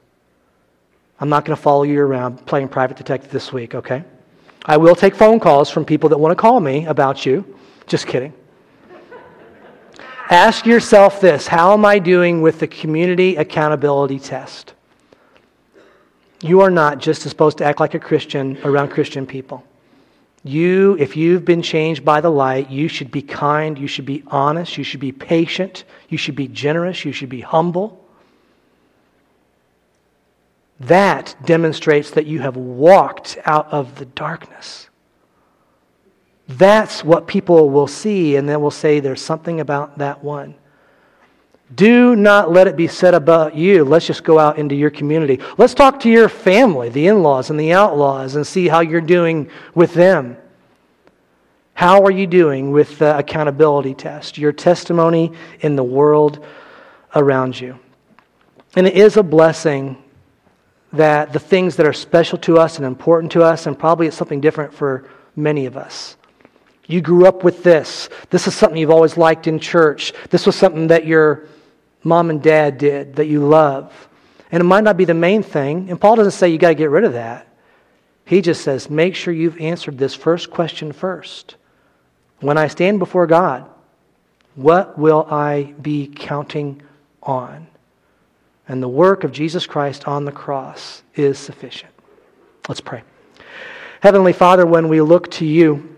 I'm 1.19 1.31
not 1.31 1.47
going 1.47 1.57
to 1.57 1.63
follow 1.63 1.85
you 1.85 1.99
around 1.99 2.45
playing 2.45 2.69
private 2.69 2.99
detective 2.99 3.31
this 3.31 3.55
week, 3.55 3.75
okay? 3.75 4.05
I 4.67 4.77
will 4.77 4.95
take 4.95 5.15
phone 5.15 5.41
calls 5.41 5.71
from 5.71 5.87
people 5.87 6.11
that 6.11 6.19
want 6.19 6.33
to 6.33 6.37
call 6.37 6.61
me 6.61 6.85
about 6.85 7.25
you. 7.25 7.57
Just 7.87 8.07
kidding. 8.07 8.35
Ask 10.29 10.67
yourself 10.67 11.23
this 11.23 11.47
How 11.47 11.73
am 11.73 11.87
I 11.87 11.99
doing 11.99 12.43
with 12.43 12.61
the 12.61 12.67
community 12.67 13.37
accountability 13.37 14.19
test? 14.19 14.74
You 16.41 16.61
are 16.61 16.71
not 16.71 16.99
just 16.99 17.23
supposed 17.23 17.59
to 17.59 17.65
act 17.65 17.81
like 17.81 17.95
a 17.95 18.01
Christian 18.01 18.59
around 18.65 18.89
Christian 18.89 19.27
people. 19.27 19.65
You, 20.43 20.97
if 20.99 21.17
you've 21.17 21.45
been 21.45 21.63
changed 21.63 22.05
by 22.05 22.21
the 22.21 22.31
light, 22.31 22.71
you 22.71 22.87
should 22.87 23.11
be 23.11 23.23
kind, 23.23 23.79
you 23.79 23.87
should 23.87 24.05
be 24.05 24.23
honest, 24.27 24.77
you 24.77 24.85
should 24.85 25.01
be 25.01 25.11
patient, 25.11 25.85
you 26.11 26.19
should 26.19 26.37
be 26.37 26.49
generous, 26.49 27.05
you 27.05 27.13
should 27.13 27.31
be 27.31 27.41
humble. 27.41 28.05
That 30.81 31.35
demonstrates 31.45 32.11
that 32.11 32.27
you 32.27 32.41
have 32.41 32.57
walked 32.57 33.39
out 33.47 33.73
of 33.73 33.97
the 33.99 34.05
darkness. 34.05 34.91
That's 36.47 37.03
what 37.03 37.27
people 37.27 37.71
will 37.71 37.87
see, 37.87 38.37
and 38.37 38.47
then 38.47 38.61
will 38.61 38.71
say 38.71 39.01
there's 39.01 39.23
something 39.23 39.61
about 39.61 39.97
that 39.99 40.23
one. 40.23 40.57
Do 41.75 42.15
not 42.15 42.53
let 42.53 42.67
it 42.67 42.77
be 42.77 42.87
said 42.87 43.15
about 43.15 43.55
you. 43.55 43.85
Let's 43.85 44.07
just 44.07 44.23
go 44.23 44.39
out 44.39 44.59
into 44.59 44.75
your 44.75 44.91
community. 44.91 45.41
Let's 45.57 45.75
talk 45.75 46.01
to 46.01 46.11
your 46.11 46.29
family, 46.29 46.89
the 46.91 47.07
in 47.07 47.23
laws 47.23 47.51
and 47.51 47.59
the 47.59 47.73
outlaws, 47.73 48.37
and 48.37 48.47
see 48.47 48.69
how 48.69 48.81
you're 48.81 49.01
doing 49.01 49.51
with 49.75 49.95
them. 49.95 50.37
How 51.73 52.05
are 52.05 52.11
you 52.11 52.27
doing 52.27 52.71
with 52.71 52.99
the 52.99 53.17
accountability 53.17 53.95
test, 53.95 54.39
your 54.39 54.53
testimony 54.53 55.33
in 55.61 55.75
the 55.75 55.83
world 55.83 56.45
around 57.15 57.59
you? 57.59 57.79
And 58.77 58.87
it 58.87 58.95
is 58.95 59.17
a 59.17 59.23
blessing 59.23 59.97
that 60.93 61.33
the 61.33 61.41
things 61.41 61.77
that 61.77 61.87
are 61.87 61.93
special 61.93 62.39
to 62.39 62.59
us 62.59 62.77
and 62.77 62.87
important 62.87 63.33
to 63.33 63.43
us, 63.43 63.67
and 63.67 63.77
probably 63.77 64.07
it's 64.07 64.17
something 64.17 64.41
different 64.41 64.73
for 64.73 65.09
many 65.35 65.67
of 65.67 65.77
us. 65.77 66.17
You 66.87 67.01
grew 67.01 67.27
up 67.27 67.43
with 67.43 67.63
this. 67.63 68.09
This 68.31 68.47
is 68.47 68.55
something 68.55 68.79
you've 68.79 68.91
always 68.91 69.17
liked 69.17 69.47
in 69.47 69.59
church. 69.59 70.13
This 70.31 70.47
was 70.47 70.55
something 70.55 70.89
that 70.89 71.07
your 71.07 71.49
mom 72.05 72.31
and 72.31 72.43
dad 72.43 72.79
did 72.79 73.17
that 73.17 73.27
you 73.27 73.45
love. 73.47 73.93
And 74.53 74.61
it 74.61 74.65
might 74.65 74.85
not 74.85 74.97
be 74.97 75.05
the 75.05 75.15
main 75.15 75.43
thing. 75.43 75.91
And 75.91 76.01
Paul 76.01 76.17
doesn't 76.17 76.33
say 76.33 76.51
you 76.51 76.59
got 76.59 76.69
to 76.69 76.75
get 76.75 76.91
rid 76.91 77.05
of 77.05 77.15
that. 77.15 77.49
He 78.25 78.41
just 78.41 78.63
says, 78.63 78.89
make 78.89 79.15
sure 79.15 79.35
you've 79.35 79.61
answered 79.61 79.99
this 79.99 80.15
first 80.15 80.51
question 80.51 80.93
first. 80.93 81.57
When 82.41 82.57
I 82.57 82.69
stand 82.69 82.99
before 82.99 83.27
God, 83.27 83.69
what 84.55 84.99
will 84.99 85.27
I 85.31 85.75
be 85.83 86.07
counting 86.07 86.83
on? 87.23 87.67
And 88.69 88.83
the 88.83 88.89
work 88.89 89.25
of 89.25 89.33
Jesus 89.33 89.67
Christ 89.67 90.07
on 90.07 90.25
the 90.25 90.33
cross 90.33 91.03
is 91.15 91.39
sufficient. 91.39 91.93
Let's 92.69 92.81
pray. 92.81 93.03
Heavenly 94.01 94.33
Father, 94.33 94.65
when 94.65 94.89
we 94.89 95.01
look 95.01 95.31
to 95.33 95.45
you, 95.45 95.97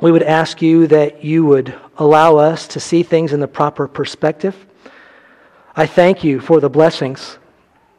we 0.00 0.10
would 0.10 0.22
ask 0.22 0.62
you 0.62 0.86
that 0.88 1.24
you 1.24 1.44
would 1.44 1.74
allow 1.96 2.36
us 2.36 2.68
to 2.68 2.80
see 2.80 3.02
things 3.02 3.32
in 3.32 3.40
the 3.40 3.48
proper 3.48 3.86
perspective. 3.86 4.66
I 5.78 5.86
thank 5.86 6.24
you 6.24 6.40
for 6.40 6.58
the 6.58 6.68
blessings. 6.68 7.38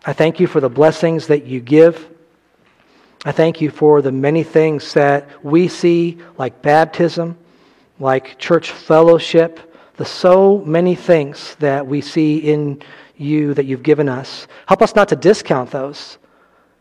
I 0.06 0.12
thank 0.12 0.38
you 0.42 0.48
for 0.48 0.60
the 0.60 0.68
blessings 0.68 1.28
that 1.28 1.46
you 1.46 1.62
give. 1.62 2.10
I 3.24 3.32
thank 3.32 3.62
you 3.62 3.70
for 3.70 4.02
the 4.02 4.12
many 4.12 4.44
things 4.44 4.94
that 4.96 5.46
we 5.46 5.70
see, 5.70 6.18
like 6.38 6.62
baptism, 6.62 7.38
like 7.98 8.38
church 8.38 8.72
fellowship, 8.72 9.74
the 9.96 10.04
so 10.04 10.58
many 10.66 10.94
things 10.94 11.56
that 11.60 11.88
we 11.88 12.02
see 12.02 12.40
in 12.40 12.82
you 13.16 13.54
that 13.54 13.64
you've 13.64 13.84
given 13.84 14.10
us. 14.10 14.50
Help 14.66 14.82
us 14.82 14.94
not 14.94 15.08
to 15.08 15.16
discount 15.16 15.72
those. 15.72 16.18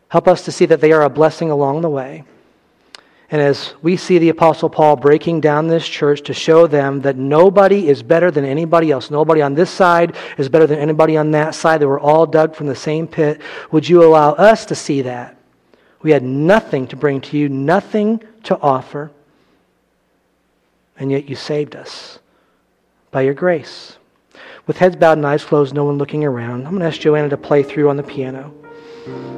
Help 0.09 0.27
us 0.27 0.43
to 0.43 0.51
see 0.51 0.65
that 0.65 0.81
they 0.81 0.91
are 0.91 1.03
a 1.03 1.09
blessing 1.09 1.49
along 1.49 1.79
the 1.79 1.89
way. 1.89 2.25
And 3.31 3.41
as 3.41 3.75
we 3.83 3.95
see 3.95 4.17
the 4.17 4.29
Apostle 4.29 4.69
Paul 4.69 4.95
breaking 4.95 5.41
down 5.41 5.67
this 5.67 5.87
church 5.87 6.23
to 6.23 6.33
show 6.33 6.65
them 6.65 7.01
that 7.01 7.15
nobody 7.15 7.87
is 7.87 8.01
better 8.01 8.31
than 8.31 8.43
anybody 8.43 8.91
else, 8.91 9.11
nobody 9.11 9.41
on 9.41 9.53
this 9.53 9.69
side 9.69 10.15
is 10.39 10.49
better 10.49 10.65
than 10.65 10.79
anybody 10.79 11.15
on 11.15 11.29
that 11.31 11.53
side, 11.53 11.79
that 11.79 11.87
we're 11.87 11.99
all 11.99 12.25
dug 12.25 12.55
from 12.55 12.65
the 12.65 12.75
same 12.75 13.07
pit, 13.07 13.39
would 13.71 13.87
you 13.87 14.03
allow 14.03 14.31
us 14.31 14.65
to 14.65 14.75
see 14.75 15.03
that? 15.03 15.37
We 16.01 16.09
had 16.11 16.23
nothing 16.23 16.87
to 16.87 16.95
bring 16.95 17.21
to 17.21 17.37
you, 17.37 17.49
nothing 17.49 18.23
to 18.45 18.59
offer, 18.59 19.11
and 20.97 21.11
yet 21.11 21.29
you 21.29 21.35
saved 21.35 21.75
us 21.75 22.17
by 23.11 23.21
your 23.21 23.35
grace. 23.35 23.97
With 24.65 24.77
heads 24.77 24.95
bowed 24.95 25.17
and 25.17 25.27
eyes 25.27 25.43
closed, 25.43 25.75
no 25.75 25.83
one 25.83 25.99
looking 25.99 26.23
around, 26.23 26.65
I'm 26.65 26.71
going 26.71 26.79
to 26.79 26.87
ask 26.87 26.99
Joanna 26.99 27.29
to 27.29 27.37
play 27.37 27.61
through 27.61 27.89
on 27.89 27.97
the 27.97 28.03
piano. 28.03 28.53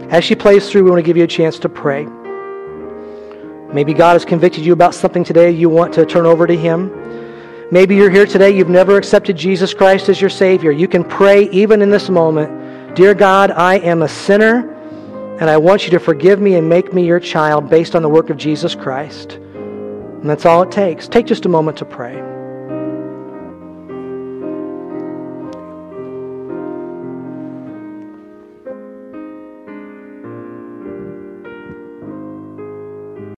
As 0.09 0.23
she 0.23 0.35
plays 0.35 0.69
through, 0.69 0.83
we 0.83 0.91
want 0.91 0.99
to 0.99 1.05
give 1.05 1.17
you 1.17 1.23
a 1.23 1.27
chance 1.27 1.59
to 1.59 1.69
pray. 1.69 2.07
Maybe 3.73 3.93
God 3.93 4.13
has 4.13 4.25
convicted 4.25 4.65
you 4.65 4.73
about 4.73 4.93
something 4.93 5.23
today 5.23 5.51
you 5.51 5.69
want 5.69 5.93
to 5.93 6.05
turn 6.05 6.25
over 6.25 6.45
to 6.45 6.55
Him. 6.55 6.91
Maybe 7.71 7.95
you're 7.95 8.09
here 8.09 8.25
today, 8.25 8.51
you've 8.51 8.69
never 8.69 8.97
accepted 8.97 9.37
Jesus 9.37 9.73
Christ 9.73 10.09
as 10.09 10.19
your 10.19 10.29
Savior. 10.29 10.71
You 10.71 10.89
can 10.89 11.03
pray 11.03 11.43
even 11.51 11.81
in 11.81 11.89
this 11.89 12.09
moment 12.09 12.95
Dear 12.95 13.13
God, 13.13 13.51
I 13.51 13.75
am 13.75 14.01
a 14.01 14.09
sinner, 14.09 14.69
and 15.39 15.49
I 15.49 15.55
want 15.55 15.85
you 15.85 15.91
to 15.91 15.99
forgive 15.99 16.41
me 16.41 16.55
and 16.55 16.67
make 16.67 16.93
me 16.93 17.05
your 17.07 17.21
child 17.21 17.69
based 17.69 17.95
on 17.95 18.01
the 18.01 18.09
work 18.09 18.29
of 18.29 18.35
Jesus 18.35 18.75
Christ. 18.75 19.33
And 19.33 20.29
that's 20.29 20.45
all 20.45 20.63
it 20.63 20.71
takes. 20.71 21.07
Take 21.07 21.25
just 21.25 21.45
a 21.45 21.49
moment 21.49 21.77
to 21.77 21.85
pray. 21.85 22.30